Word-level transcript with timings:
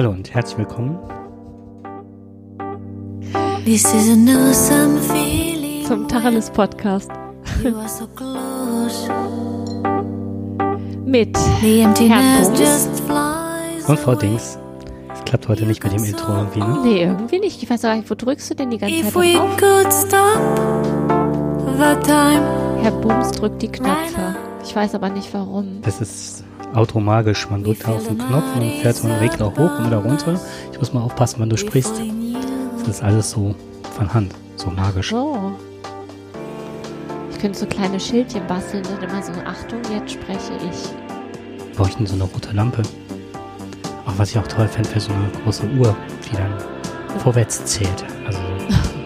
Hallo 0.00 0.12
und 0.12 0.32
herzlich 0.32 0.56
willkommen 0.56 0.98
This 3.66 3.84
is 3.84 4.08
an 4.08 4.26
awesome 4.30 4.98
feeling. 4.98 5.84
zum 5.84 6.08
Tacheles 6.08 6.48
Podcast 6.48 7.10
You 7.62 7.76
are 7.76 7.86
so 7.86 8.06
close. 8.06 9.10
mit 11.04 11.36
Herrn 11.60 11.90
emptiness 11.90 12.48
Bums. 12.48 12.60
just 12.60 13.00
flies. 13.00 13.86
und 13.90 13.98
Frau 13.98 14.14
Dings. 14.14 14.58
Es 15.12 15.22
klappt 15.26 15.48
heute 15.48 15.66
nicht 15.66 15.84
mit 15.84 15.92
dem 15.92 16.04
Intro 16.04 16.32
irgendwie, 16.32 16.60
ne? 16.60 16.78
Nee, 16.82 17.02
irgendwie 17.02 17.38
nicht. 17.40 17.62
Ich 17.62 17.68
weiß 17.68 17.82
gar 17.82 17.94
nicht, 17.94 18.08
wo 18.10 18.14
drückst 18.14 18.48
du 18.52 18.54
denn 18.54 18.70
die 18.70 18.78
ganze 18.78 18.94
If 18.96 19.12
Zeit 19.12 19.14
we 19.16 19.34
drauf? 19.34 19.56
could 19.58 19.92
stop 19.92 20.96
the 21.76 22.10
time. 22.10 22.80
Herr 22.80 22.92
Bums 22.92 23.32
drückt 23.32 23.60
die 23.60 23.68
Knöpfe. 23.68 24.34
Ich 24.64 24.74
weiß 24.74 24.94
aber 24.94 25.10
nicht 25.10 25.34
warum. 25.34 25.82
Das 25.82 26.00
ist 26.00 26.42
automagisch. 26.74 27.48
Man 27.50 27.62
drückt 27.64 27.86
auf 27.86 28.06
den 28.06 28.18
Knopf 28.18 28.44
und 28.54 28.62
dann 28.62 28.70
fährt 28.80 28.96
so 28.96 29.08
ein 29.08 29.14
Regler 29.14 29.46
hoch 29.46 29.78
und 29.78 29.86
wieder 29.86 29.98
runter. 29.98 30.40
Ich 30.72 30.78
muss 30.78 30.92
mal 30.92 31.02
aufpassen, 31.02 31.36
wann 31.40 31.50
du 31.50 31.56
sprichst. 31.56 32.00
Das 32.80 32.88
ist 32.88 33.02
alles 33.02 33.30
so 33.30 33.54
von 33.96 34.12
Hand, 34.12 34.34
so 34.56 34.70
magisch. 34.70 35.10
So. 35.10 35.52
Ich 37.30 37.38
könnte 37.38 37.58
so 37.58 37.66
kleine 37.66 37.98
Schildchen 37.98 38.46
basteln 38.46 38.84
und 38.86 39.02
immer 39.02 39.22
so, 39.22 39.32
Achtung, 39.46 39.80
jetzt 39.92 40.12
spreche 40.12 40.52
ich. 40.58 41.66
Wir 41.66 41.74
bräuchten 41.76 42.06
so 42.06 42.14
eine 42.14 42.24
rote 42.24 42.52
Lampe. 42.52 42.82
Auch 44.06 44.18
was 44.18 44.30
ich 44.30 44.38
auch 44.38 44.46
toll 44.46 44.68
fände, 44.68 44.90
wäre 44.90 45.00
so 45.00 45.12
eine 45.12 45.30
große 45.44 45.64
Uhr, 45.78 45.96
die 46.30 46.36
dann 46.36 46.54
vorwärts 47.20 47.64
zählt. 47.64 48.04
Also 48.26 48.38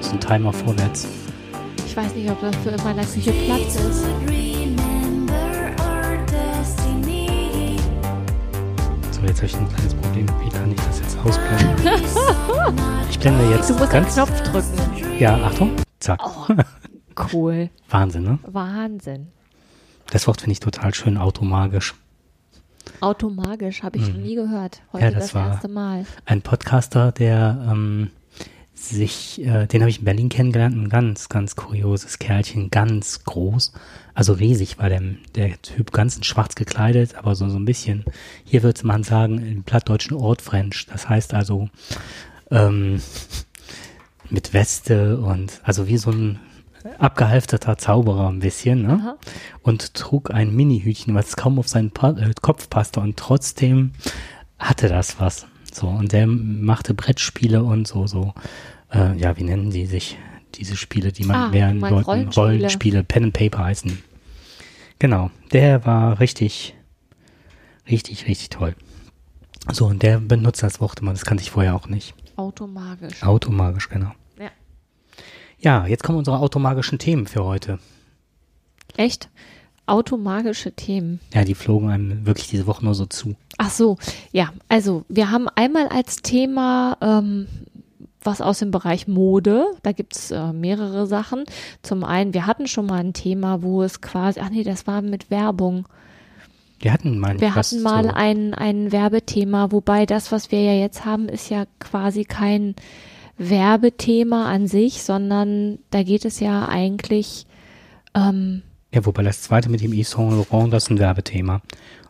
so 0.00 0.12
ein 0.12 0.20
Timer 0.20 0.52
vorwärts. 0.52 1.06
Ich 1.86 1.97
weiß 1.97 2.14
nicht, 2.14 2.28
ob 2.28 2.41
dafür 2.41 2.72
in 2.72 2.83
meiner 2.83 3.05
Küche 3.05 3.33
Platz 3.47 3.77
ist. 3.77 4.53
So, 9.47 9.59
jetzt 9.59 9.59
habe 9.59 9.67
ich 9.67 9.73
ein 9.73 9.77
kleines 9.77 9.95
Problem. 9.95 10.27
Wie 10.42 10.48
kann 10.50 10.70
ich 10.73 10.81
das 10.81 11.00
jetzt 11.00 11.19
ausblenden? 11.19 12.81
Ich 13.11 13.19
blende 13.19 13.50
jetzt 13.50 13.70
Du 13.70 13.75
musst 13.75 13.91
ganz... 13.92 14.19
einen 14.19 14.27
Knopf 14.27 14.41
drücken. 14.42 15.19
Ja, 15.19 15.37
Achtung. 15.45 15.73
Zack. 16.00 16.20
Oh, 16.25 16.53
cool. 17.33 17.70
Wahnsinn, 17.91 18.22
ne? 18.25 18.39
Wahnsinn. 18.47 19.28
Das 20.11 20.27
Wort 20.27 20.41
finde 20.41 20.53
ich 20.53 20.61
total 20.61 20.92
schön, 20.95 21.17
automagisch. 21.19 21.95
Automagisch 23.00 23.83
habe 23.83 23.98
ich 23.98 24.09
noch 24.09 24.17
nie 24.17 24.34
gehört. 24.34 24.83
Heute 24.92 25.05
Mhm. 25.06 25.12
Ja, 25.12 25.19
das 25.19 25.25
das, 25.27 25.34
war- 25.34 25.48
erste 25.53 25.69
Mal. 25.69 26.06
Ein 26.27 26.42
Podcaster, 26.42 27.12
der 27.12 27.67
ähm, 27.70 28.11
sich, 28.88 29.40
äh, 29.44 29.66
den 29.66 29.80
habe 29.82 29.90
ich 29.90 29.98
in 29.98 30.04
Berlin 30.04 30.28
kennengelernt, 30.28 30.77
ein 30.77 30.88
ganz, 30.88 31.28
ganz 31.28 31.56
kurioses 31.56 32.18
Kerlchen, 32.18 32.70
ganz 32.70 33.24
groß. 33.24 33.72
Also 34.14 34.32
riesig 34.34 34.78
war 34.78 34.88
der, 34.88 35.02
der 35.34 35.60
Typ, 35.62 35.92
ganz 35.92 36.16
in 36.16 36.22
schwarz 36.22 36.54
gekleidet, 36.54 37.16
aber 37.16 37.34
so, 37.34 37.48
so 37.48 37.56
ein 37.56 37.64
bisschen, 37.64 38.04
hier 38.44 38.62
würde 38.62 38.86
man 38.86 39.02
sagen, 39.02 39.38
im 39.38 39.64
plattdeutschen 39.64 40.16
Ortfrench. 40.16 40.86
Das 40.86 41.08
heißt 41.08 41.34
also 41.34 41.68
ähm, 42.50 43.00
mit 44.30 44.52
Weste 44.52 45.19
und 45.19 45.60
also 45.64 45.88
wie 45.88 45.98
so 45.98 46.10
ein 46.10 46.38
abgehalfterter 46.98 47.78
Zauberer 47.78 48.28
ein 48.28 48.41
bisschen, 48.41 48.82
ne? 48.82 49.00
Aha. 49.00 49.16
Und 49.62 49.94
trug 49.94 50.30
ein 50.30 50.54
Mini-Hütchen, 50.54 51.14
was 51.14 51.36
kaum 51.36 51.58
auf 51.58 51.69
seinen 51.69 51.91
pa 51.91 52.10
äh, 52.10 52.32
Kopf 52.41 52.69
passte 52.69 53.00
und 53.00 53.16
trotzdem 53.16 53.92
hatte 54.58 54.88
das 54.88 55.19
was. 55.19 55.46
So, 55.72 55.88
und 55.88 56.12
der 56.12 56.26
machte 56.26 56.94
Brettspiele 56.94 57.64
und 57.64 57.88
so, 57.88 58.06
so, 58.06 58.34
äh, 58.95 59.17
ja, 59.17 59.37
wie 59.37 59.45
nennen 59.45 59.70
die 59.70 59.87
sich, 59.87 60.17
diese 60.55 60.77
Spiele, 60.77 61.12
die 61.12 61.25
man 61.25 61.37
Ah, 61.37 61.48
meinst 61.48 61.81
Leuten 61.83 62.05
Rollenspiele. 62.05 62.47
Rollenspiele, 62.47 63.05
Pen 63.05 63.25
and 63.25 63.33
Paper 63.34 63.64
heißen. 63.64 64.03
Genau, 64.98 65.31
der 65.53 65.84
war 65.84 66.21
richtig, 66.21 66.75
richtig, 67.91 68.27
richtig 68.28 68.50
toll. 68.50 68.75
So, 69.72 69.87
und 69.87 70.03
der 70.03 70.19
benutzt 70.19 70.62
das 70.62 70.81
Wort 70.81 71.00
immer, 71.00 71.12
das 71.12 71.25
kannte 71.25 71.43
ich 71.43 71.50
vorher 71.50 71.75
auch 71.75 71.88
nicht. 71.88 72.15
Automagisch. 72.37 73.22
Automagisch, 73.22 73.88
genau. 73.88 74.12
Ja. 74.38 74.50
Ja, 75.59 75.87
jetzt 75.87 76.03
kommen 76.04 76.19
unsere 76.19 76.38
automagischen 76.38 76.99
Themen 76.99 77.27
für 77.27 77.44
heute. 77.44 77.78
Echt? 78.97 79.28
Automagische 79.87 80.72
Themen. 80.72 81.21
Ja, 81.34 81.44
die 81.44 81.54
flogen 81.54 81.91
einem 81.91 82.25
wirklich 82.27 82.49
diese 82.49 82.66
Woche 82.66 82.84
nur 82.84 82.94
so 82.94 83.06
zu. 83.06 83.34
Ach 83.59 83.71
so, 83.71 83.99
ja. 84.33 84.53
Also 84.69 85.04
wir 85.09 85.31
haben 85.31 85.49
einmal 85.49 85.88
als 85.88 86.16
Thema 86.16 86.97
ähm, 87.03 87.47
was 88.24 88.40
aus 88.40 88.58
dem 88.58 88.70
Bereich 88.70 89.06
Mode. 89.06 89.66
Da 89.82 89.92
gibt's 89.92 90.30
äh, 90.30 90.52
mehrere 90.52 91.06
Sachen. 91.06 91.44
Zum 91.82 92.04
einen, 92.04 92.34
wir 92.34 92.46
hatten 92.46 92.66
schon 92.66 92.86
mal 92.86 93.00
ein 93.00 93.12
Thema, 93.12 93.62
wo 93.62 93.82
es 93.82 94.00
quasi, 94.00 94.40
ach 94.40 94.50
nee, 94.50 94.64
das 94.64 94.86
war 94.86 95.02
mit 95.02 95.30
Werbung. 95.30 95.86
Wir 96.80 96.92
hatten 96.92 97.18
mal 97.18 97.40
Wir 97.40 97.54
hatten 97.54 97.82
mal 97.82 98.04
so, 98.04 98.10
ein, 98.10 98.52
ein 98.52 98.92
Werbethema, 98.92 99.72
wobei 99.72 100.06
das, 100.06 100.32
was 100.32 100.50
wir 100.50 100.62
ja 100.62 100.74
jetzt 100.74 101.04
haben, 101.04 101.28
ist 101.28 101.48
ja 101.48 101.64
quasi 101.78 102.24
kein 102.24 102.74
Werbethema 103.38 104.50
an 104.50 104.66
sich, 104.66 105.02
sondern 105.02 105.78
da 105.91 106.02
geht 106.02 106.24
es 106.24 106.41
ja 106.41 106.68
eigentlich 106.68 107.46
ähm, 108.14 108.62
Ja, 108.92 109.04
wobei 109.06 109.22
das 109.22 109.42
zweite 109.42 109.70
mit 109.70 109.80
dem 109.80 109.92
Yves 109.92 110.10
Saint 110.10 110.32
Laurent, 110.32 110.72
das 110.72 110.84
ist 110.84 110.91
ein 110.91 110.98
Werbethema. 110.98 111.62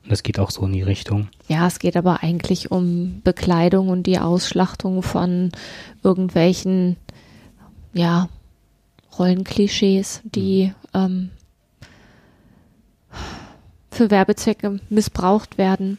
Und 0.04 0.12
das 0.12 0.22
geht 0.22 0.38
auch 0.38 0.50
so 0.50 0.66
in 0.66 0.72
die 0.72 0.82
Richtung. 0.82 1.28
Ja, 1.48 1.66
es 1.66 1.78
geht 1.78 1.96
aber 1.96 2.22
eigentlich 2.22 2.70
um 2.70 3.22
Bekleidung 3.24 3.88
und 3.88 4.04
die 4.04 4.18
Ausschlachtung 4.18 5.02
von 5.02 5.50
irgendwelchen, 6.02 6.96
ja, 7.94 8.28
Rollenklischees, 9.18 10.20
die 10.24 10.74
ähm, 10.92 11.30
für 13.90 14.10
Werbezwecke 14.10 14.80
missbraucht 14.90 15.56
werden. 15.56 15.98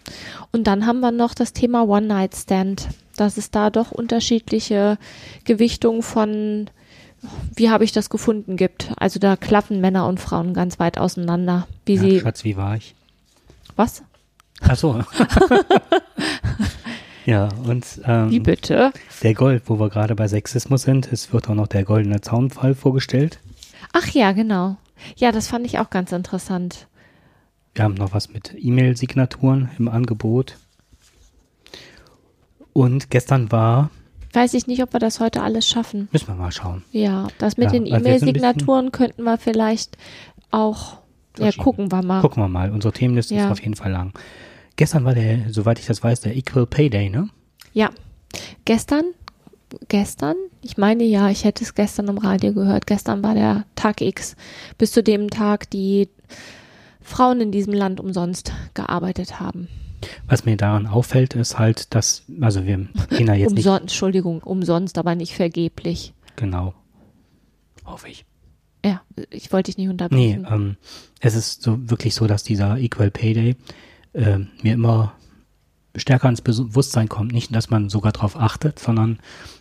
Und 0.52 0.66
dann 0.68 0.86
haben 0.86 1.00
wir 1.00 1.12
noch 1.12 1.34
das 1.34 1.54
Thema 1.54 1.88
One-Night-Stand, 1.88 2.90
dass 3.16 3.38
es 3.38 3.50
da 3.50 3.70
doch 3.72 3.92
unterschiedliche 3.92 5.00
Gewichtungen 5.46 6.04
von, 6.04 6.70
wie 7.56 7.70
habe 7.72 7.86
ich 7.86 7.92
das 7.92 8.10
gefunden, 8.10 8.58
gibt. 8.58 8.92
Also 8.98 9.20
da 9.20 9.36
klaffen 9.36 9.82
Männer 9.82 10.08
und 10.08 10.20
Frauen 10.20 10.54
ganz 10.54 10.78
weit 10.78 11.00
auseinander. 11.00 11.68
Wie 11.86 11.96
Ja, 11.96 12.02
sie, 12.02 12.20
Schatz, 12.20 12.44
wie 12.44 12.58
war 12.58 12.76
ich? 12.76 12.94
Was? 13.76 14.04
Ach 14.62 14.76
so. 14.76 15.02
ja, 17.26 17.50
und 17.66 17.86
ähm, 18.06 18.32
Wie 18.32 18.40
bitte? 18.40 18.92
der 19.22 19.34
Gold, 19.34 19.64
wo 19.66 19.80
wir 19.80 19.90
gerade 19.90 20.16
bei 20.16 20.28
Sexismus 20.28 20.84
sind, 20.84 21.12
es 21.12 21.34
wird 21.34 21.50
auch 21.50 21.56
noch 21.56 21.68
der 21.68 21.84
goldene 21.84 22.22
Zaunfall 22.22 22.76
vorgestellt. 22.76 23.40
Ach 23.94 24.08
ja, 24.10 24.32
genau. 24.32 24.78
Ja, 25.18 25.32
das 25.32 25.48
fand 25.48 25.66
ich 25.66 25.80
auch 25.80 25.90
ganz 25.90 26.12
interessant. 26.12 26.88
Wir 27.74 27.84
haben 27.84 27.96
noch 27.96 28.14
was 28.14 28.30
mit 28.30 28.56
E-Mail-Signaturen 28.58 29.70
im 29.78 29.88
Angebot. 29.90 30.58
Und 32.74 33.10
gestern 33.10 33.52
war, 33.52 33.90
Weiß 34.34 34.54
ich 34.54 34.68
nicht, 34.68 34.84
ob 34.84 34.92
wir 34.92 35.00
das 35.00 35.22
heute 35.22 35.42
alles 35.42 35.66
schaffen. 35.68 36.10
müssen 36.12 36.28
wir 36.28 36.36
mal 36.36 36.52
schauen. 36.52 36.84
Ja, 36.92 37.28
das 37.38 37.56
mit 37.56 37.68
Ja, 37.68 37.72
den 37.80 37.86
E-Mail-Signaturen 37.86 38.92
könnten 38.92 39.24
wir 39.24 39.38
vielleicht 39.38 39.98
auch, 40.52 40.98
ja, 41.40 41.52
gucken 41.52 41.92
wir 41.92 42.02
mal. 42.04 42.22
Gucken 42.22 42.42
wir 42.44 42.48
mal. 42.48 42.72
Unsere 42.72 42.94
Themenliste 42.94 43.36
ist 43.36 43.42
Ja. 43.42 43.52
auf 43.52 43.62
jeden 43.62 43.76
Fall 43.76 43.92
lang. 43.92 44.14
Gestern 44.76 45.06
war 45.06 45.14
der, 45.14 45.52
soweit 45.52 45.80
ich 45.80 45.86
das 45.86 46.04
weiß, 46.04 46.22
der 46.22 46.36
Equal 46.36 46.66
Pay 46.66 46.90
Day, 46.90 47.10
ne? 47.10 47.30
Ja, 47.74 47.90
gestern, 48.66 49.04
gestern, 49.88 50.36
ich 50.62 50.78
meine 50.78 51.04
ja, 51.04 51.30
ich 51.30 51.44
hätte 51.44 51.64
es 51.64 51.76
gestern 51.76 52.08
im 52.08 52.18
Radio 52.18 52.54
gehört, 52.54 52.86
gestern 52.88 53.24
war 53.24 53.34
der 53.34 53.66
Tag 53.76 54.02
X, 54.02 54.36
bis 54.78 54.92
zu 54.92 55.02
dem 55.04 55.30
Tag, 55.30 55.70
die 55.70 56.10
Frauen 57.02 57.40
in 57.42 57.52
diesem 57.52 57.74
Land 57.74 58.00
umsonst 58.00 58.52
gearbeitet 58.74 59.40
haben. 59.40 59.68
Was 60.28 60.46
mir 60.46 60.58
daran 60.58 60.88
auffällt, 60.88 61.34
ist 61.36 61.58
halt, 61.58 61.96
dass, 61.96 62.24
also 62.42 62.66
wir 62.66 62.88
gehen 63.10 63.26
da 63.28 63.34
jetzt 63.34 63.52
nicht 63.54 63.66
Umsonst, 63.66 63.82
Entschuldigung, 63.84 64.42
umsonst, 64.44 64.98
aber 64.98 65.16
nicht 65.16 65.34
vergeblich. 65.34 66.14
genau. 66.36 66.74
Hoffe 67.86 68.10
ich. 68.10 68.26
Ja, 68.86 69.02
ich 69.32 69.52
wollte 69.52 69.72
dich 69.72 69.78
nicht 69.78 69.88
Nee, 69.88 69.92
unterbrechen. 69.92 70.48
ähm, 70.50 70.78
es 71.20 71.34
ist 71.36 71.64
so 71.64 71.90
wirklich 71.90 72.14
so, 72.14 72.28
dass 72.28 72.44
dieser 72.44 72.78
Equal 72.78 73.10
Pay 73.10 73.34
Day 73.34 73.56
äh, 74.14 74.40
mir 74.62 74.74
immer 74.74 75.14
stärker 75.96 76.30
ins 76.30 76.42
Bewusstsein 76.42 77.10
kommt. 77.10 77.32
Nicht, 77.32 77.56
dass 77.56 77.70
man 77.70 77.90
sogar 77.90 78.12
darauf 78.12 78.36
achtet, 78.38 78.78
sondern 78.80 79.20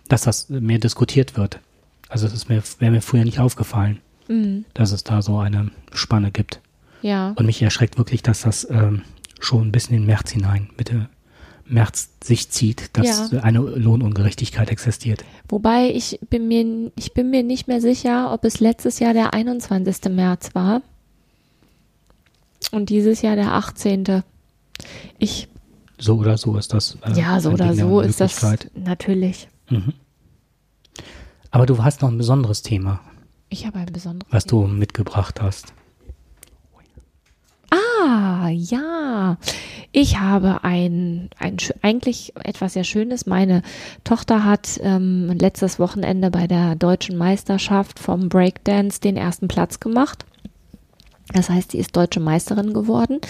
dass 0.09 0.23
das 0.23 0.49
mehr 0.51 0.79
diskutiert 0.79 1.37
wird. 1.37 1.61
Also 2.09 2.27
es 2.27 2.49
wäre 2.49 2.63
mir 2.91 3.01
früher 3.03 3.25
nicht 3.25 3.39
aufgefallen, 3.39 4.01
Mhm, 4.29 4.65
dass 4.75 4.93
es 4.93 5.05
da 5.05 5.21
so 5.23 5.39
eine 5.39 5.71
Spanne 5.93 6.31
gibt. 6.31 6.61
ja. 7.03 7.33
Und 7.37 7.47
mich 7.47 7.61
erschreckt 7.63 7.99
wirklich, 7.99 8.23
dass 8.23 8.41
das 8.43 8.67
ähm, 8.71 9.03
schon 9.41 9.71
bis 9.73 9.87
in 9.89 9.93
den 9.95 10.07
März 10.07 10.31
hinein, 10.33 10.71
Mitte 10.79 11.09
März 11.67 12.11
sich 12.23 12.51
zieht, 12.51 12.91
dass 12.97 13.31
Ja. 13.33 13.41
eine 13.41 13.59
Lohnungerechtigkeit 13.61 14.71
existiert. 14.71 15.25
Wobei 15.49 15.91
ich 15.91 16.19
bin 16.29 16.47
mir, 16.49 16.91
ich 16.97 17.15
bin 17.15 17.31
mir 17.31 17.43
nicht 17.43 17.69
mehr 17.69 17.81
sicher, 17.81 18.33
ob 18.33 18.45
es 18.45 18.61
letztes 18.61 18.99
Jahr 18.99 19.15
der 19.15 19.33
21. 19.35 20.11
März 20.15 20.51
war 20.55 20.83
und 22.71 22.91
dieses 22.91 23.23
Jahr 23.23 23.37
der 23.37 23.53
18. 23.53 24.23
Ich, 25.19 25.49
So 25.99 26.17
oder 26.17 26.37
so 26.37 26.57
ist 26.59 26.73
das. 26.75 26.99
äh, 27.03 27.13
ja, 27.19 27.41
so 27.41 27.51
oder 27.51 27.75
so 27.75 28.01
ist 28.01 28.21
das 28.21 28.45
natürlich. 28.75 29.49
Mhm. 29.71 29.95
Aber 31.51 31.67
du 31.67 31.83
hast 31.83 32.03
noch 32.03 32.11
ein 32.11 32.19
besonderes 32.19 32.63
Thema, 32.63 33.01
Ich 33.49 33.65
habe 33.67 33.79
ein 33.79 33.87
besonderes. 33.87 34.33
was 34.33 34.45
du 34.45 34.67
mitgebracht 34.67 35.41
hast. 35.41 35.73
Ah, 37.71 38.49
ja. 38.51 39.39
Ich 39.97 40.19
habe 40.19 40.65
ein, 40.65 41.31
ein 41.39 41.57
eigentlich 41.81 42.33
etwas 42.43 42.73
sehr 42.73 42.83
Schönes. 42.83 43.27
Meine 43.27 43.63
Tochter 44.03 44.45
hat 44.45 44.81
ähm, 44.83 45.31
letztes 45.39 45.79
Wochenende 45.79 46.33
bei 46.33 46.49
der 46.49 46.75
deutschen 46.75 47.17
Meisterschaft 47.17 48.01
vom 48.01 48.29
Breakdance 48.29 49.01
den 49.01 49.17
ersten 49.17 49.47
Platz 49.47 49.79
gemacht. 49.79 50.27
Das 51.33 51.49
heißt, 51.49 51.71
sie 51.71 51.79
ist 51.79 51.97
deutsche 51.97 52.19
Meisterin 52.19 52.75
geworden. 52.75 53.21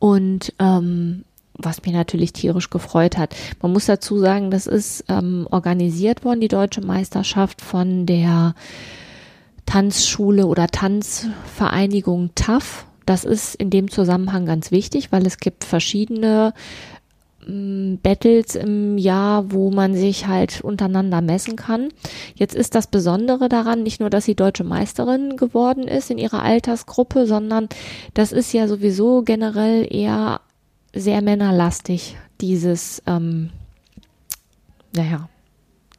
Und 0.00 0.52
ähm, 0.58 1.24
was 1.54 1.84
mir 1.84 1.92
natürlich 1.92 2.32
tierisch 2.32 2.70
gefreut 2.70 3.16
hat. 3.16 3.36
Man 3.62 3.72
muss 3.72 3.86
dazu 3.86 4.18
sagen, 4.18 4.50
das 4.50 4.66
ist 4.66 5.04
ähm, 5.08 5.46
organisiert 5.48 6.24
worden, 6.24 6.40
die 6.40 6.48
deutsche 6.48 6.80
Meisterschaft 6.80 7.60
von 7.60 8.06
der 8.06 8.56
Tanzschule 9.64 10.48
oder 10.48 10.66
Tanzvereinigung 10.66 12.30
TAF. 12.34 12.86
Das 13.10 13.24
ist 13.24 13.56
in 13.56 13.70
dem 13.70 13.90
Zusammenhang 13.90 14.46
ganz 14.46 14.70
wichtig, 14.70 15.10
weil 15.10 15.26
es 15.26 15.38
gibt 15.38 15.64
verschiedene 15.64 16.54
m, 17.44 17.98
Battles 18.00 18.54
im 18.54 18.98
Jahr, 18.98 19.50
wo 19.50 19.72
man 19.72 19.94
sich 19.94 20.28
halt 20.28 20.60
untereinander 20.60 21.20
messen 21.20 21.56
kann. 21.56 21.88
Jetzt 22.36 22.54
ist 22.54 22.76
das 22.76 22.86
Besondere 22.86 23.48
daran, 23.48 23.82
nicht 23.82 23.98
nur, 23.98 24.10
dass 24.10 24.26
sie 24.26 24.36
deutsche 24.36 24.62
Meisterin 24.62 25.36
geworden 25.36 25.88
ist 25.88 26.12
in 26.12 26.18
ihrer 26.18 26.44
Altersgruppe, 26.44 27.26
sondern 27.26 27.68
das 28.14 28.30
ist 28.30 28.52
ja 28.52 28.68
sowieso 28.68 29.22
generell 29.22 29.92
eher 29.92 30.40
sehr 30.94 31.20
männerlastig, 31.20 32.16
dieses, 32.40 33.02
ähm, 33.08 33.50
naja, 34.94 35.28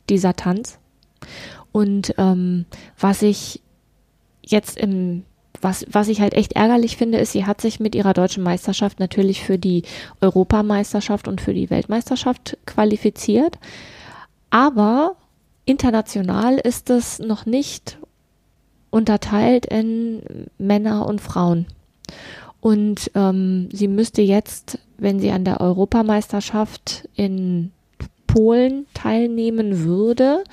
dieser 0.09 0.37
Tanz. 0.37 0.79
Und 1.73 2.13
ähm, 2.17 2.63
was 2.97 3.21
ich 3.21 3.59
jetzt 4.45 4.77
im 4.77 5.25
was, 5.61 5.85
was 5.89 6.07
ich 6.07 6.21
halt 6.21 6.33
echt 6.33 6.53
ärgerlich 6.53 6.97
finde, 6.97 7.19
ist, 7.19 7.31
sie 7.31 7.45
hat 7.45 7.61
sich 7.61 7.79
mit 7.79 7.95
ihrer 7.95 8.13
deutschen 8.13 8.43
Meisterschaft 8.43 8.99
natürlich 8.99 9.43
für 9.43 9.57
die 9.57 9.83
Europameisterschaft 10.19 11.27
und 11.27 11.41
für 11.41 11.53
die 11.53 11.69
Weltmeisterschaft 11.69 12.57
qualifiziert. 12.65 13.57
Aber 14.49 15.15
international 15.65 16.57
ist 16.57 16.89
es 16.89 17.19
noch 17.19 17.45
nicht 17.45 17.97
unterteilt 18.89 19.65
in 19.65 20.47
Männer 20.57 21.07
und 21.07 21.21
Frauen. 21.21 21.65
Und 22.59 23.09
ähm, 23.15 23.69
sie 23.71 23.87
müsste 23.87 24.21
jetzt, 24.21 24.77
wenn 24.97 25.19
sie 25.19 25.31
an 25.31 25.45
der 25.45 25.61
Europameisterschaft 25.61 27.07
in 27.15 27.71
Polen 28.31 28.85
teilnehmen 28.93 29.83
würde, 29.83 30.43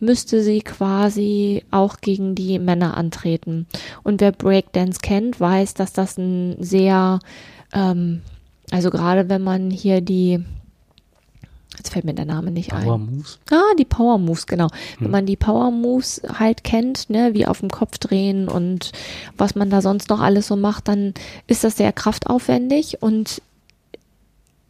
müsste 0.00 0.42
sie 0.42 0.60
quasi 0.60 1.62
auch 1.70 2.00
gegen 2.00 2.34
die 2.34 2.58
Männer 2.58 2.96
antreten. 2.96 3.66
Und 4.02 4.20
wer 4.20 4.32
Breakdance 4.32 5.00
kennt, 5.00 5.38
weiß, 5.38 5.74
dass 5.74 5.92
das 5.92 6.16
ein 6.16 6.56
sehr, 6.60 7.18
ähm, 7.74 8.22
also 8.70 8.90
gerade 8.90 9.28
wenn 9.28 9.42
man 9.42 9.70
hier 9.70 10.00
die, 10.00 10.42
jetzt 11.76 11.92
fällt 11.92 12.06
mir 12.06 12.14
der 12.14 12.24
Name 12.24 12.50
nicht 12.50 12.72
ein. 12.72 12.84
Power 12.84 12.98
Moves. 12.98 13.38
Ah, 13.50 13.74
die 13.78 13.84
Power 13.84 14.18
Moves, 14.18 14.46
genau. 14.46 14.68
Wenn 14.98 15.10
man 15.10 15.26
die 15.26 15.36
Power 15.36 15.70
Moves 15.70 16.22
halt 16.38 16.64
kennt, 16.64 17.10
ne, 17.10 17.34
wie 17.34 17.46
auf 17.46 17.60
dem 17.60 17.70
Kopf 17.70 17.98
drehen 17.98 18.48
und 18.48 18.92
was 19.36 19.54
man 19.54 19.68
da 19.68 19.82
sonst 19.82 20.08
noch 20.08 20.20
alles 20.20 20.46
so 20.46 20.56
macht, 20.56 20.88
dann 20.88 21.12
ist 21.46 21.62
das 21.64 21.76
sehr 21.76 21.92
kraftaufwendig 21.92 23.02
und 23.02 23.42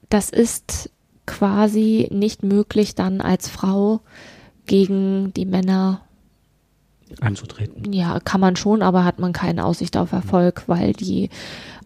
das 0.08 0.30
ist 0.30 0.90
quasi 1.28 2.08
nicht 2.10 2.42
möglich, 2.42 2.94
dann 2.94 3.20
als 3.20 3.48
Frau 3.48 4.00
gegen 4.66 5.32
die 5.34 5.44
Männer 5.44 6.00
Einzutreten. 7.20 7.92
ja, 7.92 8.18
kann 8.20 8.40
man 8.40 8.56
schon, 8.56 8.82
aber 8.82 9.04
hat 9.04 9.18
man 9.18 9.32
keine 9.32 9.64
Aussicht 9.64 9.96
auf 9.96 10.12
Erfolg, 10.12 10.64
weil 10.66 10.94
die 10.94 11.28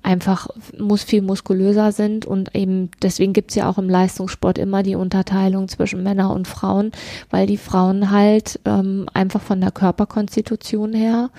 einfach 0.02 0.48
muss 0.78 1.02
viel 1.02 1.22
muskulöser 1.22 1.92
sind 1.92 2.24
und 2.24 2.54
eben 2.54 2.90
deswegen 3.02 3.32
gibt's 3.32 3.54
ja 3.54 3.68
auch 3.68 3.78
im 3.78 3.88
Leistungssport 3.88 4.58
immer 4.58 4.82
die 4.82 4.96
Unterteilung 4.96 5.68
zwischen 5.68 6.02
Männer 6.02 6.32
und 6.32 6.48
Frauen, 6.48 6.90
weil 7.30 7.46
die 7.46 7.56
Frauen 7.56 8.10
halt 8.10 8.60
ähm, 8.64 9.06
einfach 9.12 9.40
von 9.40 9.60
der 9.60 9.70
Körperkonstitution 9.70 10.92
her 10.92 11.30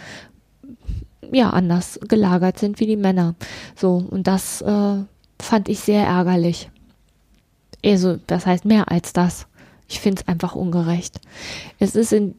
ja 1.31 1.49
anders 1.49 1.99
gelagert 2.07 2.59
sind 2.59 2.79
wie 2.79 2.85
die 2.85 2.97
Männer. 2.97 3.35
So 3.75 4.05
und 4.09 4.27
das 4.27 4.61
äh, 4.61 4.97
fand 5.39 5.67
ich 5.67 5.79
sehr 5.79 6.05
ärgerlich. 6.05 6.69
Also 7.85 8.19
das 8.27 8.45
heißt 8.45 8.65
mehr 8.65 8.91
als 8.91 9.13
das. 9.13 9.47
Ich 9.87 9.99
finde 9.99 10.21
es 10.21 10.27
einfach 10.27 10.55
ungerecht. 10.55 11.19
Es 11.79 11.95
ist 11.95 12.13
in 12.13 12.35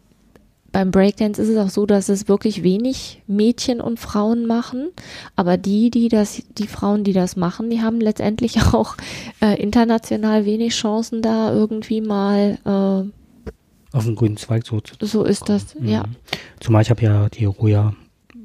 beim 0.75 0.91
Breakdance 0.91 1.41
ist 1.41 1.49
es 1.49 1.57
auch 1.57 1.69
so, 1.71 1.87
dass 1.87 2.09
es 2.09 2.27
wirklich 2.27 2.65
wenig 2.65 3.23
Mädchen 3.29 3.81
und 3.81 4.01
Frauen 4.01 4.45
machen, 4.45 4.89
aber 5.37 5.57
die, 5.57 5.89
die 5.89 6.09
das, 6.09 6.43
die 6.59 6.67
Frauen, 6.67 7.05
die 7.05 7.13
das 7.13 7.37
machen, 7.37 7.71
die 7.71 7.81
haben 7.81 8.01
letztendlich 8.01 8.61
auch 8.75 8.97
äh, 9.41 9.55
international 9.63 10.45
wenig 10.47 10.75
Chancen, 10.75 11.23
da 11.23 11.53
irgendwie 11.53 12.01
mal, 12.01 12.59
äh, 12.65 13.97
Auf 13.97 14.05
dem 14.05 14.17
grünen 14.17 14.37
Zweig 14.37 14.67
so 14.67 14.81
zu 14.81 14.97
so 15.07 15.23
ist 15.23 15.49
das, 15.49 15.77
Mhm. 15.77 15.89
ja. 15.89 16.05
Zumal 16.59 16.83
ich 16.83 16.91
habe 16.91 17.03
ja 17.03 17.29
die 17.29 17.45
Roja 17.45 17.95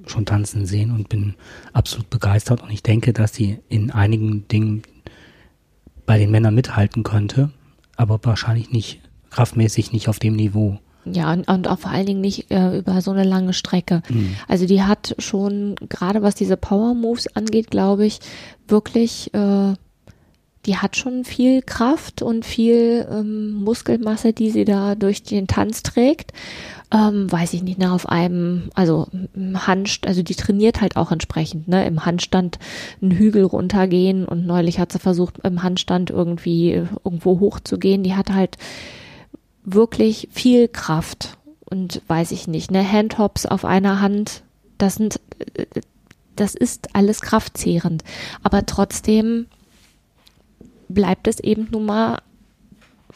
schon 0.05 0.27
tanzen 0.27 0.67
sehen 0.67 0.91
und 0.91 1.09
bin 1.09 1.33
absolut 1.73 2.11
begeistert 2.11 2.61
und 2.61 2.69
ich 2.69 2.83
denke, 2.83 3.11
dass 3.11 3.33
sie 3.33 3.57
in 3.69 3.89
einigen 3.89 4.47
Dingen 4.47 4.83
bei 6.09 6.17
den 6.17 6.31
Männern 6.31 6.55
mithalten 6.55 7.03
könnte, 7.03 7.51
aber 7.95 8.19
wahrscheinlich 8.23 8.71
nicht 8.71 8.99
kraftmäßig 9.29 9.91
nicht 9.91 10.09
auf 10.09 10.17
dem 10.17 10.35
Niveau. 10.35 10.79
Ja, 11.05 11.31
und, 11.31 11.47
und 11.47 11.67
auch 11.67 11.77
vor 11.77 11.91
allen 11.91 12.07
Dingen 12.07 12.19
nicht 12.19 12.49
äh, 12.49 12.79
über 12.79 12.99
so 13.01 13.11
eine 13.11 13.23
lange 13.23 13.53
Strecke. 13.53 14.01
Also 14.47 14.65
die 14.65 14.81
hat 14.81 15.13
schon, 15.19 15.75
gerade 15.87 16.23
was 16.23 16.33
diese 16.33 16.57
Power 16.57 16.95
Moves 16.95 17.27
angeht, 17.35 17.69
glaube 17.69 18.07
ich, 18.07 18.21
wirklich, 18.67 19.31
äh, 19.35 19.73
die 20.65 20.77
hat 20.77 20.97
schon 20.97 21.23
viel 21.23 21.61
Kraft 21.61 22.21
und 22.21 22.45
viel 22.45 23.07
ähm, 23.09 23.53
Muskelmasse, 23.63 24.33
die 24.33 24.51
sie 24.51 24.65
da 24.65 24.95
durch 24.95 25.23
den 25.23 25.47
Tanz 25.47 25.83
trägt. 25.83 26.33
Ähm, 26.91 27.31
weiß 27.31 27.53
ich 27.53 27.63
nicht, 27.63 27.77
ne, 27.77 27.91
auf 27.91 28.09
einem, 28.09 28.69
also 28.73 29.07
im 29.35 29.67
Handstand, 29.67 30.09
also 30.09 30.23
die 30.23 30.35
trainiert 30.35 30.81
halt 30.81 30.97
auch 30.97 31.11
entsprechend, 31.11 31.67
ne, 31.67 31.85
im 31.85 32.05
Handstand 32.05 32.59
einen 33.01 33.11
Hügel 33.11 33.43
runtergehen 33.43 34.25
und 34.25 34.45
neulich 34.45 34.79
hat 34.79 34.91
sie 34.91 34.99
versucht, 34.99 35.39
im 35.43 35.63
Handstand 35.63 36.09
irgendwie 36.09 36.73
äh, 36.73 36.87
irgendwo 37.05 37.39
hochzugehen. 37.39 38.03
Die 38.03 38.15
hat 38.15 38.31
halt 38.31 38.57
wirklich 39.63 40.29
viel 40.31 40.67
Kraft 40.67 41.37
und 41.69 42.01
weiß 42.07 42.31
ich 42.31 42.47
nicht, 42.47 42.71
ne, 42.71 42.83
Handhops 42.91 43.45
auf 43.45 43.65
einer 43.65 44.01
Hand, 44.01 44.43
das 44.77 44.95
sind, 44.95 45.21
äh, 45.53 45.65
das 46.35 46.55
ist 46.55 46.95
alles 46.95 47.21
kraftzehrend, 47.21 48.03
aber 48.43 48.65
trotzdem 48.65 49.45
bleibt 50.89 51.27
es 51.27 51.39
eben 51.39 51.67
nun 51.71 51.85
mal 51.85 52.19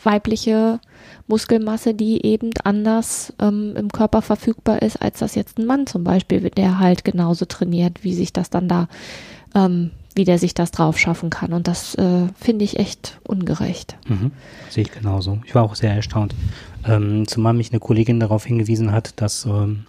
weibliche 0.02 0.80
Muskelmasse, 1.28 1.94
die 1.94 2.26
eben 2.26 2.52
anders 2.64 3.34
ähm, 3.40 3.76
im 3.76 3.90
Körper 3.92 4.22
verfügbar 4.22 4.82
ist, 4.82 5.02
als 5.02 5.20
das 5.20 5.36
jetzt 5.36 5.58
ein 5.58 5.66
Mann 5.66 5.88
zum 5.88 6.04
Beispiel, 6.04 6.50
der 6.50 6.80
halt 6.80 7.04
genauso 7.04 7.46
trainiert, 7.46 8.04
wie 8.04 8.14
sich 8.14 8.34
das 8.34 8.50
dann 8.50 8.68
da, 8.68 8.88
ähm, 9.56 9.92
wie 10.16 10.26
der 10.26 10.38
sich 10.38 10.54
das 10.54 10.72
drauf 10.72 10.98
schaffen 10.98 11.30
kann. 11.30 11.54
Und 11.54 11.68
das 11.68 11.96
äh, 11.96 12.28
finde 12.36 12.66
ich 12.66 12.80
echt 12.80 13.20
ungerecht. 13.24 13.96
Mhm. 14.08 14.32
Sehe 14.70 14.84
ich 14.84 14.92
genauso. 14.92 15.40
Ich 15.46 15.56
war 15.56 15.64
auch 15.64 15.76
sehr 15.76 15.94
erstaunt. 15.94 16.36
Ähm, 16.86 17.28
zumal 17.28 17.54
mich 17.54 17.72
eine 17.72 17.80
Kollegin 17.80 18.20
darauf 18.20 18.46
hingewiesen 18.46 18.92
hat, 18.92 19.22
dass 19.22 19.46
ähm, 19.46 19.86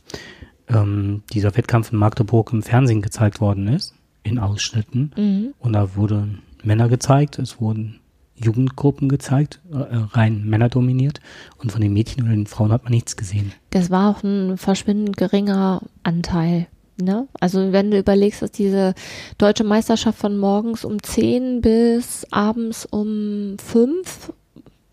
ähm, 0.69 1.23
dieser 1.33 1.57
Wettkampf 1.57 1.93
in 1.93 1.99
Magdeburg 1.99 2.53
im 2.53 2.63
Fernsehen 2.63 3.03
gezeigt 3.03 3.41
worden 3.41 3.69
ist, 3.69 3.95
in 4.23 4.39
Ausschnitten. 4.39 5.13
Mhm. 5.17 5.55
Und 5.59 5.73
da 5.73 5.97
wurden 5.97 6.43
Männer 6.67 6.89
gezeigt, 6.89 7.39
es 7.39 7.61
wurden 7.61 8.01
Jugendgruppen 8.37 9.09
gezeigt, 9.09 9.61
äh, 9.73 9.77
rein 10.13 10.45
Männer 10.45 10.69
dominiert. 10.69 11.21
Und 11.59 11.71
von 11.71 11.81
den 11.81 11.93
Mädchen 11.93 12.25
oder 12.25 12.33
den 12.33 12.47
Frauen 12.47 12.73
hat 12.73 12.85
man 12.85 12.93
nichts 12.93 13.17
gesehen. 13.17 13.53
Das 13.71 13.91
war 13.91 14.11
auch 14.11 14.23
ein 14.23 14.59
verschwindend 14.59 15.17
geringer 15.17 15.83
Anteil. 16.03 16.67
Ne? 16.97 17.27
Also 17.41 17.73
wenn 17.73 17.91
du 17.91 17.99
überlegst, 17.99 18.43
dass 18.43 18.53
diese 18.53 18.95
deutsche 19.39 19.65
Meisterschaft 19.65 20.19
von 20.19 20.37
morgens 20.37 20.85
um 20.85 21.03
10 21.03 21.61
bis 21.61 22.27
abends 22.31 22.87
um 22.87 23.57
5 23.59 24.33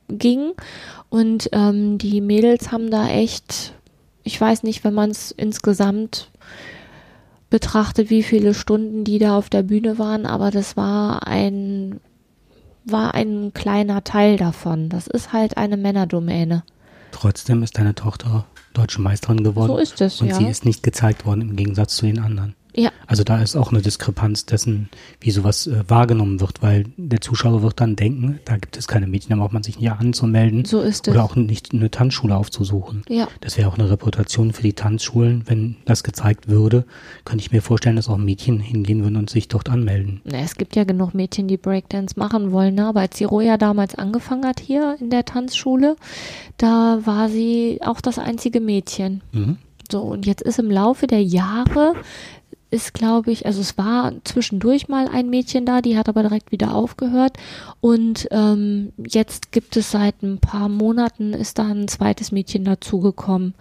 ging 0.09 0.53
und 1.09 1.49
ähm, 1.51 1.97
die 1.97 2.21
Mädels 2.21 2.71
haben 2.71 2.89
da 2.89 3.07
echt, 3.07 3.73
ich 4.23 4.39
weiß 4.39 4.63
nicht, 4.63 4.83
wenn 4.83 4.95
man 4.95 5.11
es 5.11 5.31
insgesamt 5.31 6.31
betrachtet, 7.51 8.09
wie 8.09 8.23
viele 8.23 8.55
Stunden 8.55 9.03
die 9.03 9.19
da 9.19 9.37
auf 9.37 9.49
der 9.49 9.61
Bühne 9.61 9.99
waren, 9.99 10.25
aber 10.25 10.49
das 10.49 10.75
war 10.75 11.27
ein 11.27 11.99
war 12.83 13.13
ein 13.13 13.51
kleiner 13.53 14.03
Teil 14.03 14.37
davon. 14.37 14.89
Das 14.89 15.05
ist 15.05 15.33
halt 15.33 15.57
eine 15.57 15.77
Männerdomäne. 15.77 16.63
Trotzdem 17.11 17.61
ist 17.61 17.77
deine 17.77 17.93
Tochter 17.93 18.45
deutsche 18.73 19.01
Meisterin 19.01 19.43
geworden. 19.43 19.67
So 19.67 19.77
ist 19.77 20.01
es, 20.01 20.19
Und 20.19 20.29
ja. 20.29 20.35
sie 20.35 20.47
ist 20.47 20.65
nicht 20.65 20.81
gezeigt 20.81 21.27
worden 21.27 21.41
im 21.41 21.55
Gegensatz 21.55 21.95
zu 21.97 22.07
den 22.07 22.17
anderen. 22.19 22.55
Ja. 22.75 22.91
Also 23.07 23.23
da 23.23 23.41
ist 23.41 23.55
auch 23.55 23.71
eine 23.71 23.81
Diskrepanz 23.81 24.45
dessen, 24.45 24.89
wie 25.19 25.31
sowas 25.31 25.67
äh, 25.67 25.83
wahrgenommen 25.87 26.39
wird, 26.39 26.61
weil 26.61 26.85
der 26.97 27.19
Zuschauer 27.21 27.61
wird 27.63 27.79
dann 27.81 27.95
denken, 27.95 28.39
da 28.45 28.57
gibt 28.57 28.77
es 28.77 28.87
keine 28.87 29.07
Mädchen, 29.07 29.31
da 29.31 29.35
braucht 29.35 29.51
man 29.53 29.63
sich 29.63 29.79
nicht 29.79 29.91
anzumelden 29.91 30.63
So 30.65 30.81
ist 30.81 31.07
es. 31.07 31.13
oder 31.13 31.23
auch 31.23 31.35
nicht 31.35 31.73
eine 31.73 31.91
Tanzschule 31.91 32.35
aufzusuchen. 32.35 33.03
Ja. 33.09 33.27
Das 33.41 33.57
wäre 33.57 33.67
auch 33.67 33.77
eine 33.77 33.89
Reputation 33.89 34.53
für 34.53 34.61
die 34.63 34.73
Tanzschulen, 34.73 35.43
wenn 35.47 35.75
das 35.85 36.03
gezeigt 36.03 36.47
würde. 36.47 36.85
Könnte 37.25 37.43
ich 37.43 37.51
mir 37.51 37.61
vorstellen, 37.61 37.95
dass 37.97 38.07
auch 38.07 38.17
Mädchen 38.17 38.59
hingehen 38.59 39.03
würden 39.03 39.17
und 39.17 39.29
sich 39.29 39.47
dort 39.47 39.69
anmelden. 39.69 40.21
Na, 40.23 40.39
Es 40.39 40.55
gibt 40.55 40.75
ja 40.75 40.83
genug 40.85 41.13
Mädchen, 41.13 41.47
die 41.47 41.57
Breakdance 41.57 42.17
machen 42.17 42.51
wollen, 42.51 42.75
ne? 42.75 42.85
aber 42.85 43.01
als 43.01 43.17
die 43.17 43.25
Roja 43.25 43.57
damals 43.57 43.95
angefangen 43.95 44.45
hat 44.45 44.59
hier 44.59 44.95
in 44.99 45.09
der 45.09 45.25
Tanzschule, 45.25 45.95
da 46.57 46.99
war 47.05 47.29
sie 47.29 47.79
auch 47.83 48.01
das 48.01 48.17
einzige 48.19 48.61
Mädchen. 48.61 49.21
Mhm. 49.31 49.57
So, 49.91 49.99
und 50.01 50.25
jetzt 50.25 50.41
ist 50.41 50.57
im 50.57 50.71
Laufe 50.71 51.05
der 51.05 51.21
Jahre, 51.21 51.93
ist 52.71 52.93
glaube 52.93 53.31
ich, 53.31 53.45
also 53.45 53.59
es 53.59 53.77
war 53.77 54.13
zwischendurch 54.23 54.87
mal 54.87 55.07
ein 55.07 55.29
Mädchen 55.29 55.65
da, 55.65 55.81
die 55.81 55.97
hat 55.97 56.07
aber 56.07 56.23
direkt 56.23 56.51
wieder 56.51 56.73
aufgehört. 56.73 57.37
Und 57.81 58.27
ähm, 58.31 58.93
jetzt 58.97 59.51
gibt 59.51 59.75
es 59.75 59.91
seit 59.91 60.23
ein 60.23 60.39
paar 60.39 60.69
Monaten, 60.69 61.33
ist 61.33 61.59
da 61.59 61.67
ein 61.67 61.89
zweites 61.89 62.31
Mädchen 62.31 62.63
dazugekommen. 62.63 63.53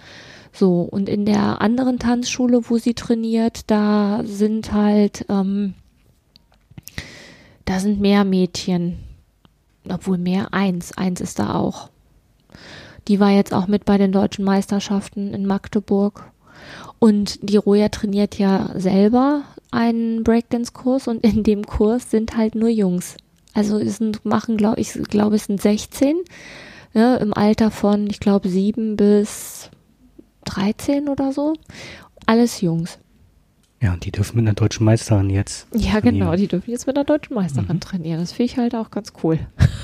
So, 0.52 0.82
und 0.82 1.08
in 1.08 1.26
der 1.26 1.60
anderen 1.60 1.98
Tanzschule, 1.98 2.62
wo 2.68 2.78
sie 2.78 2.94
trainiert, 2.94 3.70
da 3.70 4.22
sind 4.24 4.72
halt, 4.72 5.26
ähm, 5.28 5.74
da 7.64 7.80
sind 7.80 8.00
mehr 8.00 8.24
Mädchen. 8.24 9.00
Obwohl 9.88 10.18
mehr, 10.18 10.52
eins, 10.52 10.96
eins 10.96 11.20
ist 11.20 11.38
da 11.38 11.54
auch. 11.54 11.90
Die 13.08 13.18
war 13.18 13.30
jetzt 13.30 13.54
auch 13.54 13.66
mit 13.66 13.84
bei 13.84 13.98
den 13.98 14.12
deutschen 14.12 14.44
Meisterschaften 14.44 15.34
in 15.34 15.46
Magdeburg. 15.46 16.30
Und 17.00 17.38
die 17.42 17.56
Roja 17.56 17.88
trainiert 17.88 18.38
ja 18.38 18.70
selber 18.76 19.42
einen 19.72 20.22
Breakdance-Kurs 20.22 21.08
und 21.08 21.24
in 21.24 21.42
dem 21.42 21.66
Kurs 21.66 22.10
sind 22.10 22.36
halt 22.36 22.54
nur 22.54 22.68
Jungs. 22.68 23.16
Also 23.54 23.78
es 23.78 23.96
sind, 23.96 24.24
machen, 24.24 24.56
glaube 24.56 24.80
ich, 24.80 24.92
glaube 24.92 25.36
es 25.36 25.44
sind 25.46 25.60
16 25.60 26.16
ne, 26.94 27.16
im 27.16 27.34
Alter 27.34 27.70
von, 27.72 28.06
ich 28.08 28.20
glaube, 28.20 28.48
7 28.48 28.96
bis 28.96 29.70
13 30.44 31.08
oder 31.08 31.32
so. 31.32 31.54
Alles 32.26 32.60
Jungs. 32.60 32.98
Ja, 33.80 33.94
und 33.94 34.04
die 34.04 34.12
dürfen 34.12 34.36
mit 34.36 34.44
einer 34.46 34.54
deutschen 34.54 34.84
Meisterin 34.84 35.30
jetzt. 35.30 35.66
Ja, 35.72 36.00
trainieren. 36.00 36.26
genau, 36.26 36.36
die 36.36 36.48
dürfen 36.48 36.70
jetzt 36.70 36.86
mit 36.86 36.96
der 36.98 37.04
deutschen 37.04 37.34
Meisterin 37.34 37.76
Mhm. 37.76 37.80
trainieren. 37.80 38.20
Das 38.20 38.32
finde 38.32 38.52
ich 38.52 38.58
halt 38.58 38.74
auch 38.74 38.90
ganz 38.90 39.14
cool. 39.24 39.38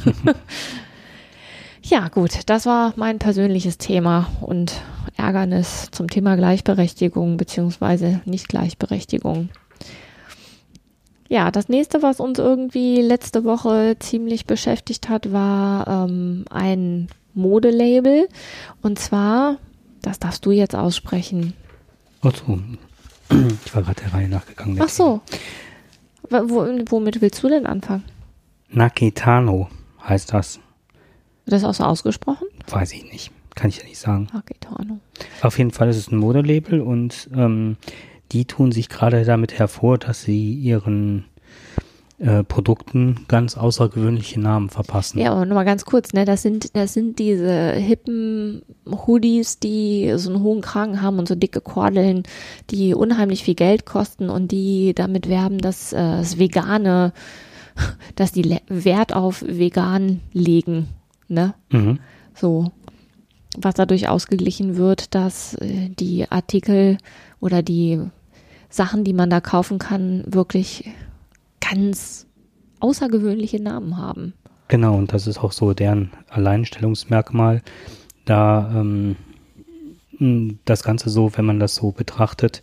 ja, 1.83 2.09
gut, 2.09 2.41
das 2.47 2.67
war 2.67 2.93
mein 2.97 3.19
persönliches 3.19 3.79
Thema 3.79 4.29
und 4.43 4.75
Ärgernis 5.17 5.89
zum 5.91 6.09
Thema 6.09 6.37
Gleichberechtigung 6.37 7.37
beziehungsweise 7.37 8.21
Nicht-Gleichberechtigung. 8.25 9.49
Ja, 11.29 11.51
das 11.51 11.69
nächste, 11.69 12.03
was 12.03 12.21
uns 12.21 12.39
irgendwie 12.39 13.01
letzte 13.01 13.45
Woche 13.45 13.97
ziemlich 13.99 14.47
beschäftigt 14.47 15.09
hat, 15.09 15.33
war 15.33 15.87
ähm, 15.89 16.45
ein 16.51 17.09
Modelabel. 17.35 18.29
Und 18.83 18.99
zwar, 18.99 19.59
das 20.03 20.19
darfst 20.19 20.47
du 20.47 20.53
jetzt 20.53 20.77
aussprechen. 20.77 21.55
Ach 22.23 22.33
so. 22.35 22.59
Ich 23.65 23.75
war 23.75 23.83
gerade 23.83 24.01
der 24.03 24.15
Reihe 24.15 24.29
nachgegangen. 24.29 24.79
Ach 24.81 24.89
so. 24.89 25.21
Wo, 26.31 26.67
womit 26.91 27.21
willst 27.21 27.43
du 27.43 27.49
denn 27.49 27.67
anfangen? 27.67 28.05
Naketano 28.71 29.69
heißt 30.09 30.33
das. 30.33 30.61
Das 31.47 31.65
auch 31.65 31.75
so 31.75 31.85
ausgesprochen? 31.85 32.47
Weiß 32.69 32.93
ich 32.93 33.05
nicht. 33.05 33.31
Kann 33.57 33.71
ich 33.71 33.79
ja 33.79 33.85
nicht 33.85 33.99
sagen. 33.99 34.29
Akitano. 34.33 35.01
Auf 35.43 35.59
jeden 35.59 35.73
Fall 35.73 35.89
ist 35.89 35.97
es 35.97 36.13
ein 36.13 36.19
Modelabel 36.19 36.81
und 36.81 37.29
ähm, 37.35 37.77
die 38.31 38.45
tun 38.45 38.71
sich 38.71 38.89
gerade 38.89 39.25
damit 39.25 39.59
hervor, 39.59 39.99
dass 39.99 40.23
sie 40.23 40.53
ihren 40.55 41.25
äh, 42.19 42.45
Produkten 42.45 43.25
ganz 43.29 43.57
außergewöhnliche 43.57 44.41
Namen 44.41 44.69
verpassen. 44.71 45.19
Ja, 45.19 45.33
aber 45.33 45.45
nochmal 45.47 45.65
ganz 45.65 45.85
kurz, 45.85 46.13
ne? 46.13 46.25
Das 46.25 46.43
sind, 46.43 46.75
das 46.77 46.93
sind 46.95 47.19
diese 47.19 47.73
hippen 47.73 48.63
Hoodies, 48.87 49.59
die 49.59 50.13
so 50.17 50.31
einen 50.31 50.43
hohen 50.43 50.61
Kragen 50.61 51.03
haben 51.03 51.19
und 51.19 51.27
so 51.29 51.35
dicke 51.35 51.61
Kordeln, 51.61 52.23
die 52.71 52.95
unheimlich 52.95 53.43
viel 53.43 53.55
Geld 53.55 53.85
kosten 53.87 54.29
und 54.31 54.51
die 54.53 54.93
damit 54.95 55.29
werben, 55.29 55.59
dass 55.59 55.93
äh, 55.93 55.97
das 55.97 56.39
Vegane, 56.39 57.13
dass 58.17 58.33
die 58.33 58.43
Le- 58.43 58.61
Wert 58.69 59.15
auf 59.15 59.43
vegan 59.47 60.21
legen, 60.33 60.89
ne? 61.29 61.55
Mhm. 61.71 62.01
So, 62.35 62.71
was 63.59 63.75
dadurch 63.75 64.09
ausgeglichen 64.09 64.77
wird, 64.77 65.15
dass 65.15 65.55
äh, 65.55 65.89
die 65.91 66.31
Artikel 66.31 66.99
oder 67.41 67.63
die 67.63 68.01
Sachen, 68.69 69.05
die 69.05 69.13
man 69.13 69.31
da 69.31 69.41
kaufen 69.41 69.79
kann, 69.79 70.25
wirklich 70.27 70.91
ganz 71.61 72.27
außergewöhnliche 72.81 73.63
Namen 73.63 73.97
haben. 73.97 74.35
Genau, 74.69 74.97
und 74.97 75.13
das 75.13 75.27
ist 75.27 75.39
auch 75.39 75.53
so 75.53 75.73
deren 75.75 76.11
Alleinstellungsmerkmal, 76.29 77.63
da 78.25 78.71
ähm, 78.75 79.17
das 80.65 80.83
Ganze 80.83 81.11
so, 81.11 81.37
wenn 81.37 81.45
man 81.45 81.61
das 81.61 81.77
so 81.77 81.93
betrachtet, 81.93 82.63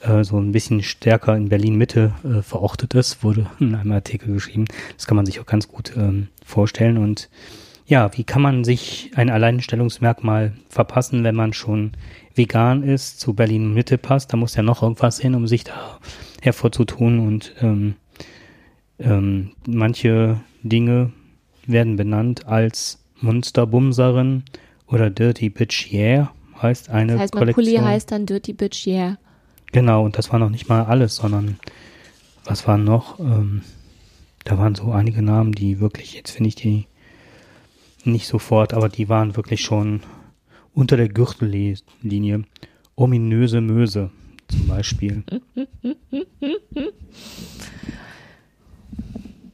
äh, 0.00 0.24
so 0.24 0.38
ein 0.38 0.52
bisschen 0.52 0.82
stärker 0.82 1.36
in 1.36 1.48
Berlin-Mitte 1.48 2.12
äh, 2.24 2.42
verortet 2.42 2.94
ist, 2.94 3.22
wurde 3.22 3.46
in 3.58 3.74
einem 3.74 3.92
Artikel 3.92 4.34
geschrieben. 4.34 4.66
Das 4.96 5.06
kann 5.06 5.16
man 5.16 5.26
sich 5.26 5.40
auch 5.40 5.46
ganz 5.46 5.68
gut 5.68 5.92
ähm, 5.96 6.28
vorstellen. 6.44 6.98
Und 6.98 7.28
ja, 7.90 8.16
wie 8.16 8.22
kann 8.22 8.40
man 8.40 8.62
sich 8.62 9.10
ein 9.16 9.30
Alleinstellungsmerkmal 9.30 10.52
verpassen, 10.68 11.24
wenn 11.24 11.34
man 11.34 11.52
schon 11.52 11.92
vegan 12.36 12.84
ist, 12.84 13.18
zu 13.18 13.34
Berlin-Mitte 13.34 13.98
passt? 13.98 14.32
Da 14.32 14.36
muss 14.36 14.54
ja 14.54 14.62
noch 14.62 14.82
irgendwas 14.82 15.18
hin, 15.18 15.34
um 15.34 15.48
sich 15.48 15.64
da 15.64 15.98
hervorzutun 16.40 17.18
und 17.18 17.52
ähm, 17.60 17.96
ähm, 19.00 19.50
manche 19.66 20.40
Dinge 20.62 21.12
werden 21.66 21.96
benannt 21.96 22.46
als 22.46 23.04
Monsterbumserin 23.20 24.44
oder 24.86 25.10
Dirty 25.10 25.50
Bitch 25.50 25.92
Yeah 25.92 26.32
heißt 26.62 26.90
eine 26.90 27.12
Das 27.12 27.22
heißt, 27.22 27.32
Kollektion. 27.32 27.64
Pulli 27.64 27.76
heißt 27.78 28.12
dann 28.12 28.26
Dirty 28.26 28.52
Bitch 28.52 28.86
Yeah. 28.86 29.18
Genau, 29.72 30.04
und 30.04 30.16
das 30.18 30.30
war 30.32 30.38
noch 30.38 30.50
nicht 30.50 30.68
mal 30.68 30.84
alles, 30.84 31.16
sondern 31.16 31.58
was 32.44 32.66
waren 32.66 32.84
noch? 32.84 33.18
Ähm, 33.18 33.62
da 34.44 34.58
waren 34.58 34.74
so 34.74 34.92
einige 34.92 35.22
Namen, 35.22 35.52
die 35.52 35.80
wirklich, 35.80 36.14
jetzt 36.14 36.30
finde 36.30 36.48
ich 36.48 36.54
die 36.54 36.86
nicht 38.06 38.26
sofort, 38.26 38.74
aber 38.74 38.88
die 38.88 39.08
waren 39.08 39.36
wirklich 39.36 39.60
schon 39.60 40.00
unter 40.74 40.96
der 40.96 41.08
Gürtellinie. 41.08 42.44
Ominöse 42.96 43.60
Möse 43.60 44.10
zum 44.48 44.66
Beispiel. 44.66 45.24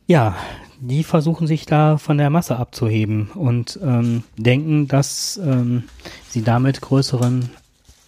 Ja, 0.06 0.36
die 0.80 1.04
versuchen 1.04 1.46
sich 1.46 1.66
da 1.66 1.98
von 1.98 2.18
der 2.18 2.30
Masse 2.30 2.56
abzuheben 2.56 3.30
und 3.34 3.78
ähm, 3.82 4.22
denken, 4.36 4.88
dass 4.88 5.40
ähm, 5.42 5.84
sie 6.28 6.42
damit 6.42 6.80
größeren, 6.80 7.50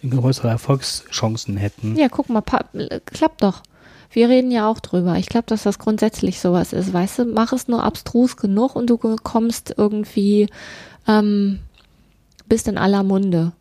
größere 0.07 0.49
Erfolgschancen 0.49 1.57
hätten. 1.57 1.95
Ja, 1.97 2.07
guck 2.09 2.29
mal, 2.29 2.43
äh, 2.73 2.99
klappt 3.05 3.43
doch. 3.43 3.63
Wir 4.11 4.29
reden 4.29 4.51
ja 4.51 4.69
auch 4.69 4.79
drüber. 4.79 5.17
Ich 5.17 5.27
glaube, 5.27 5.45
dass 5.47 5.63
das 5.63 5.79
grundsätzlich 5.79 6.39
sowas 6.39 6.73
ist. 6.73 6.93
Weißt 6.93 7.19
du, 7.19 7.25
mach 7.25 7.53
es 7.53 7.67
nur 7.67 7.83
abstrus 7.83 8.37
genug 8.37 8.75
und 8.75 8.89
du 8.89 8.97
kommst 8.97 9.75
irgendwie, 9.77 10.47
ähm, 11.07 11.59
bist 12.47 12.67
in 12.67 12.77
aller 12.77 13.03
Munde. 13.03 13.53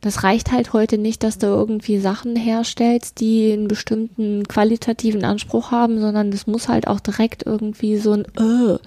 Das 0.00 0.22
reicht 0.22 0.52
halt 0.52 0.74
heute 0.74 0.98
nicht, 0.98 1.22
dass 1.22 1.38
du 1.38 1.46
irgendwie 1.46 1.98
Sachen 1.98 2.36
herstellst, 2.36 3.20
die 3.20 3.52
einen 3.52 3.68
bestimmten 3.68 4.46
qualitativen 4.46 5.24
Anspruch 5.24 5.70
haben, 5.70 5.98
sondern 5.98 6.30
das 6.30 6.46
muss 6.46 6.68
halt 6.68 6.88
auch 6.88 7.00
direkt 7.00 7.46
irgendwie 7.46 7.96
so 7.96 8.12
ein 8.12 8.24
äh, 8.36 8.78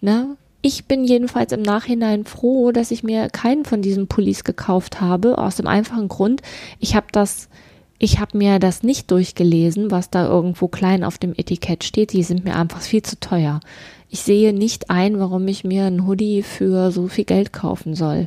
ne? 0.00 0.36
Ich 0.60 0.86
bin 0.86 1.04
jedenfalls 1.04 1.52
im 1.52 1.62
Nachhinein 1.62 2.24
froh, 2.24 2.72
dass 2.72 2.90
ich 2.90 3.02
mir 3.02 3.28
keinen 3.30 3.64
von 3.64 3.80
diesen 3.80 4.08
Pullis 4.08 4.44
gekauft 4.44 5.00
habe, 5.00 5.38
aus 5.38 5.56
dem 5.56 5.68
einfachen 5.68 6.08
Grund, 6.08 6.42
ich 6.80 6.94
habe 6.96 7.06
das 7.12 7.48
ich 7.98 8.20
habe 8.20 8.38
mir 8.38 8.58
das 8.58 8.82
nicht 8.82 9.10
durchgelesen, 9.10 9.90
was 9.90 10.10
da 10.10 10.26
irgendwo 10.26 10.68
klein 10.68 11.02
auf 11.02 11.18
dem 11.18 11.34
Etikett 11.36 11.82
steht. 11.82 12.12
Die 12.12 12.22
sind 12.22 12.44
mir 12.44 12.56
einfach 12.56 12.80
viel 12.80 13.02
zu 13.02 13.18
teuer. 13.18 13.60
Ich 14.08 14.20
sehe 14.20 14.52
nicht 14.52 14.90
ein, 14.90 15.18
warum 15.18 15.46
ich 15.48 15.64
mir 15.64 15.84
ein 15.84 16.06
Hoodie 16.06 16.42
für 16.42 16.92
so 16.92 17.08
viel 17.08 17.24
Geld 17.24 17.52
kaufen 17.52 17.94
soll. 17.94 18.26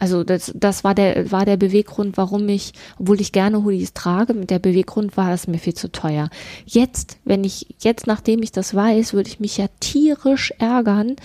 Also 0.00 0.24
das, 0.24 0.50
das 0.54 0.82
war 0.82 0.94
der 0.94 1.30
war 1.30 1.44
der 1.44 1.58
Beweggrund, 1.58 2.16
warum 2.16 2.48
ich, 2.48 2.72
obwohl 2.98 3.20
ich 3.20 3.32
gerne 3.32 3.64
Hoodies 3.64 3.92
trage, 3.92 4.32
mit 4.32 4.50
der 4.50 4.58
Beweggrund 4.58 5.16
war 5.16 5.32
es 5.32 5.46
mir 5.46 5.58
viel 5.58 5.74
zu 5.74 5.92
teuer. 5.92 6.30
Jetzt, 6.64 7.18
wenn 7.24 7.44
ich 7.44 7.66
jetzt 7.80 8.06
nachdem 8.06 8.42
ich 8.42 8.50
das 8.50 8.74
weiß, 8.74 9.12
würde 9.12 9.28
ich 9.28 9.40
mich 9.40 9.58
ja 9.58 9.66
tierisch 9.78 10.52
ärgern, 10.58 11.16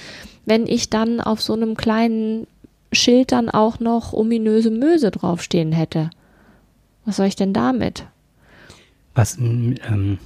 wenn 0.46 0.68
ich 0.68 0.90
dann 0.90 1.22
auf 1.22 1.42
so 1.42 1.54
einem 1.54 1.76
kleinen 1.76 2.48
Schild 2.92 3.32
dann 3.32 3.50
auch 3.50 3.80
noch 3.80 4.12
ominöse 4.12 4.72
Möse 4.72 5.10
draufstehen 5.10 5.72
hätte. 5.72 6.10
Was 7.06 7.18
soll 7.18 7.28
ich 7.28 7.36
denn 7.36 7.54
damit? 7.54 8.08
Was, 9.14 9.38
ähm, 9.38 10.18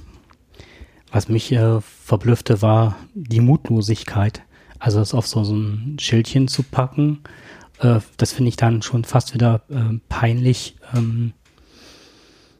was 1.12 1.28
mich 1.28 1.52
äh, 1.52 1.80
verblüffte, 1.80 2.62
war 2.62 2.96
die 3.14 3.40
Mutlosigkeit. 3.40 4.42
Also 4.78 4.98
das 4.98 5.14
auf 5.14 5.26
so, 5.26 5.44
so 5.44 5.54
ein 5.54 5.98
Schildchen 6.00 6.48
zu 6.48 6.62
packen, 6.62 7.20
äh, 7.80 8.00
das 8.16 8.32
finde 8.32 8.48
ich 8.48 8.56
dann 8.56 8.82
schon 8.82 9.04
fast 9.04 9.34
wieder 9.34 9.62
äh, 9.68 9.98
peinlich, 10.08 10.76
ähm, 10.94 11.32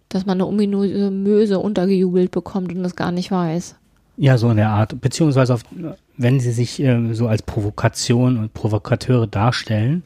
dass 0.08 0.26
man 0.26 0.36
eine 0.36 0.46
ominöse 0.46 1.10
Möse 1.10 1.58
untergejubelt 1.58 2.30
bekommt 2.30 2.74
und 2.74 2.84
es 2.84 2.96
gar 2.96 3.12
nicht 3.12 3.30
weiß. 3.30 3.76
Ja, 4.16 4.36
so 4.36 4.50
in 4.50 4.56
der 4.56 4.70
Art. 4.70 5.00
Beziehungsweise, 5.00 5.54
auf, 5.54 5.62
wenn 6.16 6.40
sie 6.40 6.52
sich 6.52 6.80
äh, 6.80 7.14
so 7.14 7.28
als 7.28 7.42
Provokation 7.42 8.38
und 8.38 8.54
Provokateure 8.54 9.26
darstellen, 9.26 10.02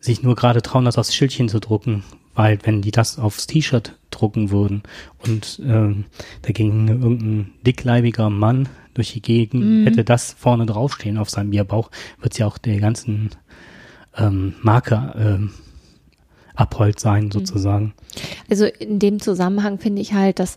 sich 0.00 0.22
nur 0.22 0.34
gerade 0.34 0.62
trauen, 0.62 0.84
das 0.84 0.98
aufs 0.98 1.14
Schildchen 1.14 1.48
zu 1.48 1.60
drucken, 1.60 2.04
weil 2.36 2.58
wenn 2.62 2.82
die 2.82 2.92
das 2.92 3.18
aufs 3.18 3.48
T-Shirt 3.48 3.98
drucken 4.10 4.50
würden 4.50 4.84
und 5.26 5.60
ähm, 5.64 6.04
da 6.42 6.52
ging 6.52 6.86
irgendein 6.86 7.52
dickleibiger 7.66 8.30
Mann 8.30 8.68
durch 8.94 9.12
die 9.12 9.22
Gegend, 9.22 9.64
Mhm. 9.64 9.84
hätte 9.84 10.04
das 10.04 10.32
vorne 10.38 10.64
draufstehen 10.66 11.18
auf 11.18 11.28
seinem 11.28 11.50
Bierbauch, 11.50 11.90
wird 12.20 12.32
es 12.34 12.38
ja 12.38 12.46
auch 12.46 12.58
der 12.58 12.78
ganzen 12.78 13.30
ähm, 14.16 14.54
Marke 14.62 15.12
ähm, 15.18 15.50
abhold 16.54 16.98
sein, 16.98 17.30
sozusagen. 17.30 17.92
Also 18.48 18.64
in 18.64 18.98
dem 18.98 19.20
Zusammenhang 19.20 19.78
finde 19.78 20.00
ich 20.00 20.14
halt, 20.14 20.38
dass, 20.38 20.56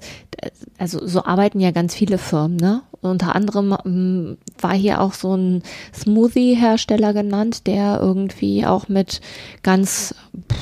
also 0.77 1.05
so 1.05 1.25
arbeiten 1.25 1.59
ja 1.59 1.71
ganz 1.71 1.93
viele 1.93 2.17
Firmen, 2.17 2.55
ne? 2.55 2.83
Unter 3.01 3.36
anderem 3.36 3.75
ähm, 3.86 4.38
war 4.59 4.74
hier 4.74 5.01
auch 5.01 5.13
so 5.13 5.36
ein 5.36 5.63
Smoothie-Hersteller 5.93 7.13
genannt, 7.13 7.67
der 7.67 8.00
irgendwie 8.01 8.65
auch 8.65 8.88
mit 8.89 9.19
ganz, 9.63 10.15
pff, 10.51 10.57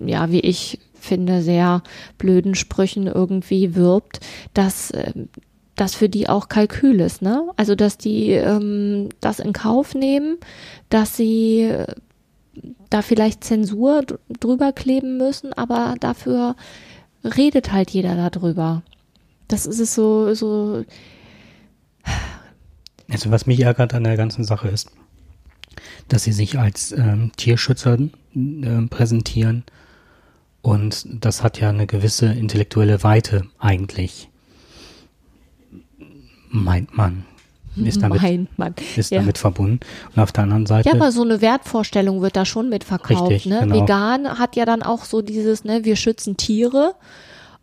ja, 0.00 0.30
wie 0.30 0.40
ich 0.40 0.78
finde, 0.94 1.42
sehr 1.42 1.82
blöden 2.18 2.54
Sprüchen 2.54 3.06
irgendwie 3.06 3.74
wirbt, 3.74 4.20
dass 4.54 4.92
ähm, 4.94 5.28
das 5.76 5.94
für 5.94 6.08
die 6.08 6.28
auch 6.28 6.48
Kalkül 6.48 7.00
ist, 7.00 7.22
ne? 7.22 7.48
Also 7.56 7.74
dass 7.74 7.96
die 7.96 8.32
ähm, 8.32 9.08
das 9.20 9.38
in 9.38 9.52
Kauf 9.52 9.94
nehmen, 9.94 10.36
dass 10.90 11.16
sie 11.16 11.62
äh, 11.62 11.86
da 12.90 13.00
vielleicht 13.02 13.44
Zensur 13.44 14.02
dr- 14.02 14.20
drüber 14.40 14.72
kleben 14.72 15.16
müssen, 15.16 15.52
aber 15.54 15.94
dafür 16.00 16.54
redet 17.24 17.72
halt 17.72 17.90
jeder 17.90 18.30
darüber. 18.30 18.82
Das 19.48 19.66
ist 19.66 19.80
es 19.80 19.94
so, 19.94 20.34
so, 20.34 20.84
Also 23.08 23.30
was 23.30 23.46
mich 23.46 23.60
ärgert 23.60 23.94
an 23.94 24.04
der 24.04 24.16
ganzen 24.16 24.44
Sache 24.44 24.68
ist, 24.68 24.90
dass 26.08 26.24
sie 26.24 26.32
sich 26.32 26.58
als 26.58 26.92
ähm, 26.92 27.32
Tierschützer 27.36 27.98
äh, 28.34 28.86
präsentieren 28.88 29.64
und 30.62 31.06
das 31.08 31.42
hat 31.42 31.58
ja 31.60 31.70
eine 31.70 31.86
gewisse 31.86 32.26
intellektuelle 32.26 33.02
Weite 33.02 33.44
eigentlich, 33.58 34.28
meint 36.50 36.96
man, 36.96 37.24
ist 37.76 38.02
damit, 38.02 38.20
meint 38.20 38.58
man. 38.58 38.74
ist 38.96 39.10
ja. 39.10 39.20
damit 39.20 39.38
verbunden. 39.38 39.80
Und 40.14 40.22
auf 40.22 40.32
der 40.32 40.44
anderen 40.44 40.66
Seite, 40.66 40.88
Ja, 40.88 40.94
aber 40.94 41.12
so 41.12 41.22
eine 41.22 41.40
Wertvorstellung 41.40 42.20
wird 42.20 42.36
da 42.36 42.44
schon 42.44 42.68
mitverkauft. 42.68 43.30
Richtig, 43.30 43.46
ne? 43.46 43.60
genau. 43.60 43.74
Vegan 43.76 44.38
hat 44.38 44.56
ja 44.56 44.64
dann 44.64 44.82
auch 44.82 45.04
so 45.04 45.22
dieses, 45.22 45.64
ne, 45.64 45.84
wir 45.84 45.96
schützen 45.96 46.36
Tiere, 46.36 46.94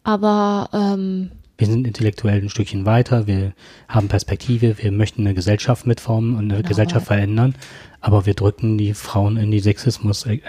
aber 0.03 0.69
ähm, 0.73 1.31
wir 1.57 1.67
sind 1.67 1.85
intellektuell 1.87 2.41
ein 2.41 2.49
Stückchen 2.49 2.85
weiter, 2.85 3.27
wir 3.27 3.53
haben 3.89 4.07
Perspektive, 4.07 4.77
wir 4.77 4.91
möchten 4.91 5.21
eine 5.21 5.33
Gesellschaft 5.33 5.85
mitformen 5.87 6.33
und 6.35 6.45
eine 6.45 6.57
Genau. 6.57 6.67
Gesellschaft 6.69 7.07
verändern, 7.07 7.55
aber 7.99 8.25
wir 8.25 8.35
drücken 8.35 8.77
die 8.77 8.93
Frauen 8.93 9.37
in 9.37 9.51
die 9.51 9.59
Sexismus, 9.59 10.25
äh, 10.25 10.39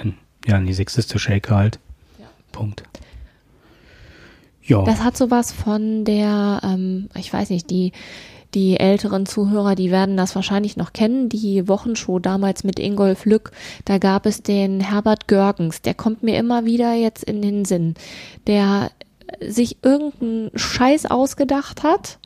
ja, 0.47 0.59
in 0.59 0.67
die 0.67 0.75
sexistische 0.75 1.33
Ecke 1.33 1.55
halt. 1.57 1.78
Punkt. 2.58 2.82
Ja. 4.64 4.82
Das 4.82 5.04
hat 5.04 5.16
sowas 5.16 5.52
von 5.52 6.04
der, 6.04 6.60
ähm, 6.64 7.08
ich 7.14 7.32
weiß 7.32 7.50
nicht, 7.50 7.70
die, 7.70 7.92
die 8.52 8.80
älteren 8.80 9.26
Zuhörer, 9.26 9.76
die 9.76 9.92
werden 9.92 10.16
das 10.16 10.34
wahrscheinlich 10.34 10.76
noch 10.76 10.92
kennen, 10.92 11.28
die 11.28 11.68
Wochenshow 11.68 12.18
damals 12.18 12.64
mit 12.64 12.80
Ingolf 12.80 13.26
Lück, 13.26 13.52
da 13.84 13.98
gab 13.98 14.26
es 14.26 14.42
den 14.42 14.80
Herbert 14.80 15.28
Görgens, 15.28 15.82
der 15.82 15.94
kommt 15.94 16.24
mir 16.24 16.36
immer 16.36 16.64
wieder 16.64 16.94
jetzt 16.94 17.22
in 17.22 17.42
den 17.42 17.64
Sinn, 17.64 17.94
der 18.48 18.90
sich 19.40 19.78
irgendeinen 19.82 20.50
Scheiß 20.54 21.06
ausgedacht 21.06 21.84
hat. 21.84 22.18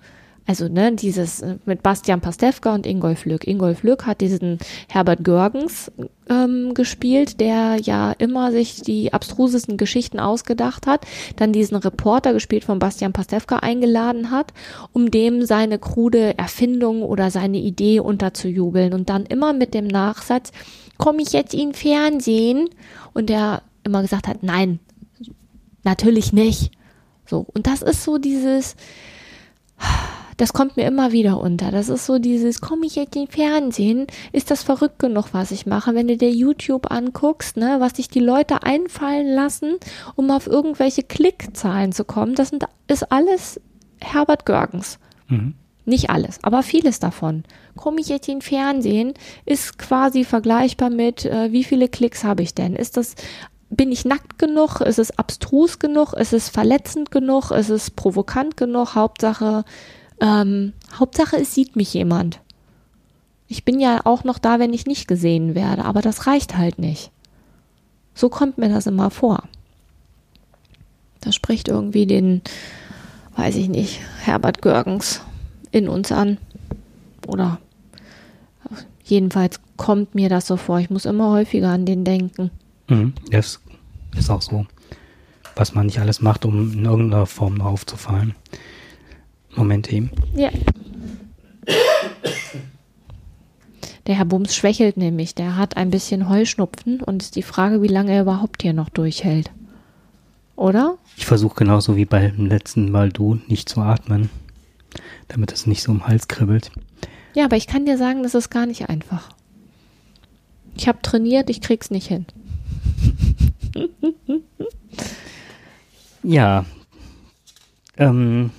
Also, 0.45 0.69
ne, 0.69 0.93
dieses 0.93 1.41
äh, 1.41 1.57
mit 1.67 1.83
Bastian 1.83 2.21
Pastewka 2.21 2.75
und 2.75 2.85
Ingolf 2.85 3.25
Lück. 3.27 3.47
Ingolf 3.47 3.85
Lück 3.85 4.07
hat 4.07 4.21
diesen 4.21 4.59
Herbert 4.89 5.23
Görgens 5.23 5.93
ähm, 6.29 6.75
gespielt, 6.75 7.41
der 7.41 7.77
ja 7.81 8.13
immer 8.13 8.51
sich 8.51 8.83
die 8.83 9.13
abstrusesten 9.13 9.77
Geschichten 9.77 10.19
ausgedacht 10.19 10.87
hat, 10.87 11.07
dann 11.37 11.53
diesen 11.53 11.77
Reporter 11.77 12.33
gespielt 12.33 12.65
von 12.65 12.81
Bastian 12.81 13.13
Pastewka 13.13 13.59
eingeladen 13.59 14.33
hat, 14.33 14.53
um 14.93 15.11
dem 15.13 15.45
seine 15.47 15.79
krude 15.79 16.37
Erfindung 16.37 17.03
oder 17.03 17.31
seine 17.31 17.59
Idee 17.59 18.01
unterzujubeln 18.01 18.95
und 18.95 19.11
dann 19.11 19.27
immer 19.27 19.53
mit 19.53 19.75
dem 19.75 19.87
Nachsatz, 19.87 20.51
komme 20.99 21.23
ich 21.23 21.33
jetzt 21.33 21.55
in 21.55 21.73
Fernsehen? 21.73 22.69
Und 23.15 23.29
der 23.29 23.63
immer 23.85 24.03
gesagt 24.03 24.27
hat, 24.27 24.43
nein, 24.43 24.81
natürlich 25.85 26.33
nicht. 26.33 26.73
So. 27.27 27.47
Und 27.55 27.67
das 27.67 27.83
ist 27.83 28.05
so 28.05 28.19
dieses, 28.19 28.77
das 30.37 30.53
kommt 30.53 30.77
mir 30.77 30.87
immer 30.87 31.13
wieder 31.13 31.41
unter. 31.41 31.71
Das 31.71 31.89
ist 31.89 32.07
so 32.07 32.19
dieses, 32.19 32.61
komme 32.61 32.87
ich 32.87 32.97
jetzt 32.97 33.17
in 33.17 33.27
den 33.27 33.31
Fernsehen? 33.31 34.07
Ist 34.33 34.51
das 34.51 34.63
verrückt 34.63 34.99
genug, 34.99 35.29
was 35.33 35.51
ich 35.51 35.67
mache? 35.67 35.95
Wenn 35.95 36.09
du 36.09 36.17
dir 36.17 36.31
YouTube 36.31 36.91
anguckst, 36.91 37.57
ne, 37.57 37.77
was 37.79 37.97
sich 37.97 38.09
die 38.09 38.21
Leute 38.21 38.63
einfallen 38.63 39.29
lassen, 39.35 39.77
um 40.17 40.31
auf 40.31 40.47
irgendwelche 40.47 41.03
Klickzahlen 41.03 41.93
zu 41.93 42.05
kommen, 42.05 42.35
das 42.35 42.49
sind, 42.49 42.65
ist 42.89 43.13
alles 43.13 43.61
Herbert 44.01 44.47
Görgens. 44.47 44.99
Mhm. 45.29 45.55
Nicht 45.85 46.11
alles, 46.11 46.39
aber 46.43 46.63
vieles 46.63 47.01
davon. 47.01 47.43
Komme 47.77 48.01
ich 48.01 48.09
jetzt 48.09 48.29
in 48.29 48.37
den 48.37 48.43
Fernsehen, 48.43 49.15
ist 49.45 49.79
quasi 49.79 50.25
vergleichbar 50.25 50.91
mit, 50.91 51.25
äh, 51.25 51.51
wie 51.51 51.65
viele 51.65 51.89
Klicks 51.89 52.23
habe 52.23 52.43
ich 52.43 52.55
denn? 52.55 52.77
Ist 52.77 52.97
das, 52.97 53.17
bin 53.69 53.91
ich 53.91 54.05
nackt 54.05 54.39
genug? 54.39 54.81
Ist 54.81 55.01
es 55.01 55.19
abstrus 55.19 55.81
genug? 55.81 56.13
Ist 56.13 56.33
es 56.33 56.49
verletzend 56.49 57.11
genug? 57.11 57.51
Ist 57.51 57.71
es 57.71 57.91
provokant 57.91 58.57
genug? 58.57 58.95
Hauptsache, 58.95 59.65
ähm, 60.23 60.73
Hauptsache, 60.95 61.37
es 61.37 61.53
sieht 61.53 61.75
mich 61.75 61.93
jemand. 61.93 62.41
Ich 63.49 63.65
bin 63.65 63.81
ja 63.81 64.01
auch 64.05 64.25
noch 64.25 64.39
da, 64.39 64.61
wenn 64.61 64.73
ich 64.73 64.87
nicht 64.87 65.09
gesehen 65.09 65.55
werde, 65.55 65.85
aber 65.85 66.01
das 66.01 66.27
reicht 66.27 66.57
halt 66.57 66.79
nicht. 66.79 67.11
So 68.15 68.29
kommt 68.29 68.57
mir 68.57 68.69
das 68.69 68.87
immer 68.87 69.11
vor. 69.11 69.43
Das 71.21 71.35
spricht 71.35 71.69
irgendwie 71.69 72.07
den, 72.07 72.41
weiß 73.37 73.57
ich 73.57 73.69
nicht, 73.69 74.01
Herbert 74.21 74.63
Görgens 74.63 75.23
in 75.73 75.89
uns 75.89 76.13
an. 76.13 76.39
Oder 77.27 77.59
jedenfalls 79.05 79.61
kommt 79.77 80.15
mir 80.15 80.29
das 80.29 80.47
so 80.47 80.57
vor. 80.57 80.79
Ich 80.79 80.91
muss 80.91 81.05
immer 81.05 81.31
häufiger 81.31 81.71
an 81.71 81.85
den 81.85 82.05
denken. 82.05 82.51
Mhm. 82.89 83.15
Das 83.31 83.61
ist 84.17 84.31
auch 84.31 84.43
so. 84.43 84.67
Was 85.57 85.75
man 85.75 85.87
nicht 85.87 85.99
alles 85.99 86.23
macht, 86.23 86.45
um 86.45 86.73
in 86.73 86.85
irgendeiner 86.85 87.27
Form 87.27 87.61
aufzufallen. 87.61 88.35
Moment 89.55 89.93
eben. 89.93 90.11
Ja. 90.35 90.51
Der 94.07 94.17
Herr 94.17 94.25
Bums 94.25 94.55
schwächelt 94.55 94.97
nämlich. 94.97 95.35
Der 95.35 95.57
hat 95.57 95.77
ein 95.77 95.91
bisschen 95.91 96.29
Heuschnupfen 96.29 97.01
und 97.01 97.23
ist 97.23 97.37
die 97.37 97.43
Frage, 97.43 97.83
wie 97.83 97.89
lange 97.89 98.13
er 98.13 98.23
überhaupt 98.23 98.63
hier 98.63 98.73
noch 98.73 98.89
durchhält. 98.89 99.51
Oder? 100.57 100.97
Ich 101.17 101.27
versuche 101.27 101.57
genauso 101.57 101.97
wie 101.97 102.05
beim 102.05 102.47
letzten 102.47 102.91
Mal 102.91 103.11
du 103.11 103.39
nicht 103.47 103.69
zu 103.69 103.81
atmen, 103.81 104.31
damit 105.29 105.53
es 105.53 105.67
nicht 105.67 105.83
so 105.83 105.93
im 105.93 106.07
Hals 106.07 106.29
kribbelt. 106.29 106.71
Ja, 107.35 107.45
aber 107.45 107.57
ich 107.57 107.67
kann 107.67 107.87
dir 107.87 107.97
sagen, 107.97 108.23
das 108.23 108.35
ist 108.35 108.51
gar 108.51 108.67
nicht 108.67 108.89
einfach. 108.89 109.31
Ich 110.77 110.89
habe 110.89 111.01
trainiert, 111.03 111.51
ich 111.51 111.61
krieg's 111.61 111.91
nicht 111.91 112.09
hin. 112.09 112.27
Ja. 116.23 116.65
Ähm, 117.97 118.51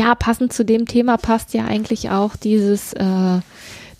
Ja, 0.00 0.14
passend 0.14 0.52
zu 0.52 0.64
dem 0.64 0.86
Thema 0.86 1.16
passt 1.18 1.52
ja 1.54 1.64
eigentlich 1.66 2.10
auch 2.10 2.34
dieses, 2.36 2.92
äh, 2.94 3.40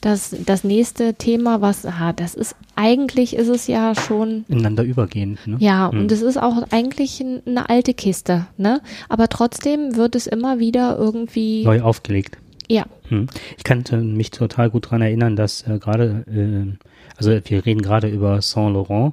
das, 0.01 0.35
das 0.47 0.65
nächste 0.65 1.13
Thema, 1.15 1.61
was, 1.61 1.85
ah, 1.85 2.15
das 2.15 2.35
ist, 2.35 2.57
eigentlich 2.75 3.37
ist 3.37 3.49
es 3.49 3.67
ja 3.67 3.95
schon 3.95 4.47
ineinander 4.49 4.83
übergehend. 4.83 5.47
Ne? 5.47 5.57
Ja, 5.61 5.91
Hm. 5.93 6.01
und 6.01 6.13
es 6.13 6.23
ist 6.23 6.39
auch 6.41 6.63
eigentlich 6.71 7.21
ein- 7.21 7.43
eine 7.45 7.69
alte 7.69 7.93
Kiste, 7.93 8.47
ne? 8.57 8.81
Aber 9.11 9.29
trotzdem 9.29 9.97
wird 9.97 10.15
es 10.17 10.27
immer 10.27 10.59
wieder 10.59 10.97
irgendwie. 10.99 11.65
Neu 11.65 11.83
aufgelegt. 11.83 12.39
Ja, 12.69 12.85
Hm. 13.09 13.27
Ich 13.59 13.65
kann 13.65 13.85
äh, 13.91 13.97
mich 13.97 14.31
total 14.31 14.71
gut 14.71 14.91
dran 14.91 15.03
erinnern, 15.03 15.35
dass 15.37 15.63
äh, 15.67 15.79
gerade, 15.79 16.25
äh, 16.33 16.79
also 17.19 17.33
wir 17.45 17.67
reden 17.67 17.83
gerade 17.83 18.09
über 18.09 18.41
Saint 18.41 18.73
Laurent, 18.75 19.13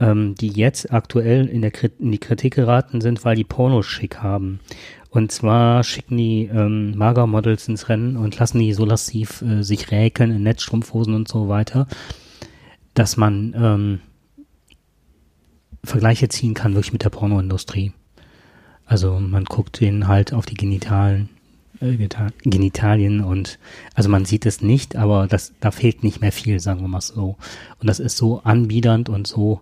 ähm, 0.00 0.34
die 0.34 0.48
jetzt 0.48 0.92
aktuell 0.92 1.46
in, 1.46 1.62
der 1.62 1.72
in 2.00 2.10
die 2.12 2.18
Kritik 2.18 2.54
geraten 2.56 3.00
sind, 3.00 3.24
weil 3.24 3.36
die 3.36 3.44
Pornos 3.44 3.86
schick 3.86 4.18
haben. 4.18 4.58
Und 5.10 5.32
zwar 5.32 5.82
schicken 5.82 6.16
die 6.16 6.44
ähm, 6.44 6.96
Magermodels 6.96 7.66
ins 7.68 7.88
Rennen 7.88 8.16
und 8.16 8.38
lassen 8.38 8.60
die 8.60 8.72
so 8.72 8.84
lassiv 8.84 9.42
äh, 9.42 9.62
sich 9.62 9.90
räkeln 9.90 10.30
in 10.30 10.44
Netzstrumpfhosen 10.44 11.14
und 11.14 11.26
so 11.26 11.48
weiter, 11.48 11.88
dass 12.94 13.16
man 13.16 13.54
ähm, 13.56 14.00
Vergleiche 15.82 16.28
ziehen 16.28 16.54
kann 16.54 16.74
wirklich 16.74 16.92
mit 16.92 17.02
der 17.04 17.10
Pornoindustrie. 17.10 17.92
Also 18.86 19.18
man 19.18 19.44
guckt 19.44 19.80
denen 19.80 20.06
halt 20.06 20.32
auf 20.32 20.46
die 20.46 20.54
Genitalen, 20.54 21.28
äh, 21.80 21.96
Genitalien 22.42 23.20
und 23.20 23.58
also 23.94 24.08
man 24.08 24.24
sieht 24.24 24.46
es 24.46 24.60
nicht, 24.62 24.94
aber 24.94 25.26
das, 25.26 25.52
da 25.60 25.72
fehlt 25.72 26.04
nicht 26.04 26.20
mehr 26.20 26.32
viel, 26.32 26.60
sagen 26.60 26.82
wir 26.82 26.88
mal 26.88 27.00
so. 27.00 27.36
Und 27.80 27.88
das 27.88 27.98
ist 27.98 28.16
so 28.16 28.42
anbiedernd 28.42 29.08
und 29.08 29.26
so 29.26 29.60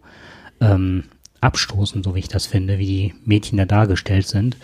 ähm, 0.60 1.04
abstoßend, 1.40 2.04
so 2.04 2.14
wie 2.14 2.20
ich 2.20 2.28
das 2.28 2.46
finde, 2.46 2.78
wie 2.78 2.86
die 2.86 3.14
Mädchen 3.24 3.58
da 3.58 3.64
dargestellt 3.64 4.26
sind. 4.26 4.56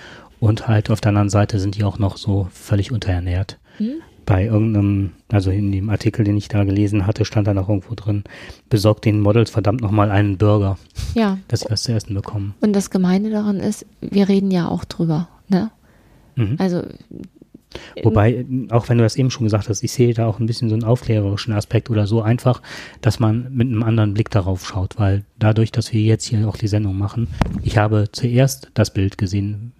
Und 0.45 0.69
halt 0.69 0.91
auf 0.91 1.01
der 1.01 1.11
anderen 1.11 1.31
Seite 1.31 1.59
sind 1.59 1.77
die 1.77 1.85
auch 1.85 1.99
noch 1.99 2.17
so 2.17 2.49
völlig 2.53 2.93
unterernährt. 2.93 3.59
Hm? 3.79 3.95
Bei 4.27 4.45
irgendeinem, 4.45 5.13
also 5.31 5.51
in 5.51 5.71
dem 5.73 5.91
Artikel, 5.91 6.25
den 6.25 6.37
ich 6.37 6.49
da 6.49 6.65
gelesen 6.65 7.07
hatte, 7.07 7.25
stand 7.25 7.47
da 7.47 7.55
noch 7.55 7.69
irgendwo 7.69 7.95
drin, 7.95 8.25
besorgt 8.71 9.05
den 9.05 9.21
Models 9.21 9.51
verdammt 9.51 9.81
nochmal 9.83 10.11
einen 10.11 10.39
Burger, 10.39 10.79
Ja. 11.15 11.39
dass 11.49 11.61
sie 11.61 11.67
was 11.71 11.83
zu 11.83 11.93
essen 11.93 12.15
bekommen. 12.15 12.55
Und 12.61 12.75
das 12.75 12.91
Gemeine 12.91 13.31
daran 13.31 13.61
ist, 13.61 13.87
wir 14.01 14.29
reden 14.29 14.51
ja 14.51 14.69
auch 14.69 14.85
drüber, 14.85 15.29
ne? 15.49 15.71
Mhm. 16.37 16.57
Also, 16.59 16.83
Wobei, 18.03 18.47
auch 18.71 18.89
wenn 18.89 18.99
du 18.99 19.05
das 19.05 19.17
eben 19.17 19.31
schon 19.31 19.45
gesagt 19.45 19.69
hast, 19.69 19.83
ich 19.83 19.93
sehe 19.93 20.15
da 20.15 20.27
auch 20.27 20.39
ein 20.39 20.47
bisschen 20.47 20.69
so 20.69 20.75
einen 20.75 20.85
aufklärerischen 20.85 21.53
Aspekt 21.53 21.91
oder 21.91 22.07
so 22.07 22.23
einfach, 22.23 22.63
dass 23.01 23.19
man 23.19 23.53
mit 23.53 23.69
einem 23.69 23.83
anderen 23.83 24.15
Blick 24.15 24.31
darauf 24.31 24.65
schaut, 24.67 24.99
weil 24.99 25.25
dadurch, 25.39 25.73
dass 25.73 25.93
wir 25.93 26.01
jetzt 26.01 26.25
hier 26.25 26.49
auch 26.49 26.57
die 26.57 26.69
Sendung 26.69 26.97
machen, 26.97 27.29
ich 27.63 27.77
habe 27.77 28.09
zuerst 28.13 28.71
das 28.75 28.93
Bild 28.93 29.19
gesehen 29.19 29.73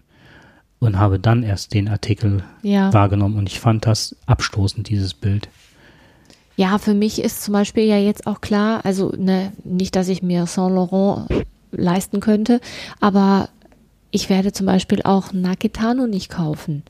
und 0.85 0.99
habe 0.99 1.19
dann 1.19 1.43
erst 1.43 1.75
den 1.75 1.89
Artikel 1.89 2.43
ja. 2.63 2.93
wahrgenommen 2.93 3.37
und 3.39 3.49
ich 3.49 3.61
fand 3.61 3.87
das 3.87 4.17
abstoßend, 4.27 4.89
dieses 4.89 5.15
Bild. 5.15 5.49
Ja, 6.57 6.79
für 6.79 6.95
mich 6.95 7.21
ist 7.21 7.43
zum 7.43 7.53
Beispiel 7.53 7.85
ja 7.85 7.99
jetzt 7.99 8.27
auch 8.27 8.41
klar, 8.41 8.85
also 8.85 9.13
ne, 9.17 9.53
nicht, 9.65 9.97
dass 9.97 10.09
ich 10.09 10.23
mir 10.23 10.47
Saint 10.47 10.75
Laurent 10.75 11.27
leisten 11.73 12.21
könnte, 12.21 12.61
aber 13.01 13.49
ich 14.11 14.31
werde 14.31 14.53
zum 14.53 14.67
Beispiel 14.67 15.03
auch 15.03 15.33
Naketano 15.33 16.07
nicht 16.07 16.31
kaufen. 16.31 16.85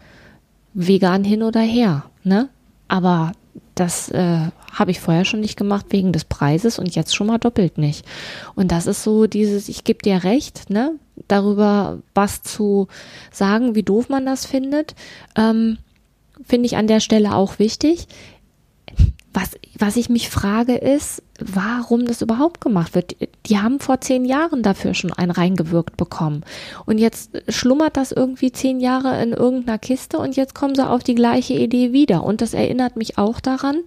Vegan 0.74 1.24
hin 1.24 1.42
oder 1.42 1.60
her, 1.60 2.04
ne? 2.24 2.48
Aber 2.88 3.32
das 3.74 4.10
äh, 4.10 4.48
habe 4.72 4.90
ich 4.90 5.00
vorher 5.00 5.24
schon 5.24 5.40
nicht 5.40 5.56
gemacht 5.56 5.86
wegen 5.90 6.12
des 6.12 6.24
Preises 6.24 6.78
und 6.78 6.94
jetzt 6.94 7.14
schon 7.14 7.28
mal 7.28 7.38
doppelt 7.38 7.78
nicht. 7.78 8.04
Und 8.54 8.70
das 8.70 8.86
ist 8.86 9.02
so 9.02 9.26
dieses, 9.26 9.68
ich 9.68 9.84
gebe 9.84 10.02
dir 10.02 10.24
recht, 10.24 10.68
ne? 10.68 10.92
Darüber 11.28 11.98
was 12.14 12.42
zu 12.42 12.88
sagen, 13.30 13.74
wie 13.74 13.82
doof 13.82 14.08
man 14.08 14.26
das 14.26 14.46
findet, 14.46 14.94
ähm, 15.36 15.78
finde 16.42 16.66
ich 16.66 16.76
an 16.76 16.86
der 16.86 17.00
Stelle 17.00 17.34
auch 17.34 17.58
wichtig. 17.58 18.06
Was, 19.32 19.50
was 19.78 19.96
ich 19.96 20.08
mich 20.08 20.30
frage 20.30 20.76
ist, 20.76 21.20
warum 21.40 22.06
das 22.06 22.22
überhaupt 22.22 22.60
gemacht 22.60 22.94
wird. 22.94 23.16
Die 23.46 23.58
haben 23.58 23.80
vor 23.80 24.00
zehn 24.00 24.24
Jahren 24.24 24.62
dafür 24.62 24.94
schon 24.94 25.12
einen 25.12 25.32
reingewirkt 25.32 25.96
bekommen. 25.96 26.44
Und 26.86 26.98
jetzt 26.98 27.30
schlummert 27.48 27.96
das 27.96 28.12
irgendwie 28.12 28.52
zehn 28.52 28.78
Jahre 28.78 29.20
in 29.20 29.32
irgendeiner 29.32 29.78
Kiste 29.78 30.18
und 30.18 30.36
jetzt 30.36 30.54
kommen 30.54 30.76
sie 30.76 30.88
auf 30.88 31.02
die 31.02 31.16
gleiche 31.16 31.54
Idee 31.54 31.92
wieder. 31.92 32.22
Und 32.22 32.40
das 32.40 32.54
erinnert 32.54 32.96
mich 32.96 33.18
auch 33.18 33.40
daran, 33.40 33.80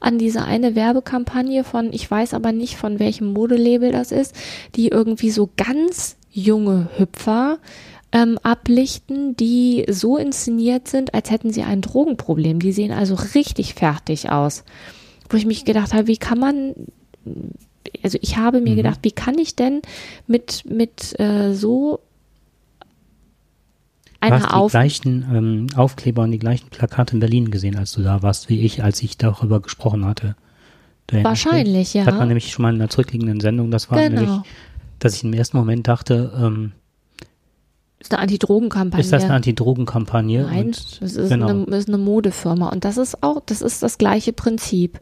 an 0.00 0.18
diese 0.18 0.44
eine 0.44 0.74
Werbekampagne 0.74 1.64
von, 1.64 1.92
ich 1.92 2.10
weiß 2.10 2.32
aber 2.32 2.52
nicht 2.52 2.76
von 2.76 2.98
welchem 2.98 3.34
Modelabel 3.34 3.92
das 3.92 4.10
ist, 4.10 4.34
die 4.74 4.88
irgendwie 4.88 5.30
so 5.30 5.50
ganz 5.56 6.16
junge 6.34 6.88
Hüpfer 6.96 7.58
ähm, 8.12 8.38
ablichten, 8.42 9.36
die 9.36 9.86
so 9.88 10.16
inszeniert 10.16 10.88
sind, 10.88 11.14
als 11.14 11.30
hätten 11.30 11.52
sie 11.52 11.62
ein 11.62 11.80
Drogenproblem. 11.80 12.58
Die 12.60 12.72
sehen 12.72 12.92
also 12.92 13.14
richtig 13.34 13.74
fertig 13.74 14.30
aus. 14.30 14.64
Wo 15.30 15.36
ich 15.36 15.46
mich 15.46 15.64
gedacht 15.64 15.94
habe, 15.94 16.06
wie 16.08 16.16
kann 16.16 16.38
man, 16.38 16.74
also 18.02 18.18
ich 18.20 18.36
habe 18.36 18.60
mir 18.60 18.72
Mhm. 18.72 18.76
gedacht, 18.76 18.98
wie 19.02 19.12
kann 19.12 19.38
ich 19.38 19.56
denn 19.56 19.80
mit, 20.26 20.64
mit 20.68 21.18
äh, 21.18 21.54
so 21.54 22.00
einer 24.20 24.38
die 24.38 24.44
Auf... 24.44 24.70
gleichen 24.72 25.26
ähm, 25.32 25.66
Aufkleber 25.76 26.22
und 26.22 26.30
die 26.32 26.38
gleichen 26.38 26.68
Plakate 26.70 27.14
in 27.14 27.20
Berlin 27.20 27.50
gesehen, 27.50 27.76
als 27.76 27.92
du 27.92 28.02
da 28.02 28.22
warst, 28.22 28.48
wie 28.48 28.60
ich, 28.60 28.82
als 28.82 29.02
ich 29.02 29.18
darüber 29.18 29.60
gesprochen 29.60 30.04
hatte. 30.04 30.34
Wahrscheinlich, 31.12 31.94
ja. 31.94 32.06
Hat 32.06 32.18
man 32.18 32.28
nämlich 32.28 32.50
schon 32.50 32.62
mal 32.62 32.74
in 32.74 32.80
einer 32.80 32.88
zurückliegenden 32.88 33.40
Sendung, 33.40 33.70
das 33.70 33.90
war 33.90 33.98
nämlich, 33.98 34.20
Genau. 34.28 34.42
Dass 35.04 35.14
ich 35.14 35.24
im 35.24 35.34
ersten 35.34 35.56
Moment 35.56 35.86
dachte, 35.86 36.32
ähm, 36.36 36.72
ist 38.00 38.12
eine 38.12 38.22
Antidrogenkampagne. 38.22 39.02
ist 39.02 39.12
das 39.12 39.24
eine 39.24 39.34
Antidrogenkampagne? 39.34 40.42
Nein, 40.42 40.66
Und, 40.66 41.02
das 41.02 41.14
ist, 41.14 41.28
genau. 41.30 41.48
eine, 41.48 41.76
ist 41.76 41.88
eine 41.88 41.98
Modefirma 41.98 42.68
und 42.68 42.84
das 42.84 42.98
ist 42.98 43.22
auch, 43.22 43.40
das 43.46 43.62
ist 43.62 43.82
das 43.82 43.98
gleiche 43.98 44.32
Prinzip. 44.32 45.00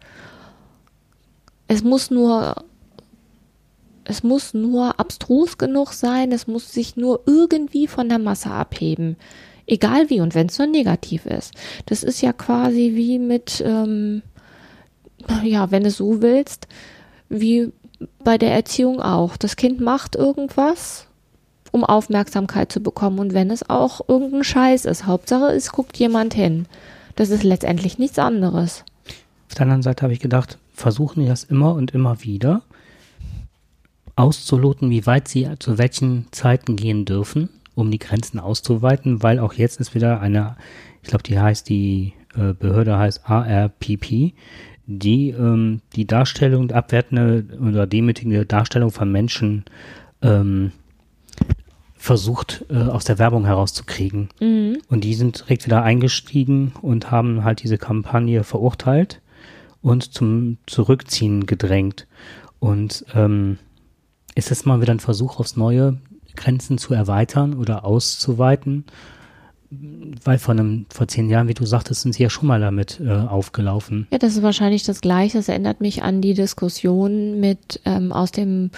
Es 1.66 1.82
muss 1.82 2.10
nur, 2.10 2.54
es 4.04 4.22
muss 4.22 4.54
nur 4.54 5.00
abstrus 5.00 5.58
genug 5.58 5.92
sein, 5.92 6.32
es 6.32 6.46
muss 6.46 6.72
sich 6.72 6.96
nur 6.96 7.22
irgendwie 7.26 7.86
von 7.86 8.08
der 8.08 8.18
Masse 8.18 8.50
abheben. 8.50 9.16
Egal 9.66 10.10
wie 10.10 10.20
und 10.20 10.34
wenn 10.34 10.48
es 10.48 10.58
nur 10.58 10.68
negativ 10.68 11.26
ist. 11.26 11.54
Das 11.86 12.02
ist 12.02 12.20
ja 12.20 12.32
quasi 12.32 12.92
wie 12.94 13.18
mit, 13.18 13.62
ähm, 13.64 14.22
ja, 15.44 15.70
wenn 15.70 15.84
du 15.84 15.90
so 15.90 16.22
willst, 16.22 16.68
wie 17.28 17.72
bei 18.24 18.38
der 18.38 18.52
Erziehung 18.52 19.00
auch. 19.00 19.36
Das 19.36 19.56
Kind 19.56 19.80
macht 19.80 20.16
irgendwas 20.16 21.06
um 21.72 21.84
Aufmerksamkeit 21.84 22.70
zu 22.70 22.80
bekommen. 22.80 23.18
Und 23.18 23.34
wenn 23.34 23.50
es 23.50 23.68
auch 23.68 24.06
irgendein 24.06 24.44
Scheiß 24.44 24.84
ist, 24.84 25.06
Hauptsache 25.06 25.46
es 25.46 25.72
guckt 25.72 25.96
jemand 25.96 26.34
hin. 26.34 26.66
Das 27.16 27.30
ist 27.30 27.42
letztendlich 27.42 27.98
nichts 27.98 28.18
anderes. 28.18 28.84
Auf 29.48 29.54
der 29.54 29.62
anderen 29.62 29.82
Seite 29.82 30.02
habe 30.02 30.12
ich 30.12 30.20
gedacht, 30.20 30.58
versuchen 30.72 31.20
die 31.20 31.28
das 31.28 31.44
immer 31.44 31.74
und 31.74 31.90
immer 31.92 32.22
wieder 32.22 32.62
auszuloten, 34.14 34.90
wie 34.90 35.06
weit 35.06 35.28
sie 35.28 35.48
zu 35.58 35.78
welchen 35.78 36.28
Zeiten 36.30 36.76
gehen 36.76 37.04
dürfen, 37.04 37.48
um 37.74 37.90
die 37.90 37.98
Grenzen 37.98 38.38
auszuweiten, 38.38 39.22
weil 39.22 39.38
auch 39.38 39.54
jetzt 39.54 39.80
ist 39.80 39.94
wieder 39.94 40.20
eine, 40.20 40.56
ich 41.02 41.08
glaube, 41.08 41.22
die 41.22 41.40
heißt, 41.40 41.68
die 41.68 42.12
äh, 42.34 42.52
Behörde 42.52 42.98
heißt 42.98 43.22
ARPP, 43.28 44.34
die 44.86 45.30
ähm, 45.30 45.80
die 45.94 46.06
Darstellung, 46.06 46.70
abwertende 46.70 47.44
oder 47.60 47.86
demütigende 47.86 48.46
Darstellung 48.46 48.90
von 48.90 49.10
Menschen 49.10 49.64
ähm, 50.22 50.72
versucht 51.96 52.64
äh, 52.68 52.78
aus 52.78 53.04
der 53.04 53.18
Werbung 53.18 53.44
herauszukriegen. 53.44 54.28
Und 54.88 55.04
die 55.04 55.14
sind 55.14 55.40
direkt 55.40 55.66
wieder 55.66 55.84
eingestiegen 55.84 56.72
und 56.82 57.12
haben 57.12 57.44
halt 57.44 57.62
diese 57.62 57.78
Kampagne 57.78 58.42
verurteilt 58.42 59.20
und 59.82 60.12
zum 60.12 60.58
Zurückziehen 60.66 61.46
gedrängt. 61.46 62.08
Und 62.58 63.04
ähm, 63.14 63.58
ist 64.34 64.50
das 64.50 64.64
mal 64.64 64.80
wieder 64.80 64.92
ein 64.92 65.00
Versuch 65.00 65.38
aufs 65.38 65.56
Neue, 65.56 65.98
Grenzen 66.34 66.78
zu 66.78 66.92
erweitern 66.92 67.54
oder 67.54 67.84
auszuweiten? 67.84 68.84
Weil 70.24 70.38
vor 70.38 70.52
einem, 70.52 70.86
vor 70.90 71.08
zehn 71.08 71.30
Jahren, 71.30 71.48
wie 71.48 71.54
du 71.54 71.64
sagtest, 71.64 72.02
sind 72.02 72.14
sie 72.14 72.22
ja 72.22 72.30
schon 72.30 72.46
mal 72.46 72.60
damit 72.60 73.00
äh, 73.00 73.10
aufgelaufen. 73.10 74.06
Ja, 74.10 74.18
das 74.18 74.36
ist 74.36 74.42
wahrscheinlich 74.42 74.82
das 74.82 75.00
Gleiche. 75.00 75.38
Das 75.38 75.48
erinnert 75.48 75.80
mich 75.80 76.02
an 76.02 76.20
die 76.20 76.34
Diskussion 76.34 77.40
mit 77.40 77.80
ähm, 77.84 78.12
aus 78.12 78.32
dem 78.32 78.70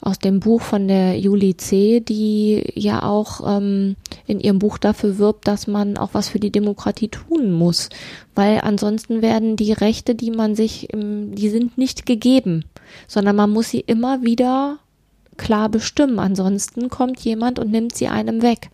aus 0.00 0.18
dem 0.18 0.40
Buch 0.40 0.60
von 0.60 0.88
der 0.88 1.18
Julie 1.18 1.56
C., 1.56 2.00
die 2.00 2.62
ja 2.74 3.02
auch 3.02 3.56
ähm, 3.56 3.96
in 4.26 4.40
ihrem 4.40 4.58
Buch 4.58 4.78
dafür 4.78 5.18
wirbt, 5.18 5.48
dass 5.48 5.66
man 5.66 5.96
auch 5.96 6.10
was 6.12 6.28
für 6.28 6.38
die 6.38 6.52
Demokratie 6.52 7.08
tun 7.08 7.50
muss, 7.50 7.88
weil 8.34 8.60
ansonsten 8.60 9.22
werden 9.22 9.56
die 9.56 9.72
Rechte, 9.72 10.14
die 10.14 10.30
man 10.30 10.54
sich, 10.54 10.88
die 10.92 11.48
sind 11.48 11.78
nicht 11.78 12.06
gegeben, 12.06 12.64
sondern 13.08 13.36
man 13.36 13.50
muss 13.50 13.70
sie 13.70 13.80
immer 13.80 14.22
wieder 14.22 14.78
klar 15.36 15.68
bestimmen. 15.68 16.18
Ansonsten 16.18 16.88
kommt 16.88 17.20
jemand 17.20 17.58
und 17.58 17.70
nimmt 17.70 17.94
sie 17.94 18.08
einem 18.08 18.42
weg. 18.42 18.70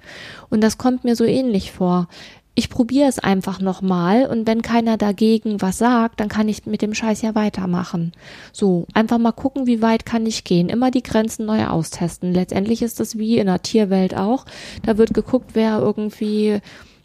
Und 0.51 0.63
das 0.63 0.79
kommt 0.79 1.05
mir 1.05 1.17
so 1.17 1.25
ähnlich 1.25 1.73
vor. 1.73 2.09
Ich 2.55 2.69
probiere 2.69 3.09
es 3.09 3.19
einfach 3.19 3.61
nochmal 3.61 4.27
und 4.27 4.47
wenn 4.47 4.61
keiner 4.61 4.99
dagegen 4.99 5.63
was 5.63 5.79
sagt, 5.79 6.21
dann 6.21 6.29
kann 6.29 6.51
ich 6.51 6.67
mit 6.67 6.83
dem 6.83 6.93
Scheiß 6.93 7.23
ja 7.23 7.35
weitermachen. 7.35 8.13
So, 8.53 8.87
einfach 8.93 9.17
mal 9.17 9.33
gucken, 9.33 9.67
wie 9.67 9.81
weit 9.81 10.05
kann 10.05 10.27
ich 10.27 10.45
gehen. 10.45 10.69
Immer 10.69 10.91
die 10.91 11.03
Grenzen 11.03 11.47
neu 11.47 11.67
austesten. 11.67 12.35
Letztendlich 12.35 12.83
ist 12.83 13.01
das 13.01 13.17
wie 13.17 13.39
in 13.39 13.47
der 13.47 13.63
Tierwelt 13.63 14.15
auch. 14.15 14.45
Da 14.85 14.99
wird 14.99 15.15
geguckt, 15.15 15.53
wer 15.55 15.79
irgendwie 15.79 16.61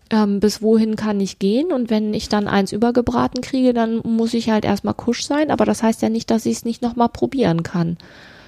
ähm, 0.10 0.42
bis 0.42 0.62
wohin 0.62 0.98
kann 0.98 1.22
ich 1.22 1.40
gehen 1.40 1.72
und 1.72 1.90
wenn 1.90 2.14
ich 2.14 2.28
dann 2.28 2.50
eins 2.50 2.74
übergebraten 2.74 3.42
kriege, 3.42 3.74
dann 3.74 4.02
muss 4.04 4.34
ich 4.34 4.50
halt 4.50 4.66
erstmal 4.66 4.94
kusch 4.94 5.24
sein, 5.26 5.50
aber 5.50 5.66
das 5.66 5.82
heißt 5.84 6.02
ja 6.02 6.10
nicht, 6.10 6.30
dass 6.30 6.46
ich 6.46 6.58
es 6.58 6.66
nicht 6.66 6.82
nochmal 6.82 7.10
probieren 7.10 7.64
kann 7.64 7.98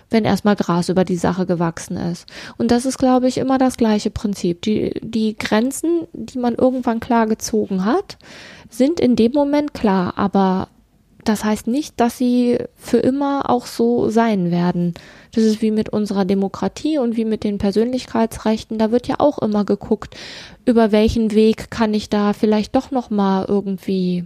wenn 0.10 0.26
erstmal 0.26 0.56
Gras 0.56 0.90
über 0.90 1.06
die 1.06 1.18
Sache 1.18 1.46
gewachsen 1.46 1.98
ist. 1.98 2.26
Und 2.58 2.72
das 2.72 2.86
ist, 2.86 2.98
glaube 2.98 3.28
ich, 3.28 3.38
immer 3.38 3.58
das 3.58 3.78
gleiche 3.78 4.10
Prinzip. 4.10 4.62
Die, 4.62 5.00
die 5.02 5.36
Grenzen, 5.38 6.08
die 6.14 6.40
man 6.40 6.56
irgendwann 6.56 7.00
klar 7.00 7.28
gezogen 7.28 7.86
hat, 7.86 8.18
sind 8.70 9.00
in 9.00 9.16
dem 9.16 9.32
Moment 9.34 9.74
klar, 9.74 10.14
aber 10.18 10.68
das 11.26 11.44
heißt 11.44 11.68
nicht, 11.68 12.00
dass 12.00 12.18
sie 12.18 12.58
für 12.76 12.98
immer 12.98 13.50
auch 13.50 13.66
so 13.66 14.10
sein 14.10 14.52
werden. 14.52 14.94
Das 15.34 15.44
ist 15.44 15.62
wie 15.62 15.72
mit 15.72 15.90
unserer 15.90 16.26
Demokratie 16.26 16.98
und 16.98 17.18
wie 17.18 17.26
mit 17.26 17.44
den 17.44 17.58
Persönlichkeitsrechten. 17.58 18.78
Da 18.78 18.92
wird 18.92 19.08
ja 19.08 19.16
auch 19.20 19.40
immer 19.40 19.66
geguckt, 19.66 20.16
über 20.66 20.92
welchen 20.92 21.32
Weg 21.32 21.70
kann 21.70 21.94
ich 21.94 22.10
da 22.10 22.34
vielleicht 22.34 22.76
doch 22.76 22.92
noch 22.92 23.10
mal 23.10 23.46
irgendwie 23.48 24.26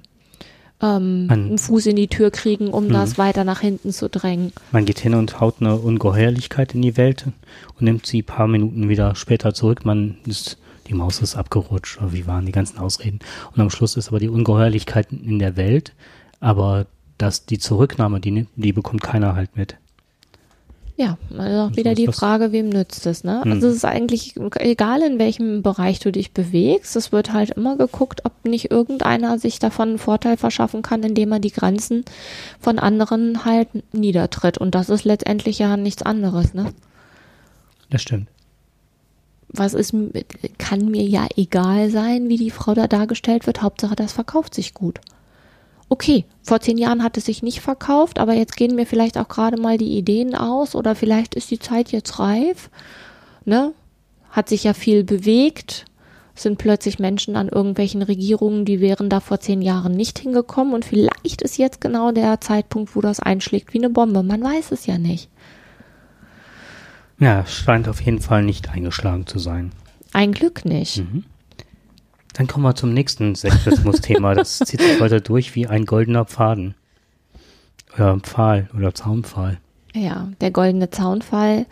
ähm, 0.84 1.28
Man- 1.28 1.46
einen 1.48 1.58
Fuß 1.58 1.86
in 1.88 1.96
die 1.96 2.08
Tür 2.10 2.30
kriegen, 2.30 2.68
um 2.68 2.90
das 2.90 3.18
weiter 3.18 3.44
nach 3.44 3.62
hinten 3.62 3.92
zu 3.92 4.10
drängen. 4.10 4.52
Man 4.72 4.86
geht 4.86 5.00
hin 5.00 5.16
und 5.16 5.40
haut 5.40 5.56
eine 5.62 5.76
Ungeheuerlichkeit 5.78 6.76
in 6.76 6.82
die 6.82 6.98
Welt 6.98 7.26
und 7.28 7.82
nimmt 7.82 8.06
sie 8.06 8.22
ein 8.22 8.26
paar 8.26 8.48
Minuten 8.48 8.90
wieder 8.90 9.16
später 9.16 9.54
zurück. 9.54 9.86
Man 9.86 10.18
ist, 10.28 10.58
die 10.88 10.94
Maus 10.94 11.22
ist 11.22 11.36
abgerutscht, 11.36 12.00
oder 12.02 12.12
wie 12.14 12.28
waren 12.28 12.46
die 12.46 12.52
ganzen 12.52 12.78
Ausreden. 12.78 13.20
Und 13.56 13.62
am 13.62 13.70
Schluss 13.70 13.96
ist 13.96 14.10
aber 14.10 14.20
die 14.20 14.30
Ungeheuerlichkeit 14.30 15.12
in 15.12 15.40
der 15.40 15.56
Welt, 15.56 15.94
aber 16.40 16.86
dass 17.18 17.46
die 17.46 17.60
Zurücknahme, 17.60 18.20
die, 18.20 18.48
die 18.56 18.74
bekommt 18.74 19.02
keiner 19.02 19.36
halt 19.36 19.56
mit. 19.56 19.78
Ja, 20.96 21.18
also 21.36 21.60
auch 21.62 21.76
wieder 21.76 21.96
die. 21.96 22.08
Frage, 22.08 22.52
wem 22.52 22.70
nützt 22.70 23.08
es, 23.08 23.24
ne? 23.24 23.42
Hm. 23.44 23.52
Also 23.54 23.68
es 23.68 23.78
ist 23.78 23.86
eigentlich 23.86 24.36
egal, 24.60 25.02
in 25.02 25.18
welchem 25.18 25.64
Bereich 25.64 26.00
du 26.00 26.12
dich 26.12 26.34
bewegst, 26.34 26.96
es 26.96 27.12
wird 27.12 27.34
halt 27.34 27.52
immer 27.52 27.78
geguckt, 27.78 28.26
ob 28.26 28.46
nicht 28.46 28.70
irgendeiner 28.70 29.40
sich 29.40 29.58
davon 29.58 29.90
einen 29.90 29.98
Vorteil 29.98 30.38
verschaffen 30.38 30.84
kann, 30.84 31.02
indem 31.02 31.32
er 31.32 31.40
die 31.40 31.52
Grenzen 31.52 32.06
von 32.60 32.78
anderen 32.78 33.44
halt 33.44 33.70
niedertritt. 33.94 34.60
Und 34.60 34.76
das 34.76 34.90
ist 34.90 35.04
letztendlich 35.04 35.58
ja 35.58 35.78
nichts 35.78 36.04
anderes, 36.04 36.54
ne? 36.54 36.74
Das 37.90 38.04
stimmt. 38.04 38.28
Was 39.48 39.74
ist, 39.74 39.96
kann 40.58 40.86
mir 40.86 41.04
ja 41.04 41.28
egal 41.36 41.90
sein, 41.90 42.30
wie 42.30 42.38
die 42.38 42.52
Frau 42.52 42.74
da 42.74 42.88
dargestellt 42.88 43.48
wird, 43.48 43.62
Hauptsache 43.62 43.96
das 43.96 44.14
verkauft 44.14 44.54
sich 44.54 44.74
gut. 44.74 45.00
Okay, 45.90 46.26
vor 46.42 46.60
zehn 46.60 46.78
Jahren 46.78 47.04
hat 47.04 47.18
es 47.18 47.26
sich 47.26 47.44
nicht 47.44 47.62
verkauft, 47.62 48.20
aber 48.20 48.34
jetzt 48.34 48.58
gehen 48.58 48.76
mir 48.76 48.86
vielleicht 48.86 49.18
auch 49.18 49.28
gerade 49.28 49.60
mal 49.60 49.78
die 49.78 49.98
Ideen 49.98 50.36
aus 50.36 50.76
oder 50.76 50.96
vielleicht 50.96 51.36
ist 51.36 51.52
die 51.52 51.60
Zeit 51.60 51.92
jetzt 51.92 52.20
reif. 52.20 52.70
Ne? 53.46 53.74
Hat 54.32 54.50
sich 54.50 54.64
ja 54.64 54.74
viel 54.74 55.04
bewegt, 55.04 55.86
sind 56.36 56.58
plötzlich 56.58 57.00
Menschen 57.00 57.36
an 57.36 57.50
irgendwelchen 57.50 58.02
Regierungen, 58.02 58.66
die 58.66 58.80
wären 58.80 59.10
da 59.10 59.20
vor 59.20 59.40
zehn 59.40 59.62
Jahren 59.62 59.94
nicht 59.94 60.18
hingekommen 60.20 60.74
und 60.74 60.86
vielleicht 60.86 61.42
ist 61.42 61.58
jetzt 61.58 61.82
genau 61.82 62.12
der 62.12 62.42
Zeitpunkt, 62.42 62.96
wo 62.96 63.02
das 63.02 63.20
einschlägt 63.20 63.74
wie 63.74 63.80
eine 63.80 63.90
Bombe. 63.90 64.24
Man 64.24 64.44
weiß 64.44 64.72
es 64.72 64.86
ja 64.86 64.98
nicht. 64.98 65.30
Ja, 67.20 67.46
scheint 67.46 67.88
auf 67.88 68.02
jeden 68.02 68.20
Fall 68.20 68.44
nicht 68.44 68.70
eingeschlagen 68.70 69.28
zu 69.28 69.38
sein. 69.40 69.72
Ein 70.12 70.32
Glück 70.32 70.66
nicht. 70.66 70.98
Mhm. 70.98 71.26
Dann 72.34 72.48
kommen 72.48 72.66
wir 72.66 72.76
zum 72.76 72.94
nächsten 72.94 73.36
Sexismus-Thema. 73.36 74.36
Das 74.36 74.60
zieht 74.66 74.82
sich 74.82 75.00
weiter 75.00 75.20
durch 75.20 75.56
wie 75.56 75.68
ein 75.68 75.86
goldener 75.86 76.26
Pfaden. 76.26 76.76
Oder 77.96 78.20
Pfahl 78.20 78.70
oder 78.76 78.94
Zaunpfahl. 78.94 79.60
Ja, 79.94 80.30
der 80.42 80.50
goldene 80.50 80.90
Zaunfall 80.90 81.68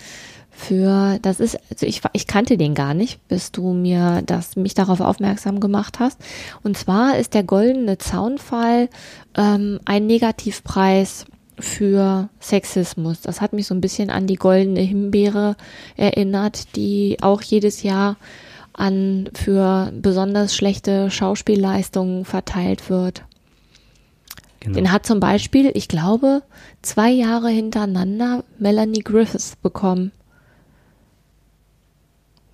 für, 0.52 1.18
das 1.24 1.40
ist, 1.40 1.58
also 1.72 1.88
ich, 1.88 2.02
ich 2.14 2.28
kannte 2.28 2.58
den 2.58 2.76
gar 2.76 2.94
nicht, 2.94 3.28
bis 3.28 3.52
du 3.52 3.74
mir 3.74 4.22
das, 4.26 4.56
mich 4.56 4.76
darauf 4.76 5.00
aufmerksam 5.00 5.60
gemacht 5.60 6.00
hast. 6.00 6.20
Und 6.62 6.78
zwar 6.78 7.18
ist 7.18 7.34
der 7.34 7.44
goldene 7.44 7.98
Zaunfall 7.98 8.90
ähm, 9.36 9.80
ein 9.86 10.06
Negativpreis 10.06 11.26
für 11.58 12.30
Sexismus. 12.40 13.22
Das 13.22 13.42
hat 13.42 13.54
mich 13.54 13.66
so 13.66 13.74
ein 13.74 13.82
bisschen 13.82 14.12
an 14.12 14.28
die 14.28 14.36
goldene 14.36 14.82
Himbeere 14.82 15.56
erinnert, 15.96 16.76
die 16.76 17.18
auch 17.22 17.42
jedes 17.42 17.82
Jahr 17.82 18.18
an 18.74 19.30
für 19.34 19.92
besonders 19.94 20.56
schlechte 20.56 21.10
Schauspielleistungen 21.12 22.26
verteilt 22.26 22.90
wird. 22.90 23.24
Genau. 24.60 24.76
Den 24.76 24.92
hat 24.92 25.06
zum 25.06 25.20
Beispiel, 25.20 25.72
ich 25.74 25.88
glaube, 25.88 26.44
zwei 26.82 27.10
Jahre 27.10 27.50
hintereinander 27.50 28.44
Melanie 28.60 29.02
Griffiths 29.02 29.56
bekommen. 29.56 30.12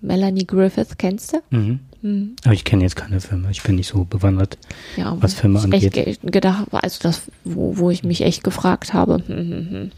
Melanie 0.00 0.46
Griffith, 0.46 0.96
kennst 0.96 1.32
du? 1.34 1.38
Mhm. 1.50 1.80
Mhm. 2.02 2.36
Aber 2.44 2.54
ich 2.54 2.64
kenne 2.64 2.84
jetzt 2.84 2.94
keine 2.96 3.20
Filme. 3.20 3.50
Ich 3.50 3.62
bin 3.62 3.74
nicht 3.74 3.88
so 3.88 4.04
bewandert. 4.04 4.56
Ja, 4.96 5.16
Was 5.20 5.34
Filme 5.34 5.58
echt 5.58 5.64
angeht. 5.64 5.92
ge 5.92 6.16
gedacht, 6.22 6.66
also 6.70 7.00
das, 7.02 7.22
wo, 7.44 7.76
wo 7.78 7.90
ich 7.90 8.04
mich 8.04 8.22
echt 8.22 8.44
gefragt 8.44 8.94
habe. 8.94 9.22
Hm, 9.26 9.36
hm, 9.36 9.70
hm. 9.70 9.90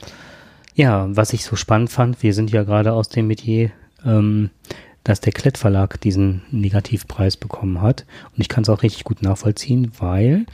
Ja, 0.74 1.08
was 1.14 1.32
ich 1.34 1.44
so 1.44 1.56
spannend 1.56 1.90
fand, 1.90 2.22
wir 2.22 2.32
sind 2.32 2.50
ja 2.50 2.62
gerade 2.62 2.92
aus 2.92 3.10
dem 3.10 3.26
Metier, 3.26 3.70
ähm, 4.06 4.48
dass 5.04 5.20
der 5.20 5.32
Klett 5.32 5.58
Verlag 5.58 6.00
diesen 6.00 6.42
Negativpreis 6.50 7.36
bekommen 7.36 7.80
hat. 7.80 8.04
Und 8.34 8.40
ich 8.40 8.48
kann 8.48 8.62
es 8.62 8.68
auch 8.68 8.82
richtig 8.82 9.04
gut 9.04 9.22
nachvollziehen, 9.22 9.92
weil 9.98 10.46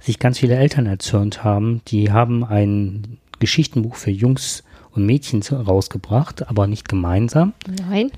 sich 0.00 0.18
ganz 0.18 0.38
viele 0.38 0.56
Eltern 0.56 0.86
erzürnt 0.86 1.44
haben. 1.44 1.80
Die 1.88 2.12
haben 2.12 2.44
ein 2.44 3.18
Geschichtenbuch 3.38 3.96
für 3.96 4.10
Jungs 4.10 4.64
und 4.92 5.06
Mädchen 5.06 5.42
rausgebracht, 5.42 6.48
aber 6.48 6.66
nicht 6.66 6.88
gemeinsam, 6.88 7.52
Nein, 7.88 8.10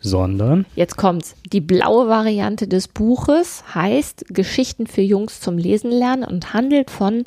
sondern 0.00 0.66
jetzt 0.74 0.96
kommt's. 0.96 1.34
Die 1.52 1.60
blaue 1.60 2.08
Variante 2.08 2.66
des 2.68 2.88
Buches 2.88 3.64
heißt 3.74 4.26
Geschichten 4.28 4.86
für 4.86 5.00
Jungs 5.00 5.40
zum 5.40 5.58
Lesen 5.58 5.90
lernen 5.90 6.24
und 6.24 6.52
handelt 6.52 6.90
von 6.90 7.24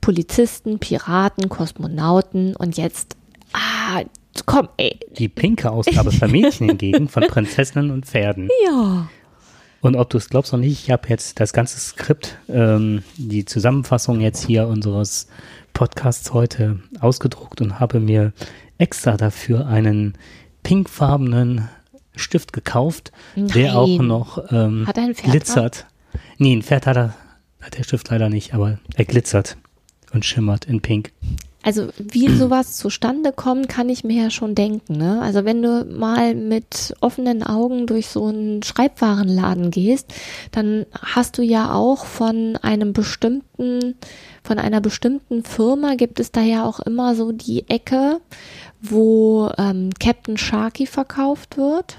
Polizisten, 0.00 0.78
Piraten, 0.78 1.48
Kosmonauten 1.48 2.56
und 2.56 2.76
jetzt, 2.76 3.16
ah, 3.52 4.02
komm, 4.46 4.68
ey. 4.76 4.98
die 5.10 5.28
pinke 5.28 5.70
Ausgabe 5.70 6.12
für 6.12 6.28
Mädchen 6.28 6.68
hingegen 6.68 7.08
von 7.08 7.24
Prinzessinnen 7.26 7.90
und 7.90 8.06
Pferden. 8.06 8.48
Ja. 8.64 9.08
Und 9.80 9.96
ob 9.96 10.10
du 10.10 10.18
es 10.18 10.28
glaubst 10.28 10.52
oder 10.52 10.60
nicht, 10.60 10.84
ich 10.84 10.90
habe 10.90 11.08
jetzt 11.08 11.38
das 11.40 11.52
ganze 11.52 11.78
Skript, 11.78 12.36
ähm, 12.48 13.04
die 13.16 13.44
Zusammenfassung 13.44 14.20
jetzt 14.20 14.44
hier 14.44 14.66
unseres 14.66 15.28
Podcasts 15.72 16.32
heute 16.32 16.80
ausgedruckt 17.00 17.60
und 17.60 17.78
habe 17.78 18.00
mir 18.00 18.32
extra 18.78 19.16
dafür 19.16 19.66
einen 19.66 20.14
pinkfarbenen 20.64 21.68
Stift 22.16 22.52
gekauft, 22.52 23.12
der 23.36 23.68
Nein. 23.68 23.76
auch 23.76 24.02
noch 24.02 24.50
ähm, 24.50 24.86
Hat 24.86 24.98
ein 24.98 25.14
Pferd 25.14 25.30
glitzert. 25.30 25.86
Nee, 26.38 26.56
ein 26.56 26.62
Pferd 26.62 26.86
hat 26.86 26.96
er, 26.96 27.14
hat 27.60 27.78
der 27.78 27.84
Stift 27.84 28.10
leider 28.10 28.28
nicht, 28.28 28.54
aber 28.54 28.78
er 28.96 29.04
glitzert 29.04 29.56
und 30.12 30.24
schimmert 30.24 30.64
in 30.64 30.80
pink. 30.80 31.12
Also 31.68 31.88
wie 31.98 32.28
sowas 32.34 32.78
zustande 32.78 33.30
kommt, 33.30 33.68
kann 33.68 33.90
ich 33.90 34.02
mir 34.02 34.22
ja 34.22 34.30
schon 34.30 34.54
denken. 34.54 34.96
Ne? 34.96 35.20
Also 35.20 35.44
wenn 35.44 35.60
du 35.60 35.84
mal 35.84 36.34
mit 36.34 36.94
offenen 37.02 37.42
Augen 37.42 37.86
durch 37.86 38.08
so 38.08 38.24
einen 38.24 38.62
Schreibwarenladen 38.62 39.70
gehst, 39.70 40.06
dann 40.50 40.86
hast 40.98 41.36
du 41.36 41.42
ja 41.42 41.74
auch 41.74 42.06
von 42.06 42.56
einem 42.62 42.94
bestimmten, 42.94 43.96
von 44.42 44.58
einer 44.58 44.80
bestimmten 44.80 45.44
Firma 45.44 45.94
gibt 45.96 46.20
es 46.20 46.32
da 46.32 46.40
ja 46.40 46.64
auch 46.64 46.80
immer 46.80 47.14
so 47.14 47.32
die 47.32 47.68
Ecke, 47.68 48.22
wo 48.80 49.50
ähm, 49.58 49.90
Captain 50.00 50.38
Sharky 50.38 50.86
verkauft 50.86 51.58
wird. 51.58 51.98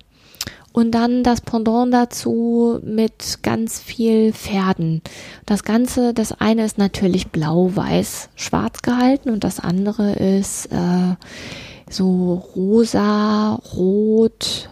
Und 0.72 0.92
dann 0.92 1.24
das 1.24 1.42
Pendant 1.42 1.94
dazu 1.94 2.80
mit 2.84 3.40
ganz 3.42 3.80
viel 3.80 4.34
Pferden. 4.34 5.02
Das 5.46 5.64
Ganze, 5.64 6.14
das 6.14 6.32
eine 6.32 6.64
ist 6.64 6.78
natürlich 6.78 7.30
blau, 7.30 7.72
weiß, 7.76 8.30
schwarz 8.36 8.82
gehalten 8.82 9.32
und 9.32 9.44
das 9.44 9.60
andere 9.60 10.14
ist 10.14 10.68
äh, 10.68 11.16
so 11.90 12.34
rosa, 12.56 13.56
rot, 13.76 14.70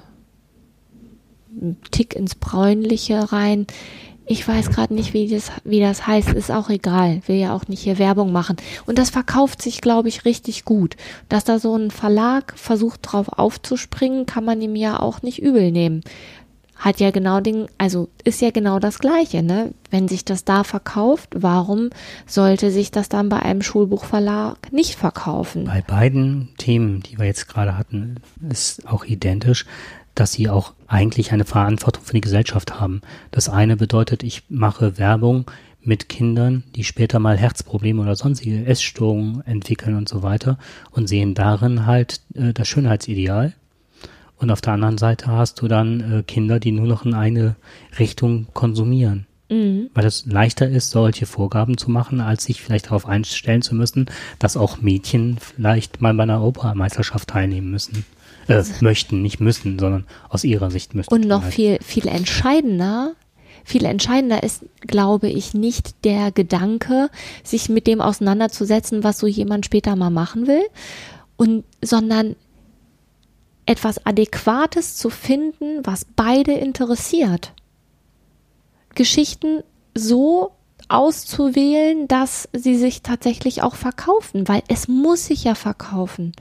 Tick 1.90 2.16
ins 2.16 2.36
Bräunliche 2.36 3.32
rein. 3.32 3.66
Ich 4.30 4.46
weiß 4.46 4.72
gerade 4.72 4.94
nicht, 4.94 5.14
wie 5.14 5.30
das, 5.30 5.54
wie 5.64 5.80
das 5.80 6.06
heißt, 6.06 6.34
ist 6.34 6.52
auch 6.52 6.70
egal. 6.70 7.22
Will 7.28 7.38
ja 7.38 7.56
auch 7.56 7.70
nicht 7.70 7.84
hier 7.84 7.98
Werbung 7.98 8.34
machen. 8.34 8.58
Und 8.86 8.98
das 8.98 9.10
verkauft 9.10 9.62
sich, 9.62 9.80
glaube 9.80 10.10
ich, 10.10 10.26
richtig 10.26 10.66
gut. 10.66 10.98
Dass 11.30 11.46
da 11.46 11.60
so 11.60 11.74
ein 11.78 11.92
Verlag 11.92 12.54
versucht 12.58 13.00
drauf 13.04 13.30
aufzuspringen, 13.30 14.26
kann 14.26 14.44
man 14.44 14.62
ihm 14.62 14.76
ja 14.76 15.00
auch 15.00 15.22
nicht 15.22 15.42
übel 15.42 15.72
nehmen. 15.72 16.02
Hat 16.76 17.00
ja 17.00 17.12
genau 17.12 17.40
den, 17.40 17.68
also 17.78 18.10
ist 18.26 18.42
ja 18.42 18.52
genau 18.52 18.80
das 18.80 19.00
Gleiche, 19.00 19.42
ne? 19.42 19.74
Wenn 19.90 20.10
sich 20.10 20.26
das 20.26 20.44
da 20.44 20.66
verkauft, 20.66 21.30
warum 21.34 21.90
sollte 22.28 22.70
sich 22.70 22.92
das 22.92 23.08
dann 23.08 23.30
bei 23.30 23.40
einem 23.40 23.62
Schulbuchverlag 23.62 24.74
nicht 24.74 24.96
verkaufen? 24.96 25.64
Bei 25.64 25.82
beiden 25.82 26.50
Themen, 26.58 27.02
die 27.02 27.18
wir 27.18 27.26
jetzt 27.26 27.48
gerade 27.48 27.78
hatten, 27.78 28.18
ist 28.48 28.86
auch 28.88 29.06
identisch, 29.06 29.66
dass 30.20 30.34
sie 30.34 30.50
auch 30.50 30.74
eigentlich 30.88 31.32
eine 31.32 31.46
Verantwortung 31.46 32.04
für 32.04 32.14
die 32.14 32.22
Gesellschaft 32.22 32.80
haben. 32.80 33.02
Das 33.32 33.50
eine 33.50 33.78
bedeutet, 33.78 34.24
ich 34.24 34.44
mache 34.50 34.98
Werbung 34.98 35.50
mit 35.82 36.10
Kindern, 36.10 36.64
die 36.76 36.84
später 36.84 37.20
mal 37.20 37.38
Herzprobleme 37.38 38.02
oder 38.02 38.16
sonstige 38.16 38.66
Essstörungen 38.66 39.42
entwickeln 39.46 39.96
und 39.96 40.10
so 40.10 40.22
weiter 40.22 40.58
und 40.92 41.08
sehen 41.08 41.34
darin 41.34 41.86
halt 41.86 42.22
äh, 42.34 42.54
das 42.54 42.68
Schönheitsideal. 42.68 43.54
Und 44.38 44.52
auf 44.52 44.62
der 44.62 44.74
anderen 44.74 44.98
Seite 44.98 45.28
hast 45.28 45.62
du 45.62 45.68
dann 45.68 46.20
äh, 46.20 46.24
Kinder, 46.24 46.60
die 46.60 46.72
nur 46.72 46.88
noch 46.88 47.06
in 47.06 47.14
eine 47.14 47.56
Richtung 47.98 48.48
konsumieren. 48.54 49.28
Mhm. 49.50 49.90
Weil 49.94 50.06
es 50.06 50.26
leichter 50.26 50.68
ist, 50.68 50.90
solche 50.90 51.26
Vorgaben 51.26 51.78
zu 51.78 51.90
machen, 51.90 52.20
als 52.20 52.44
sich 52.44 52.62
vielleicht 52.62 52.88
darauf 52.88 53.08
einstellen 53.08 53.62
zu 53.62 53.74
müssen, 53.74 54.08
dass 54.40 54.58
auch 54.58 54.82
Mädchen 54.82 55.38
vielleicht 55.40 56.02
mal 56.02 56.14
bei 56.14 56.24
einer 56.24 56.40
Europameisterschaft 56.40 57.30
teilnehmen 57.30 57.72
müssen. 57.72 58.06
Äh, 58.48 58.64
möchten, 58.82 59.22
nicht 59.22 59.40
müssen, 59.40 59.78
sondern 59.78 60.06
aus 60.30 60.44
ihrer 60.44 60.72
Sicht 60.72 60.96
müssen. 60.96 61.12
Und 61.12 61.26
noch 61.26 61.44
halt. 61.44 61.54
viel, 61.54 61.80
viel 61.82 62.08
entscheidender, 62.08 63.14
viel 63.66 63.86
entscheidender 63.86 64.44
ist, 64.44 64.64
glaube 64.82 65.30
ich, 65.30 65.54
nicht 65.54 66.06
der 66.06 66.32
Gedanke, 66.32 67.10
sich 67.44 67.68
mit 67.68 67.88
dem 67.88 68.00
auseinanderzusetzen, 68.00 69.04
was 69.04 69.20
so 69.20 69.28
jemand 69.28 69.66
später 69.66 69.96
mal 69.96 70.10
machen 70.10 70.48
will, 70.48 70.64
und, 71.36 71.66
sondern 71.84 72.36
etwas 73.66 74.06
Adäquates 74.06 74.96
zu 74.96 75.10
finden, 75.10 75.86
was 75.86 76.06
beide 76.16 76.54
interessiert. 76.54 77.54
Geschichten 78.96 79.62
so 79.94 80.52
auszuwählen, 80.90 82.08
dass 82.08 82.48
sie 82.54 82.78
sich 82.78 83.02
tatsächlich 83.02 83.62
auch 83.62 83.76
verkaufen, 83.76 84.48
weil 84.48 84.64
es 84.70 84.88
muss 84.88 85.26
sich 85.26 85.44
ja 85.44 85.54
verkaufen. 85.54 86.32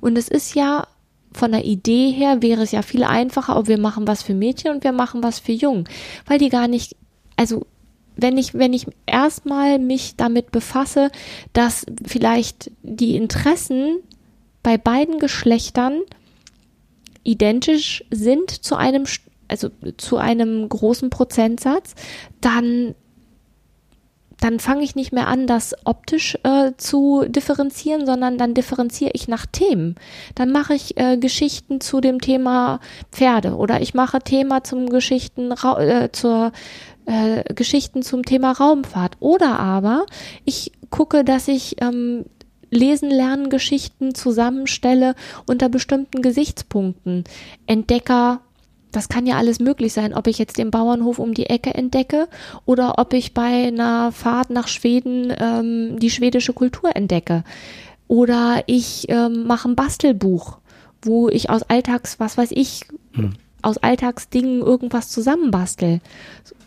Und 0.00 0.18
es 0.18 0.28
ist 0.28 0.54
ja 0.54 0.86
von 1.34 1.52
der 1.52 1.64
Idee 1.64 2.10
her 2.10 2.42
wäre 2.42 2.62
es 2.62 2.72
ja 2.72 2.82
viel 2.82 3.04
einfacher, 3.04 3.56
ob 3.56 3.68
wir 3.68 3.78
machen 3.78 4.06
was 4.06 4.22
für 4.22 4.34
Mädchen 4.34 4.72
und 4.72 4.84
wir 4.84 4.92
machen 4.92 5.22
was 5.22 5.38
für 5.38 5.52
Jungen, 5.52 5.88
weil 6.26 6.38
die 6.38 6.48
gar 6.48 6.68
nicht, 6.68 6.96
also 7.36 7.66
wenn 8.16 8.36
ich, 8.36 8.54
wenn 8.54 8.72
ich 8.72 8.86
erstmal 9.06 9.78
mich 9.78 10.16
damit 10.16 10.50
befasse, 10.50 11.10
dass 11.52 11.86
vielleicht 12.06 12.70
die 12.82 13.16
Interessen 13.16 14.00
bei 14.62 14.78
beiden 14.78 15.18
Geschlechtern 15.18 16.00
identisch 17.24 18.04
sind 18.10 18.50
zu 18.50 18.76
einem, 18.76 19.04
also 19.48 19.70
zu 19.96 20.16
einem 20.18 20.68
großen 20.68 21.10
Prozentsatz, 21.10 21.94
dann 22.40 22.94
dann 24.42 24.58
fange 24.58 24.82
ich 24.82 24.96
nicht 24.96 25.12
mehr 25.12 25.28
an, 25.28 25.46
das 25.46 25.72
optisch 25.84 26.36
äh, 26.42 26.72
zu 26.76 27.24
differenzieren, 27.28 28.06
sondern 28.06 28.38
dann 28.38 28.54
differenziere 28.54 29.12
ich 29.14 29.28
nach 29.28 29.46
Themen. 29.46 29.94
Dann 30.34 30.50
mache 30.50 30.74
ich 30.74 30.96
äh, 30.98 31.16
Geschichten 31.16 31.80
zu 31.80 32.00
dem 32.00 32.20
Thema 32.20 32.80
Pferde 33.12 33.54
oder 33.54 33.80
ich 33.80 33.94
mache 33.94 34.18
Thema 34.18 34.64
zum 34.64 34.88
Geschichten 34.88 35.52
äh, 35.52 36.08
zur 36.10 36.50
äh, 37.06 37.54
Geschichten 37.54 38.02
zum 38.02 38.24
Thema 38.24 38.50
Raumfahrt 38.50 39.16
oder 39.20 39.60
aber 39.60 40.06
ich 40.44 40.72
gucke, 40.90 41.22
dass 41.24 41.46
ich 41.46 41.80
ähm, 41.80 42.24
Lesen, 42.70 43.10
Lernen, 43.10 43.48
Geschichten 43.48 44.14
zusammenstelle 44.14 45.14
unter 45.46 45.68
bestimmten 45.68 46.20
Gesichtspunkten. 46.20 47.24
Entdecker, 47.66 48.40
das 48.92 49.08
kann 49.08 49.26
ja 49.26 49.36
alles 49.36 49.58
möglich 49.58 49.92
sein, 49.92 50.14
ob 50.14 50.26
ich 50.26 50.38
jetzt 50.38 50.58
den 50.58 50.70
Bauernhof 50.70 51.18
um 51.18 51.34
die 51.34 51.46
Ecke 51.46 51.74
entdecke 51.74 52.28
oder 52.66 52.98
ob 52.98 53.12
ich 53.14 53.34
bei 53.34 53.66
einer 53.68 54.12
Fahrt 54.12 54.50
nach 54.50 54.68
Schweden 54.68 55.32
ähm, 55.38 55.98
die 55.98 56.10
schwedische 56.10 56.52
Kultur 56.52 56.94
entdecke. 56.94 57.44
Oder 58.08 58.64
ich 58.66 59.06
ähm, 59.08 59.46
mache 59.46 59.68
ein 59.70 59.76
Bastelbuch, 59.76 60.58
wo 61.02 61.28
ich 61.28 61.50
aus 61.50 61.62
Alltags, 61.62 62.20
was 62.20 62.36
weiß 62.36 62.50
ich, 62.52 62.82
aus 63.62 63.78
Alltagsdingen 63.78 64.60
irgendwas 64.60 65.08
zusammenbastel. 65.08 66.00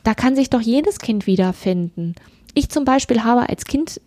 Da 0.04 0.14
kann 0.14 0.36
sich 0.36 0.50
doch 0.50 0.62
jedes 0.62 1.00
Kind 1.00 1.28
wiederfinden. 1.28 2.16
Ich 2.54 2.70
zum 2.70 2.86
Beispiel 2.86 3.24
habe 3.24 3.50
als 3.50 3.66
Kind 3.66 4.02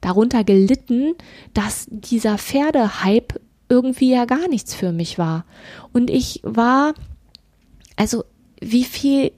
darunter 0.00 0.44
gelitten, 0.44 1.14
dass 1.54 1.86
dieser 1.88 2.36
Pferdehype 2.36 3.40
irgendwie 3.68 4.10
ja 4.10 4.24
gar 4.26 4.48
nichts 4.48 4.74
für 4.74 4.92
mich 4.92 5.18
war. 5.18 5.44
Und 5.92 6.10
ich 6.10 6.40
war, 6.42 6.94
also 7.96 8.24
wie 8.60 8.84
viel 8.84 9.32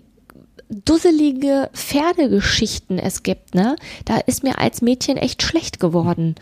dusselige 0.68 1.70
Pferdegeschichten 1.72 2.98
es 2.98 3.22
gibt, 3.22 3.54
ne? 3.54 3.76
Da 4.04 4.18
ist 4.18 4.42
mir 4.42 4.58
als 4.58 4.82
Mädchen 4.82 5.16
echt 5.16 5.42
schlecht 5.42 5.80
geworden. 5.80 6.34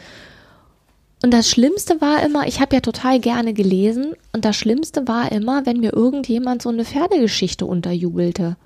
Und 1.23 1.33
das 1.33 1.49
Schlimmste 1.49 2.01
war 2.01 2.23
immer, 2.23 2.47
ich 2.47 2.61
habe 2.61 2.75
ja 2.75 2.81
total 2.81 3.19
gerne 3.19 3.55
gelesen, 3.55 4.15
und 4.33 4.45
das 4.45 4.57
Schlimmste 4.57 5.09
war 5.09 5.33
immer, 5.33 5.65
wenn 5.65 5.81
mir 5.81 5.93
irgendjemand 5.93 6.63
so 6.63 6.69
eine 6.69 6.85
Pferdegeschichte 6.85 7.65
unterjubelte. 7.65 8.57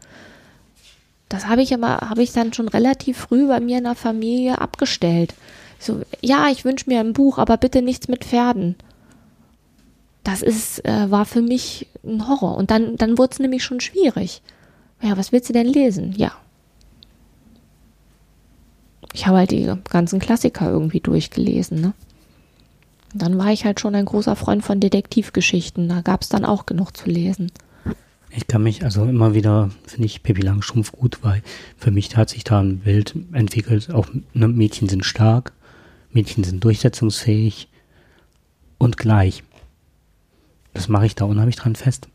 Das 1.28 1.46
habe 1.46 1.62
ich 1.62 1.74
aber, 1.74 2.08
habe 2.08 2.22
ich 2.22 2.32
dann 2.32 2.52
schon 2.52 2.68
relativ 2.68 3.18
früh 3.18 3.46
bei 3.46 3.60
mir 3.60 3.78
in 3.78 3.84
der 3.84 3.94
Familie 3.94 4.60
abgestellt. 4.60 5.34
So, 5.78 6.00
ja, 6.20 6.48
ich 6.50 6.64
wünsche 6.64 6.88
mir 6.88 7.00
ein 7.00 7.12
Buch, 7.12 7.38
aber 7.38 7.56
bitte 7.58 7.82
nichts 7.82 8.08
mit 8.08 8.24
Pferden. 8.24 8.76
Das 10.28 10.42
ist, 10.42 10.84
äh, 10.84 11.10
war 11.10 11.24
für 11.24 11.40
mich 11.40 11.86
ein 12.04 12.28
Horror. 12.28 12.58
Und 12.58 12.70
dann, 12.70 12.96
dann 12.96 13.16
wurde 13.16 13.32
es 13.32 13.38
nämlich 13.38 13.64
schon 13.64 13.80
schwierig. 13.80 14.42
Ja, 15.00 15.16
was 15.16 15.32
willst 15.32 15.48
du 15.48 15.54
denn 15.54 15.66
lesen? 15.66 16.12
Ja. 16.18 16.32
Ich 19.14 19.26
habe 19.26 19.38
halt 19.38 19.52
die 19.52 19.72
ganzen 19.88 20.18
Klassiker 20.18 20.70
irgendwie 20.70 21.00
durchgelesen, 21.00 21.80
ne? 21.80 21.94
Dann 23.14 23.38
war 23.38 23.50
ich 23.52 23.64
halt 23.64 23.80
schon 23.80 23.94
ein 23.94 24.04
großer 24.04 24.36
Freund 24.36 24.62
von 24.62 24.80
Detektivgeschichten. 24.80 25.88
Da 25.88 26.02
gab 26.02 26.20
es 26.20 26.28
dann 26.28 26.44
auch 26.44 26.66
genug 26.66 26.94
zu 26.94 27.08
lesen. 27.08 27.50
Ich 28.30 28.46
kann 28.46 28.62
mich 28.62 28.84
also 28.84 29.06
immer 29.06 29.32
wieder, 29.32 29.70
finde 29.86 30.04
ich 30.04 30.22
Pippi 30.22 30.42
Langstrumpf 30.42 30.92
gut, 30.92 31.20
weil 31.22 31.42
für 31.78 31.90
mich 31.90 32.14
hat 32.18 32.28
sich 32.28 32.44
da 32.44 32.60
ein 32.60 32.80
Bild 32.80 33.14
entwickelt. 33.32 33.90
Auch 33.94 34.08
ne, 34.34 34.46
Mädchen 34.46 34.90
sind 34.90 35.06
stark, 35.06 35.54
Mädchen 36.12 36.44
sind 36.44 36.62
durchsetzungsfähig 36.62 37.70
und 38.76 38.98
gleich. 38.98 39.42
Das 40.78 40.88
mache 40.88 41.06
ich 41.06 41.16
da 41.16 41.24
unheimlich 41.24 41.56
dran 41.56 41.74
fest. 41.74 42.06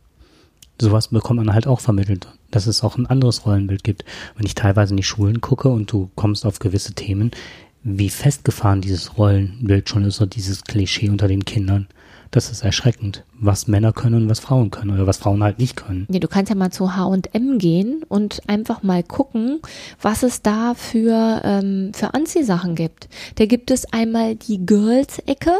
Sowas 0.79 1.09
bekommt 1.09 1.35
man 1.37 1.53
halt 1.53 1.67
auch 1.67 1.81
vermittelt, 1.81 2.29
dass 2.49 2.65
es 2.65 2.81
auch 2.81 2.97
ein 2.97 3.05
anderes 3.05 3.45
Rollenbild 3.45 3.83
gibt. 3.83 4.05
Wenn 4.37 4.45
ich 4.45 4.55
teilweise 4.55 4.93
in 4.93 4.97
die 4.97 5.03
Schulen 5.03 5.41
gucke 5.41 5.67
und 5.67 5.91
du 5.91 6.09
kommst 6.15 6.45
auf 6.45 6.59
gewisse 6.59 6.93
Themen, 6.93 7.31
wie 7.83 8.09
festgefahren 8.09 8.79
dieses 8.79 9.17
Rollenbild 9.17 9.89
schon 9.89 10.05
ist 10.05 10.21
und 10.21 10.37
dieses 10.37 10.63
Klischee 10.63 11.09
unter 11.09 11.27
den 11.27 11.43
Kindern, 11.43 11.87
das 12.35 12.49
ist 12.49 12.63
erschreckend, 12.63 13.23
was 13.39 13.67
Männer 13.67 13.93
können 13.93 14.23
und 14.23 14.29
was 14.29 14.39
Frauen 14.39 14.71
können 14.71 14.91
oder 14.91 15.05
was 15.05 15.17
Frauen 15.17 15.43
halt 15.43 15.59
nicht 15.59 15.75
können. 15.75 16.07
Nee, 16.09 16.19
du 16.19 16.27
kannst 16.27 16.49
ja 16.49 16.55
mal 16.55 16.71
zu 16.71 16.95
H&M 16.95 17.59
gehen 17.59 18.03
und 18.09 18.41
einfach 18.47 18.81
mal 18.81 19.03
gucken, 19.03 19.59
was 20.01 20.23
es 20.23 20.41
da 20.41 20.73
für, 20.73 21.41
ähm, 21.43 21.91
für 21.93 22.13
Anziehsachen 22.15 22.73
gibt. 22.73 23.07
Da 23.35 23.45
gibt 23.45 23.69
es 23.69 23.91
einmal 23.93 24.35
die 24.35 24.65
Girls-Ecke 24.65 25.53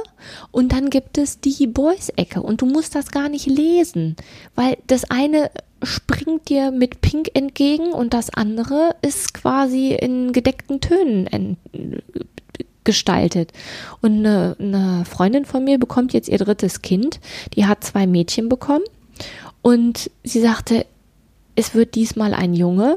und 0.51 0.71
dann 0.71 0.89
gibt 0.89 1.19
es 1.19 1.39
die 1.39 1.67
Boys-Ecke 1.67 2.41
und 2.41 2.61
du 2.61 2.65
musst 2.65 2.95
das 2.95 3.11
gar 3.11 3.29
nicht 3.29 3.45
lesen, 3.45 4.15
weil 4.55 4.77
das 4.87 5.09
eine 5.11 5.51
springt 5.83 6.49
dir 6.49 6.71
mit 6.71 7.01
Pink 7.01 7.31
entgegen 7.33 7.91
und 7.91 8.13
das 8.13 8.29
andere 8.29 8.95
ist 9.01 9.33
quasi 9.33 9.93
in 9.93 10.31
gedeckten 10.31 10.79
Tönen 10.81 11.27
en 11.27 11.57
gestaltet. 12.83 13.51
Und 14.01 14.19
eine, 14.19 14.55
eine 14.59 15.05
Freundin 15.05 15.45
von 15.45 15.63
mir 15.63 15.79
bekommt 15.79 16.13
jetzt 16.13 16.29
ihr 16.29 16.37
drittes 16.37 16.81
Kind. 16.81 17.19
Die 17.55 17.65
hat 17.65 17.83
zwei 17.83 18.07
Mädchen 18.07 18.49
bekommen. 18.49 18.85
Und 19.61 20.11
sie 20.23 20.41
sagte, 20.41 20.85
es 21.55 21.73
wird 21.73 21.95
diesmal 21.95 22.33
ein 22.33 22.53
Junge. 22.53 22.95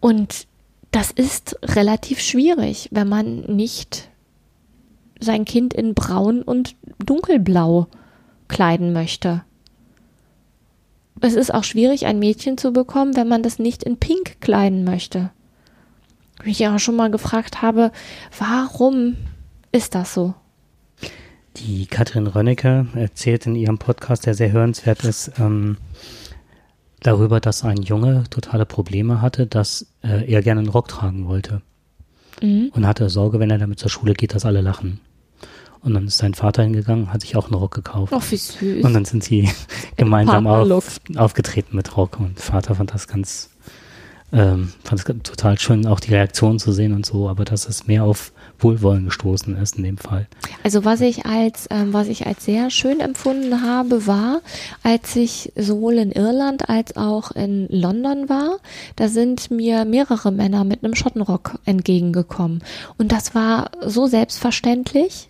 Und 0.00 0.46
das 0.90 1.10
ist 1.10 1.56
relativ 1.62 2.20
schwierig, 2.20 2.88
wenn 2.90 3.08
man 3.08 3.40
nicht 3.42 4.08
sein 5.20 5.44
Kind 5.44 5.72
in 5.72 5.94
braun 5.94 6.42
und 6.42 6.74
dunkelblau 6.98 7.86
kleiden 8.48 8.92
möchte. 8.92 9.42
Es 11.20 11.34
ist 11.34 11.54
auch 11.54 11.64
schwierig, 11.64 12.06
ein 12.06 12.18
Mädchen 12.18 12.58
zu 12.58 12.72
bekommen, 12.72 13.16
wenn 13.16 13.28
man 13.28 13.42
das 13.42 13.58
nicht 13.60 13.84
in 13.84 13.96
pink 13.96 14.40
kleiden 14.40 14.82
möchte 14.82 15.30
mich 16.44 16.58
ja 16.58 16.74
auch 16.74 16.78
schon 16.78 16.96
mal 16.96 17.10
gefragt 17.10 17.62
habe, 17.62 17.92
warum 18.38 19.16
ist 19.72 19.94
das 19.94 20.14
so? 20.14 20.34
Die 21.56 21.86
Katrin 21.86 22.26
Rönnecke 22.26 22.86
erzählt 22.94 23.46
in 23.46 23.56
ihrem 23.56 23.78
Podcast, 23.78 24.26
der 24.26 24.34
sehr 24.34 24.52
hörenswert 24.52 25.04
ist, 25.04 25.32
ähm, 25.38 25.76
darüber, 27.00 27.40
dass 27.40 27.64
ein 27.64 27.82
Junge 27.82 28.24
totale 28.30 28.64
Probleme 28.64 29.20
hatte, 29.20 29.46
dass 29.46 29.86
äh, 30.02 30.30
er 30.30 30.42
gerne 30.42 30.60
einen 30.60 30.70
Rock 30.70 30.88
tragen 30.88 31.26
wollte. 31.26 31.62
Und 32.72 32.86
hatte 32.86 33.08
Sorge, 33.08 33.38
wenn 33.38 33.50
er 33.50 33.58
damit 33.58 33.78
zur 33.78 33.90
Schule 33.90 34.14
geht, 34.14 34.34
dass 34.34 34.44
alle 34.44 34.62
lachen. 34.62 35.00
Und 35.80 35.94
dann 35.94 36.06
ist 36.06 36.18
sein 36.18 36.34
Vater 36.34 36.62
hingegangen, 36.62 37.12
hat 37.12 37.22
sich 37.22 37.36
auch 37.36 37.46
einen 37.46 37.54
Rock 37.54 37.74
gekauft. 37.74 38.12
Ach, 38.14 38.30
wie 38.30 38.36
süß. 38.36 38.84
Und 38.84 38.94
dann 38.94 39.04
sind 39.04 39.24
sie 39.24 39.48
gemeinsam 39.96 40.46
auf, 40.46 41.00
aufgetreten 41.16 41.76
mit 41.76 41.96
Rock. 41.96 42.20
Und 42.20 42.38
Vater 42.38 42.76
fand 42.76 42.94
das 42.94 43.08
ganz, 43.08 43.50
ähm, 44.32 44.72
fand 44.82 45.00
es 45.00 45.22
total 45.22 45.58
schön, 45.58 45.86
auch 45.86 46.00
die 46.00 46.12
Reaktion 46.12 46.58
zu 46.58 46.72
sehen 46.72 46.94
und 46.94 47.04
so, 47.04 47.28
aber 47.28 47.44
dass 47.44 47.68
es 47.68 47.86
mehr 47.86 48.04
auf 48.04 48.32
Wohlwollen 48.58 49.04
gestoßen 49.04 49.56
ist 49.56 49.76
in 49.76 49.84
dem 49.84 49.98
Fall. 49.98 50.26
Also 50.62 50.86
was 50.86 51.02
ich 51.02 51.26
als 51.26 51.66
ähm, 51.70 51.92
was 51.92 52.08
ich 52.08 52.26
als 52.26 52.44
sehr 52.44 52.70
schön 52.70 53.00
empfunden 53.00 53.62
habe, 53.62 54.06
war, 54.06 54.40
als 54.82 55.16
ich 55.16 55.52
sowohl 55.54 55.94
in 55.94 56.12
Irland 56.12 56.70
als 56.70 56.96
auch 56.96 57.32
in 57.32 57.66
London 57.68 58.30
war, 58.30 58.58
da 58.96 59.08
sind 59.08 59.50
mir 59.50 59.84
mehrere 59.84 60.32
Männer 60.32 60.64
mit 60.64 60.82
einem 60.82 60.94
Schottenrock 60.94 61.58
entgegengekommen 61.66 62.64
und 62.96 63.12
das 63.12 63.34
war 63.34 63.70
so 63.84 64.06
selbstverständlich, 64.06 65.28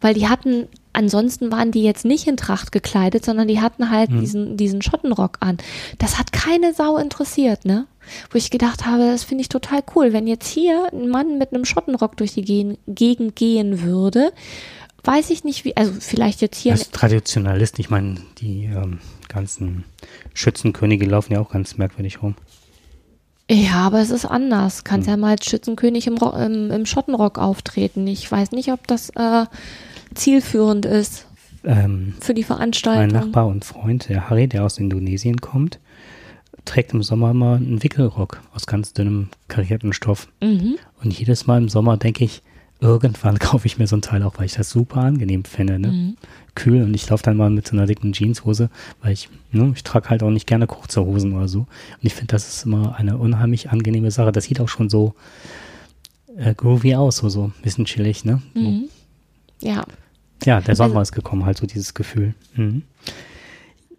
weil 0.00 0.14
die 0.14 0.28
hatten 0.28 0.66
ansonsten 0.92 1.52
waren 1.52 1.70
die 1.70 1.84
jetzt 1.84 2.04
nicht 2.04 2.26
in 2.26 2.36
Tracht 2.36 2.72
gekleidet, 2.72 3.24
sondern 3.24 3.46
die 3.46 3.60
hatten 3.60 3.90
halt 3.90 4.10
diesen 4.10 4.56
diesen 4.56 4.82
Schottenrock 4.82 5.38
an. 5.38 5.58
Das 5.98 6.18
hat 6.18 6.32
keine 6.32 6.74
Sau 6.74 6.96
interessiert, 6.96 7.64
ne? 7.64 7.86
Wo 8.30 8.38
ich 8.38 8.50
gedacht 8.50 8.86
habe, 8.86 9.06
das 9.06 9.24
finde 9.24 9.42
ich 9.42 9.48
total 9.48 9.82
cool, 9.94 10.12
wenn 10.12 10.26
jetzt 10.26 10.48
hier 10.48 10.88
ein 10.92 11.08
Mann 11.08 11.38
mit 11.38 11.52
einem 11.52 11.64
Schottenrock 11.64 12.16
durch 12.16 12.34
die 12.34 12.42
Gen 12.42 12.78
Gegend 12.86 13.36
gehen 13.36 13.82
würde, 13.82 14.32
weiß 15.04 15.30
ich 15.30 15.44
nicht 15.44 15.64
wie, 15.64 15.76
also 15.76 15.92
vielleicht 15.98 16.40
jetzt 16.40 16.58
hier 16.58 16.72
Als 16.72 16.90
Traditionalist, 16.90 17.78
ich 17.78 17.90
meine, 17.90 18.16
die 18.38 18.64
ähm, 18.64 18.98
ganzen 19.28 19.84
Schützenkönige 20.34 21.06
laufen 21.06 21.32
ja 21.32 21.40
auch 21.40 21.50
ganz 21.50 21.76
merkwürdig 21.76 22.22
rum. 22.22 22.34
Ja, 23.50 23.86
aber 23.86 24.00
es 24.00 24.10
ist 24.10 24.24
anders. 24.24 24.84
Kannst 24.84 25.08
ja 25.08 25.16
mal 25.16 25.32
als 25.32 25.44
Schützenkönig 25.44 26.06
im, 26.06 26.16
im, 26.16 26.70
im 26.70 26.86
Schottenrock 26.86 27.38
auftreten. 27.38 28.06
Ich 28.06 28.30
weiß 28.30 28.52
nicht, 28.52 28.72
ob 28.72 28.86
das 28.86 29.10
äh, 29.10 29.44
zielführend 30.14 30.86
ist 30.86 31.26
Ähm, 31.64 32.14
für 32.20 32.34
die 32.34 32.42
mein 32.42 32.46
Veranstaltung. 32.46 33.20
Nachbar 33.20 33.46
und 33.48 33.64
Freund, 33.64 34.08
der 34.08 34.30
Harry, 34.30 34.46
der 34.46 34.64
aus 34.64 34.78
Indonesien 34.78 35.40
kommt, 35.40 35.80
trägt 36.64 36.92
im 36.92 37.02
Sommer 37.02 37.30
immer 37.32 37.56
einen 37.56 37.82
Wickelrock 37.82 38.40
aus 38.54 38.66
ganz 38.66 38.92
dünnem 38.92 39.28
karierten 39.48 39.92
Stoff. 39.92 40.28
Mhm. 40.42 40.76
Und 41.02 41.16
jedes 41.18 41.46
Mal 41.46 41.58
im 41.58 41.68
Sommer 41.68 41.96
denke 41.96 42.24
ich, 42.24 42.42
irgendwann 42.80 43.38
kaufe 43.40 43.66
ich 43.66 43.78
mir 43.78 43.86
so 43.86 43.96
ein 43.96 44.02
Teil 44.02 44.22
auch, 44.22 44.38
weil 44.38 44.46
ich 44.46 44.54
das 44.54 44.70
super 44.70 45.00
angenehm 45.02 45.44
finde. 45.44 45.78
Ne? 45.78 45.88
Mhm. 45.88 46.16
Kühl 46.54 46.82
und 46.82 46.94
ich 46.94 47.08
laufe 47.08 47.22
dann 47.22 47.36
mal 47.36 47.48
mit 47.50 47.66
so 47.66 47.74
einer 47.76 47.86
dicken 47.86 48.12
Jeanshose, 48.12 48.68
weil 49.00 49.12
ich, 49.12 49.28
ne, 49.52 49.72
ich 49.74 49.82
trage 49.84 50.10
halt 50.10 50.22
auch 50.22 50.30
nicht 50.30 50.46
gerne 50.46 50.66
kurze 50.66 51.02
Hosen 51.04 51.32
oder 51.34 51.48
so. 51.48 51.60
Und 51.60 51.66
ich 52.02 52.14
finde, 52.14 52.28
das 52.32 52.46
ist 52.48 52.66
immer 52.66 52.96
eine 52.96 53.16
unheimlich 53.18 53.70
angenehme 53.70 54.10
Sache. 54.10 54.32
Das 54.32 54.44
sieht 54.44 54.60
auch 54.60 54.68
schon 54.68 54.90
so 54.90 55.14
äh, 56.36 56.54
groovy 56.54 56.94
aus, 56.96 57.18
so, 57.18 57.28
so 57.28 57.44
ein 57.44 57.62
bisschen 57.62 57.84
chillig, 57.86 58.24
ne? 58.24 58.42
Mhm. 58.54 58.84
Ja, 59.60 59.84
Ja, 60.44 60.60
der 60.60 60.76
Sommer 60.76 60.96
Also- 60.98 61.02
ist 61.10 61.12
gekommen, 61.12 61.44
halt 61.46 61.56
so 61.58 61.66
dieses 61.66 61.94
Gefühl. 61.94 62.34
Mhm. 62.54 62.82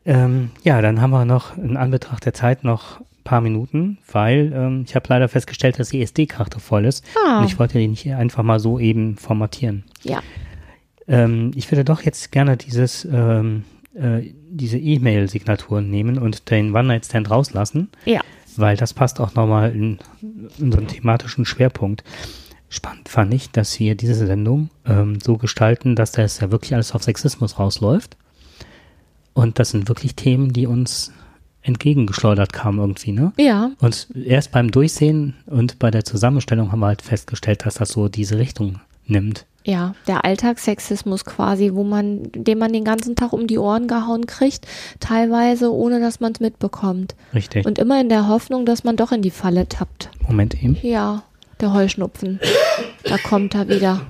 Ähm, 0.06 0.52
ja, 0.64 0.82
dann 0.82 1.02
haben 1.02 1.12
wir 1.12 1.26
noch 1.26 1.58
in 1.58 1.78
Anbetracht 1.78 2.26
der 2.26 2.34
Zeit 2.34 2.64
noch 2.64 3.00
ein 3.00 3.24
paar 3.24 3.42
Minuten, 3.42 3.98
weil 4.12 4.52
ähm, 4.54 4.84
ich 4.86 4.96
habe 4.96 5.06
leider 5.10 5.30
festgestellt, 5.30 5.80
dass 5.80 5.90
die 5.90 6.02
SD-Karte 6.02 6.60
voll 6.60 6.86
ist. 6.86 7.06
Ah. 7.26 7.40
Und 7.40 7.46
ich 7.46 7.58
wollte 7.60 7.78
die 7.78 7.88
nicht 7.88 8.12
einfach 8.14 8.44
mal 8.44 8.60
so 8.60 8.80
eben 8.80 9.18
formatieren. 9.18 9.84
Ja. 10.04 10.22
Ähm, 11.08 11.52
ich 11.56 11.72
würde 11.72 11.86
doch 11.86 12.02
jetzt 12.02 12.32
gerne 12.32 12.58
dieses, 12.58 13.06
ähm, 13.12 13.64
äh, 13.96 14.22
diese 14.50 14.78
E-Mail-Signatur 14.78 15.82
nehmen 15.82 16.18
und 16.18 16.50
den 16.50 16.76
One-Night-Stand 16.76 17.30
rauslassen, 17.30 17.90
Ja. 18.06 18.22
weil 18.58 18.76
das 18.78 18.94
passt 18.94 19.20
auch 19.22 19.36
nochmal 19.36 19.72
in 19.74 20.00
unseren 20.60 20.88
thematischen 20.88 21.46
Schwerpunkt. 21.46 22.04
Spannend 22.70 23.08
fand 23.08 23.34
ich, 23.34 23.52
dass 23.52 23.80
wir 23.80 23.96
diese 23.96 24.26
Sendung 24.26 24.70
ähm, 24.86 25.20
so 25.22 25.38
gestalten, 25.38 25.96
dass 25.96 26.12
das 26.12 26.40
ja 26.40 26.52
wirklich 26.52 26.74
alles 26.74 26.94
auf 26.94 27.04
Sexismus 27.04 27.60
rausläuft. 27.60 28.18
Und 29.34 29.60
das 29.60 29.72
sind 29.72 29.88
wirklich 29.88 30.16
Themen, 30.16 30.54
die 30.54 30.68
uns 30.68 31.12
entgegengeschleudert 31.64 32.54
kamen 32.54 32.80
irgendwie, 32.80 33.14
ne? 33.14 33.32
Ja. 33.38 33.72
Und 33.80 34.08
erst 34.16 34.52
beim 34.52 34.70
Durchsehen 34.70 35.36
und 35.46 35.80
bei 35.80 35.92
der 35.92 36.04
Zusammenstellung 36.04 36.72
haben 36.72 36.82
wir 36.82 36.88
halt 36.88 37.02
festgestellt, 37.02 37.66
dass 37.66 37.76
das 37.76 37.90
so 37.90 38.10
diese 38.10 38.38
Richtung 38.38 38.82
nimmt. 39.06 39.46
Ja, 39.66 39.96
der 40.08 40.26
Alltagssexismus 40.26 41.24
quasi, 41.24 41.72
wo 41.74 41.86
man, 41.86 42.24
den 42.34 42.58
man 42.58 42.74
den 42.74 42.84
ganzen 42.84 43.16
Tag 43.16 43.32
um 43.32 43.48
die 43.48 43.58
Ohren 43.58 43.88
gehauen 43.88 44.28
kriegt, 44.28 44.68
teilweise 45.00 45.74
ohne 45.74 46.02
dass 46.02 46.20
man 46.20 46.34
es 46.34 46.42
mitbekommt. 46.42 47.16
Richtig. 47.34 47.66
Und 47.66 47.80
immer 47.80 48.00
in 48.02 48.10
der 48.10 48.28
Hoffnung, 48.28 48.66
dass 48.66 48.84
man 48.84 48.98
doch 48.98 49.14
in 49.14 49.22
die 49.22 49.32
Falle 49.32 49.70
tappt. 49.70 50.10
Moment 50.28 50.62
eben. 50.62 50.78
Ja, 50.82 51.24
der 51.62 51.74
Heuschnupfen. 51.74 52.42
Da 53.06 53.18
kommt 53.18 53.56
er 53.56 53.70
wieder. 53.70 54.02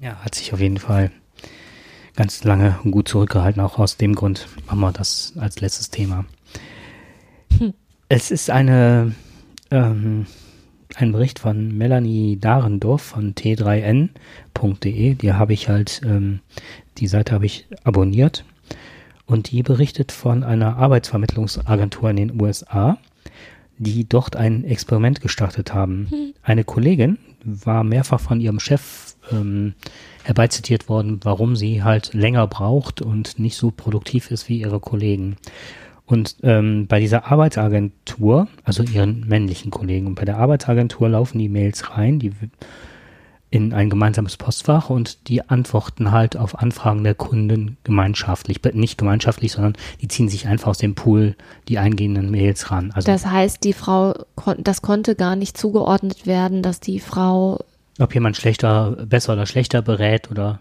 Ja, 0.00 0.14
hat 0.24 0.36
sich 0.36 0.52
auf 0.52 0.60
jeden 0.60 0.78
Fall 0.78 1.10
ganz 2.18 2.42
lange 2.42 2.76
und 2.82 2.90
gut 2.90 3.06
zurückgehalten. 3.06 3.62
Auch 3.62 3.78
aus 3.78 3.96
dem 3.96 4.16
Grund 4.16 4.48
machen 4.66 4.80
wir 4.80 4.90
das 4.90 5.34
als 5.38 5.60
letztes 5.60 5.90
Thema. 5.90 6.24
Es 8.08 8.32
ist 8.32 8.50
eine, 8.50 9.14
ähm, 9.70 10.26
ein 10.96 11.12
Bericht 11.12 11.38
von 11.38 11.78
Melanie 11.78 12.36
Dahrendorf 12.40 13.02
von 13.02 13.36
t3n.de. 13.36 15.14
Die 15.14 15.32
habe 15.32 15.52
ich 15.52 15.68
halt, 15.68 16.00
ähm, 16.04 16.40
die 16.96 17.06
Seite 17.06 17.34
habe 17.34 17.46
ich 17.46 17.68
abonniert. 17.84 18.44
Und 19.26 19.52
die 19.52 19.62
berichtet 19.62 20.10
von 20.10 20.42
einer 20.42 20.76
Arbeitsvermittlungsagentur 20.76 22.10
in 22.10 22.16
den 22.16 22.40
USA, 22.40 22.98
die 23.76 24.08
dort 24.08 24.34
ein 24.34 24.64
Experiment 24.64 25.20
gestartet 25.20 25.72
haben. 25.72 26.34
Eine 26.42 26.64
Kollegin 26.64 27.18
war 27.44 27.84
mehrfach 27.84 28.18
von 28.18 28.40
ihrem 28.40 28.58
Chef 28.58 29.07
ähm, 29.32 29.74
herbeizitiert 30.24 30.88
worden, 30.88 31.20
warum 31.22 31.56
sie 31.56 31.82
halt 31.82 32.14
länger 32.14 32.46
braucht 32.46 33.02
und 33.02 33.38
nicht 33.38 33.56
so 33.56 33.70
produktiv 33.70 34.30
ist 34.30 34.48
wie 34.48 34.60
ihre 34.60 34.80
Kollegen. 34.80 35.36
Und 36.06 36.36
ähm, 36.42 36.86
bei 36.86 37.00
dieser 37.00 37.30
Arbeitsagentur, 37.30 38.48
also 38.64 38.82
ihren 38.82 39.26
männlichen 39.28 39.70
Kollegen, 39.70 40.06
und 40.06 40.14
bei 40.14 40.24
der 40.24 40.38
Arbeitsagentur 40.38 41.08
laufen 41.08 41.38
die 41.38 41.50
Mails 41.50 41.90
rein, 41.96 42.18
die 42.18 42.32
in 43.50 43.72
ein 43.72 43.88
gemeinsames 43.88 44.36
Postfach 44.36 44.90
und 44.90 45.28
die 45.28 45.48
antworten 45.48 46.10
halt 46.10 46.36
auf 46.36 46.58
Anfragen 46.58 47.02
der 47.02 47.14
Kunden 47.14 47.78
gemeinschaftlich. 47.82 48.60
Nicht 48.74 48.98
gemeinschaftlich, 48.98 49.52
sondern 49.52 49.74
die 50.02 50.08
ziehen 50.08 50.28
sich 50.28 50.46
einfach 50.46 50.68
aus 50.68 50.78
dem 50.78 50.94
Pool 50.94 51.34
die 51.68 51.78
eingehenden 51.78 52.30
Mails 52.30 52.70
ran. 52.70 52.90
Also 52.94 53.06
Das 53.06 53.24
heißt, 53.24 53.64
die 53.64 53.72
Frau, 53.72 54.14
das 54.58 54.82
konnte 54.82 55.14
gar 55.14 55.34
nicht 55.34 55.56
zugeordnet 55.56 56.26
werden, 56.26 56.62
dass 56.62 56.80
die 56.80 57.00
Frau, 57.00 57.60
ob 57.98 58.14
jemand 58.14 58.36
schlechter, 58.36 58.96
besser 59.06 59.32
oder 59.32 59.46
schlechter 59.46 59.82
berät 59.82 60.30
oder, 60.30 60.60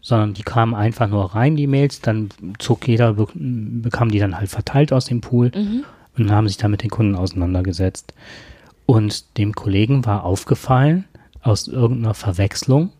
sondern 0.00 0.34
die 0.34 0.42
kamen 0.42 0.74
einfach 0.74 1.08
nur 1.08 1.34
rein, 1.34 1.56
die 1.56 1.66
Mails, 1.66 2.00
dann 2.00 2.28
zog 2.58 2.86
jeder, 2.86 3.14
be 3.14 3.26
bekam 3.34 4.10
die 4.10 4.18
dann 4.18 4.36
halt 4.36 4.50
verteilt 4.50 4.92
aus 4.92 5.06
dem 5.06 5.20
Pool 5.20 5.50
und 6.16 6.30
haben 6.30 6.48
sich 6.48 6.56
dann 6.56 6.70
mit 6.70 6.82
den 6.82 6.90
Kunden 6.90 7.14
auseinandergesetzt. 7.14 8.14
Und 8.86 9.36
dem 9.36 9.54
Kollegen 9.54 10.04
war 10.06 10.24
aufgefallen, 10.24 11.06
aus 11.42 11.68
irgendeiner 11.68 12.14
Verwechslung, 12.14 12.90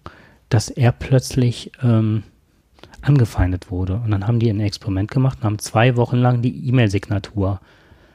dass 0.49 0.68
er 0.68 0.93
plötzlich 0.93 1.72
ähm, 1.83 2.22
angefeindet 3.03 3.70
wurde. 3.70 4.01
Und 4.05 4.11
dann 4.11 4.27
haben 4.27 4.39
die 4.39 4.51
ein 4.51 4.61
Experiment 4.61 5.11
gemacht 5.11 5.39
und 5.41 5.45
haben 5.45 5.59
zwei 5.59 5.97
Wochen 5.97 6.16
lang 6.16 6.43
die 6.43 6.68
E-Mail-Signatur 6.68 7.61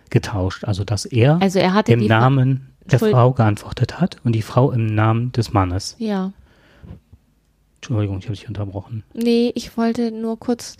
getauscht. 0.09 0.65
Also 0.65 0.83
dass 0.83 1.05
er 1.05 1.41
also 1.41 1.59
er 1.59 1.73
hatte 1.73 1.93
im 1.93 2.05
Namen 2.05 2.70
der 2.85 2.99
Frau 2.99 3.31
geantwortet 3.33 3.99
hat 4.01 4.17
und 4.23 4.33
die 4.33 4.41
Frau 4.41 4.71
im 4.71 4.87
Namen 4.87 5.31
des 5.31 5.53
Mannes. 5.53 5.95
Ja. 5.99 6.31
Entschuldigung, 7.77 8.19
ich 8.19 8.25
habe 8.25 8.35
dich 8.35 8.47
unterbrochen. 8.47 9.03
Nee, 9.13 9.51
ich 9.55 9.75
wollte 9.77 10.11
nur 10.11 10.37
kurz. 10.39 10.77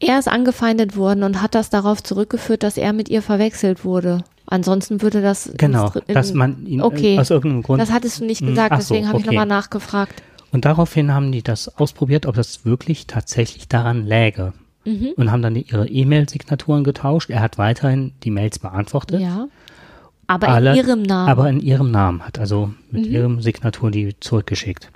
Er 0.00 0.18
ist 0.18 0.28
angefeindet 0.28 0.96
worden 0.96 1.22
und 1.22 1.40
hat 1.40 1.54
das 1.54 1.70
darauf 1.70 2.02
zurückgeführt, 2.02 2.62
dass 2.62 2.76
er 2.76 2.92
mit 2.92 3.08
ihr 3.08 3.22
verwechselt 3.22 3.84
wurde. 3.84 4.24
Ansonsten 4.46 5.00
würde 5.00 5.22
das. 5.22 5.50
Genau, 5.56 5.90
in- 6.06 6.14
dass 6.14 6.34
man 6.34 6.66
ihn 6.66 6.82
Okay. 6.82 7.16
äh, 7.16 7.18
aus 7.18 7.30
irgendeinem 7.30 7.62
Grund. 7.62 7.80
Das 7.80 7.90
hattest 7.90 8.20
du 8.20 8.26
nicht 8.26 8.40
Hm, 8.42 8.48
gesagt, 8.48 8.72
so, 8.74 8.76
deswegen 8.94 9.08
habe 9.08 9.18
ich 9.18 9.24
okay. 9.24 9.34
nochmal 9.34 9.46
nachgefragt. 9.46 10.22
und 10.52 10.64
daraufhin 10.66 11.12
haben 11.14 11.32
die 11.32 11.42
das 11.42 11.68
ausprobiert, 11.78 12.26
ob 12.26 12.34
das 12.36 12.64
wirklich 12.66 13.06
tatsächlich 13.06 13.66
daran 13.68 14.04
läge. 14.06 14.52
Mhm. 14.84 15.12
Und 15.16 15.32
haben 15.32 15.40
dann 15.40 15.56
ihre 15.56 15.88
E-Mail-Signaturen 15.88 16.84
getauscht. 16.84 17.30
Er 17.30 17.40
hat 17.40 17.56
weiterhin 17.56 18.12
die 18.22 18.30
Mails 18.30 18.58
beantwortet. 18.58 19.20
Ja. 19.22 19.46
Aber 20.26 20.48
Alle- 20.48 20.70
in 20.70 20.76
ihrem 20.76 21.02
Namen. 21.02 21.28
Aber 21.28 21.48
in 21.50 21.60
ihrem 21.60 21.90
Namen 21.90 22.22
hat 22.22 22.38
also 22.38 22.72
mit 22.90 23.06
Mhm. 23.06 23.12
ihrem 23.12 23.40
Signatur 23.42 23.90
die 23.90 24.16
zurückgeschickt. 24.20 24.90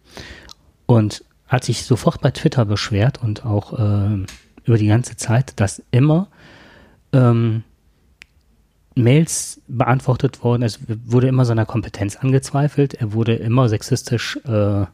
Und 0.87 1.25
hat 1.47 1.65
sich 1.65 1.85
sofort 1.85 2.21
bei 2.21 2.31
Twitter 2.31 2.65
beschwert 2.65 3.23
und 3.23 3.45
auch 3.47 3.79
ähm, 3.79 4.27
über 4.65 4.77
die 4.79 4.87
ganze 4.87 5.17
Zeit, 5.17 5.59
dass 5.61 5.83
immer 5.91 6.29
ähm, 7.13 7.63
Mails 8.95 9.61
beantwortet 9.69 10.43
wurden. 10.43 10.63
Es 10.63 10.81
wurde 11.07 11.29
immer 11.29 11.45
seiner 11.45 11.65
Kompetenz 11.67 12.17
angezweifelt. 12.17 12.95
Er 12.95 13.13
wurde 13.13 13.35
immer 13.35 13.69
sexistisch 13.69 14.39
äh, 14.45 14.87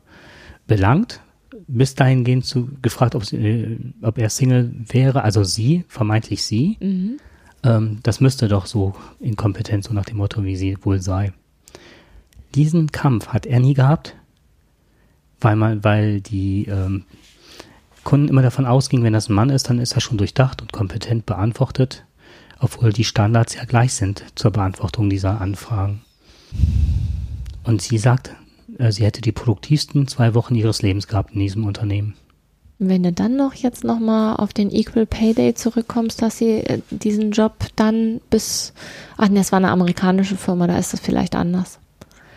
belangt. 0.66 1.20
Bis 1.66 1.94
dahingehend 1.94 2.44
zu 2.44 2.68
gefragt, 2.82 3.14
ob, 3.14 3.24
sie, 3.24 3.36
äh, 3.36 3.78
ob 4.02 4.18
er 4.18 4.28
Single 4.28 4.72
wäre, 4.88 5.22
also 5.22 5.42
sie, 5.44 5.84
vermeintlich 5.88 6.42
sie. 6.42 6.76
Mhm. 6.80 7.16
Ähm, 7.64 7.98
das 8.02 8.20
müsste 8.20 8.48
doch 8.48 8.66
so 8.66 8.94
inkompetent, 9.18 9.84
so 9.84 9.94
nach 9.94 10.04
dem 10.04 10.18
Motto, 10.18 10.44
wie 10.44 10.56
sie 10.56 10.76
wohl 10.82 11.00
sei. 11.00 11.32
Diesen 12.54 12.92
Kampf 12.92 13.28
hat 13.28 13.46
er 13.46 13.58
nie 13.58 13.74
gehabt, 13.74 14.14
weil 15.40 15.56
man, 15.56 15.82
weil 15.82 16.20
die 16.20 16.66
ähm, 16.66 17.04
Kunden 18.04 18.28
immer 18.28 18.42
davon 18.42 18.66
ausgingen, 18.66 19.04
wenn 19.04 19.12
das 19.12 19.28
ein 19.28 19.34
Mann 19.34 19.50
ist, 19.50 19.68
dann 19.68 19.78
ist 19.80 19.94
er 19.94 20.00
schon 20.00 20.18
durchdacht 20.18 20.62
und 20.62 20.72
kompetent 20.72 21.26
beantwortet, 21.26 22.04
obwohl 22.60 22.92
die 22.92 23.04
Standards 23.04 23.54
ja 23.54 23.64
gleich 23.64 23.94
sind 23.94 24.24
zur 24.34 24.52
Beantwortung 24.52 25.10
dieser 25.10 25.40
Anfragen. 25.40 26.02
Und 27.64 27.82
sie 27.82 27.98
sagt, 27.98 28.36
äh, 28.78 28.92
sie 28.92 29.04
hätte 29.04 29.22
die 29.22 29.32
produktivsten 29.32 30.06
zwei 30.06 30.34
Wochen 30.34 30.54
ihres 30.54 30.82
Lebens 30.82 31.08
gehabt 31.08 31.32
in 31.32 31.40
diesem 31.40 31.64
Unternehmen. 31.64 32.14
Wenn 32.88 33.02
du 33.02 33.12
dann 33.12 33.36
noch 33.36 33.54
jetzt 33.54 33.84
nochmal 33.84 34.36
auf 34.36 34.52
den 34.52 34.70
Equal 34.70 35.06
Pay 35.06 35.34
Day 35.34 35.54
zurückkommst, 35.54 36.20
dass 36.22 36.38
sie 36.38 36.60
äh, 36.60 36.80
diesen 36.90 37.32
Job 37.32 37.54
dann 37.76 38.20
bis, 38.30 38.72
ach 39.16 39.28
nee, 39.28 39.40
es 39.40 39.52
war 39.52 39.58
eine 39.58 39.70
amerikanische 39.70 40.36
Firma, 40.36 40.66
da 40.66 40.78
ist 40.78 40.92
das 40.92 41.00
vielleicht 41.00 41.34
anders. 41.34 41.78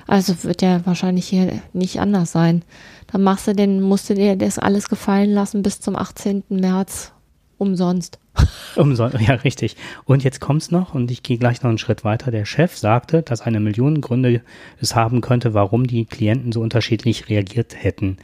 Also 0.08 0.44
wird 0.44 0.62
ja 0.62 0.86
wahrscheinlich 0.86 1.28
hier 1.28 1.62
nicht 1.74 2.00
anders 2.00 2.32
sein. 2.32 2.64
Dann 3.12 3.24
machst 3.24 3.48
du 3.48 3.54
den, 3.54 3.82
musst 3.82 4.10
du 4.10 4.16
dir 4.16 4.36
das 4.36 4.58
alles 4.58 4.90
gefallen 4.90 5.32
lassen 5.32 5.64
bis 5.64 5.80
zum 5.82 5.96
18. 5.96 6.44
März 6.50 7.12
umsonst. 7.58 8.20
Umsonst, 8.76 9.20
ja, 9.20 9.34
richtig. 9.36 9.76
Und 10.06 10.24
jetzt 10.24 10.40
kommt's 10.40 10.70
noch, 10.70 10.94
und 10.94 11.10
ich 11.10 11.24
gehe 11.24 11.38
gleich 11.38 11.64
noch 11.64 11.70
einen 11.70 11.80
Schritt 11.80 12.04
weiter. 12.04 12.30
Der 12.30 12.46
Chef 12.46 12.78
sagte, 12.78 13.24
dass 13.24 13.42
eine 13.42 13.60
Million 13.60 14.00
Gründe 14.00 14.42
es 14.80 14.96
haben 14.96 15.22
könnte, 15.22 15.54
warum 15.56 15.88
die 15.88 16.06
Klienten 16.06 16.52
so 16.52 16.62
unterschiedlich 16.62 17.30
reagiert 17.30 17.76
hätten. 17.84 18.18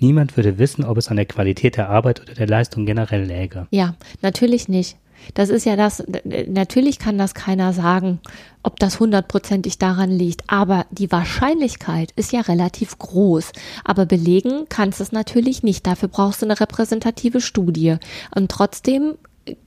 Niemand 0.00 0.36
würde 0.36 0.58
wissen, 0.58 0.84
ob 0.84 0.98
es 0.98 1.08
an 1.08 1.16
der 1.16 1.26
Qualität 1.26 1.76
der 1.76 1.88
Arbeit 1.88 2.20
oder 2.22 2.34
der 2.34 2.46
Leistung 2.46 2.86
generell 2.86 3.24
läge. 3.24 3.66
Ja, 3.70 3.94
natürlich 4.22 4.68
nicht. 4.68 4.96
Das 5.34 5.50
ist 5.50 5.66
ja 5.66 5.76
das, 5.76 6.02
natürlich 6.24 6.98
kann 6.98 7.18
das 7.18 7.34
keiner 7.34 7.72
sagen, 7.72 8.20
ob 8.62 8.78
das 8.78 9.00
hundertprozentig 9.00 9.78
daran 9.78 10.10
liegt, 10.10 10.44
aber 10.48 10.86
die 10.90 11.12
Wahrscheinlichkeit 11.12 12.10
ist 12.16 12.32
ja 12.32 12.40
relativ 12.40 12.98
groß. 12.98 13.52
Aber 13.84 14.06
belegen 14.06 14.64
kannst 14.68 15.00
du 15.00 15.04
es 15.04 15.12
natürlich 15.12 15.62
nicht. 15.62 15.86
Dafür 15.86 16.08
brauchst 16.08 16.42
du 16.42 16.46
eine 16.46 16.58
repräsentative 16.58 17.40
Studie. 17.40 17.96
Und 18.34 18.50
trotzdem 18.50 19.16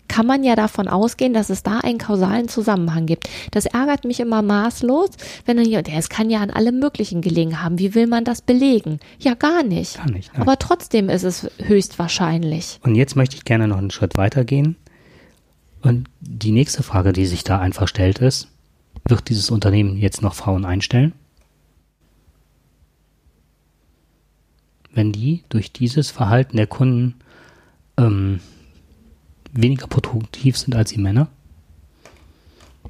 kann 0.07 0.25
man 0.25 0.43
ja 0.43 0.55
davon 0.55 0.87
ausgehen, 0.87 1.33
dass 1.33 1.49
es 1.49 1.63
da 1.63 1.79
einen 1.79 1.97
kausalen 1.97 2.47
Zusammenhang 2.47 3.05
gibt. 3.05 3.29
Das 3.51 3.65
ärgert 3.65 4.05
mich 4.05 4.19
immer 4.19 4.41
maßlos, 4.41 5.09
wenn 5.45 5.57
dann 5.57 5.65
jemand, 5.65 5.89
es 5.89 6.09
kann 6.09 6.29
ja 6.29 6.39
an 6.41 6.51
allem 6.51 6.79
Möglichen 6.79 7.21
gelegen 7.21 7.61
haben. 7.61 7.79
Wie 7.79 7.95
will 7.95 8.07
man 8.07 8.23
das 8.23 8.41
belegen? 8.41 8.99
Ja, 9.19 9.33
gar 9.33 9.63
nicht. 9.63 9.97
Gar 9.97 10.11
nicht, 10.11 10.31
nein. 10.33 10.41
Aber 10.41 10.59
trotzdem 10.59 11.09
ist 11.09 11.23
es 11.23 11.49
höchstwahrscheinlich. 11.59 12.79
Und 12.83 12.95
jetzt 12.95 13.15
möchte 13.15 13.35
ich 13.35 13.45
gerne 13.45 13.67
noch 13.67 13.77
einen 13.77 13.91
Schritt 13.91 14.17
weiter 14.17 14.43
gehen. 14.45 14.75
Und 15.81 16.07
die 16.21 16.51
nächste 16.51 16.83
Frage, 16.83 17.11
die 17.11 17.25
sich 17.25 17.43
da 17.43 17.59
einfach 17.59 17.87
stellt, 17.87 18.19
ist, 18.19 18.47
wird 19.07 19.29
dieses 19.29 19.49
Unternehmen 19.49 19.97
jetzt 19.97 20.21
noch 20.21 20.33
Frauen 20.33 20.63
einstellen? 20.63 21.13
wenn 24.93 25.11
die 25.11 25.43
durch 25.49 25.71
dieses 25.71 26.11
Verhalten 26.11 26.57
der 26.57 26.67
Kunden 26.67 27.15
ähm, 27.97 28.39
weniger 29.53 29.87
produktiv 29.87 30.57
sind 30.57 30.75
als 30.75 30.91
die 30.91 30.99
Männer? 30.99 31.27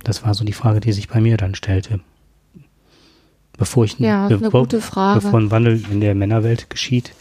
Das 0.04 0.24
war 0.26 0.34
so 0.34 0.44
die 0.44 0.54
Frage, 0.54 0.80
die 0.80 0.92
sich 0.92 1.08
bei 1.08 1.22
mir 1.22 1.38
dann 1.38 1.56
stellte. 1.56 2.00
Bevor 3.58 3.86
ich 3.86 4.00
Ja, 4.00 4.26
ist 4.28 4.32
eine 4.34 4.40
bevor, 4.42 4.62
gute 4.62 4.82
Frage. 4.82 5.22
bevor 5.22 5.40
ein 5.40 5.52
Wandel 5.52 5.82
in 5.92 6.02
der 6.02 6.16
Männerwelt 6.16 6.70
geschieht, 6.70 7.14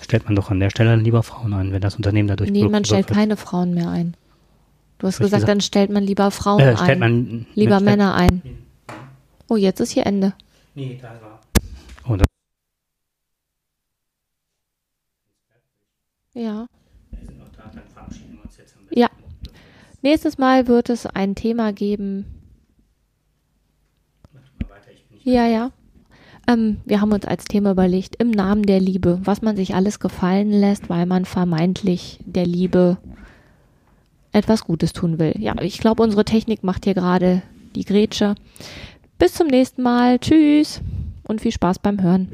stellt 0.00 0.24
man 0.24 0.36
doch 0.36 0.50
an 0.50 0.60
der 0.60 0.70
Stelle 0.70 0.94
lieber 0.96 1.22
Frauen 1.22 1.52
ein, 1.52 1.72
wenn 1.72 1.80
das 1.80 1.96
Unternehmen 1.96 2.28
dadurch 2.28 2.50
Nee, 2.50 2.66
man 2.68 2.84
stellt 2.84 3.08
wird. 3.08 3.16
keine 3.18 3.36
Frauen 3.36 3.74
mehr 3.74 3.90
ein. 3.90 4.16
Du 4.98 5.06
hast 5.08 5.18
gesagt, 5.18 5.32
gesagt? 5.32 5.48
dann 5.48 5.60
stellt 5.60 5.90
man 5.90 6.04
lieber 6.04 6.30
Frauen 6.30 6.60
äh, 6.60 6.68
ein. 6.70 6.76
stellt 6.78 7.00
man 7.00 7.46
lieber 7.54 7.76
stellt- 7.76 7.84
Männer 7.84 8.14
ein. 8.14 8.42
Oh, 9.48 9.56
jetzt 9.56 9.80
ist 9.80 9.90
hier 9.90 10.06
Ende. 10.06 10.32
Nee, 10.74 10.98
da 11.02 11.08
war. 11.20 11.40
Oh, 12.08 12.16
Ja. 16.34 16.66
sind 17.24 17.38
noch 17.38 17.48
da, 17.56 17.70
dann 17.74 17.82
verabschieden 17.92 18.34
wir 18.34 18.44
uns 18.44 18.56
jetzt 18.56 18.74
am 18.76 18.82
Ja. 18.90 19.08
Nächstes 20.04 20.36
Mal 20.36 20.68
wird 20.68 20.90
es 20.90 21.06
ein 21.06 21.34
Thema 21.34 21.72
geben. 21.72 22.26
Ja, 25.22 25.46
ja. 25.46 25.70
Ähm, 26.46 26.82
wir 26.84 27.00
haben 27.00 27.10
uns 27.10 27.24
als 27.24 27.46
Thema 27.46 27.70
überlegt, 27.70 28.16
im 28.16 28.30
Namen 28.30 28.64
der 28.64 28.80
Liebe, 28.80 29.18
was 29.24 29.40
man 29.40 29.56
sich 29.56 29.74
alles 29.74 30.00
gefallen 30.00 30.50
lässt, 30.50 30.90
weil 30.90 31.06
man 31.06 31.24
vermeintlich 31.24 32.18
der 32.26 32.44
Liebe 32.44 32.98
etwas 34.32 34.66
Gutes 34.66 34.92
tun 34.92 35.18
will. 35.18 35.32
Ja, 35.38 35.54
ich 35.62 35.78
glaube, 35.78 36.02
unsere 36.02 36.26
Technik 36.26 36.62
macht 36.64 36.84
hier 36.84 36.92
gerade 36.92 37.40
die 37.74 37.86
Grätsche. 37.86 38.34
Bis 39.18 39.32
zum 39.32 39.46
nächsten 39.46 39.80
Mal. 39.80 40.18
Tschüss 40.18 40.82
und 41.26 41.40
viel 41.40 41.52
Spaß 41.52 41.78
beim 41.78 42.02
Hören. 42.02 42.28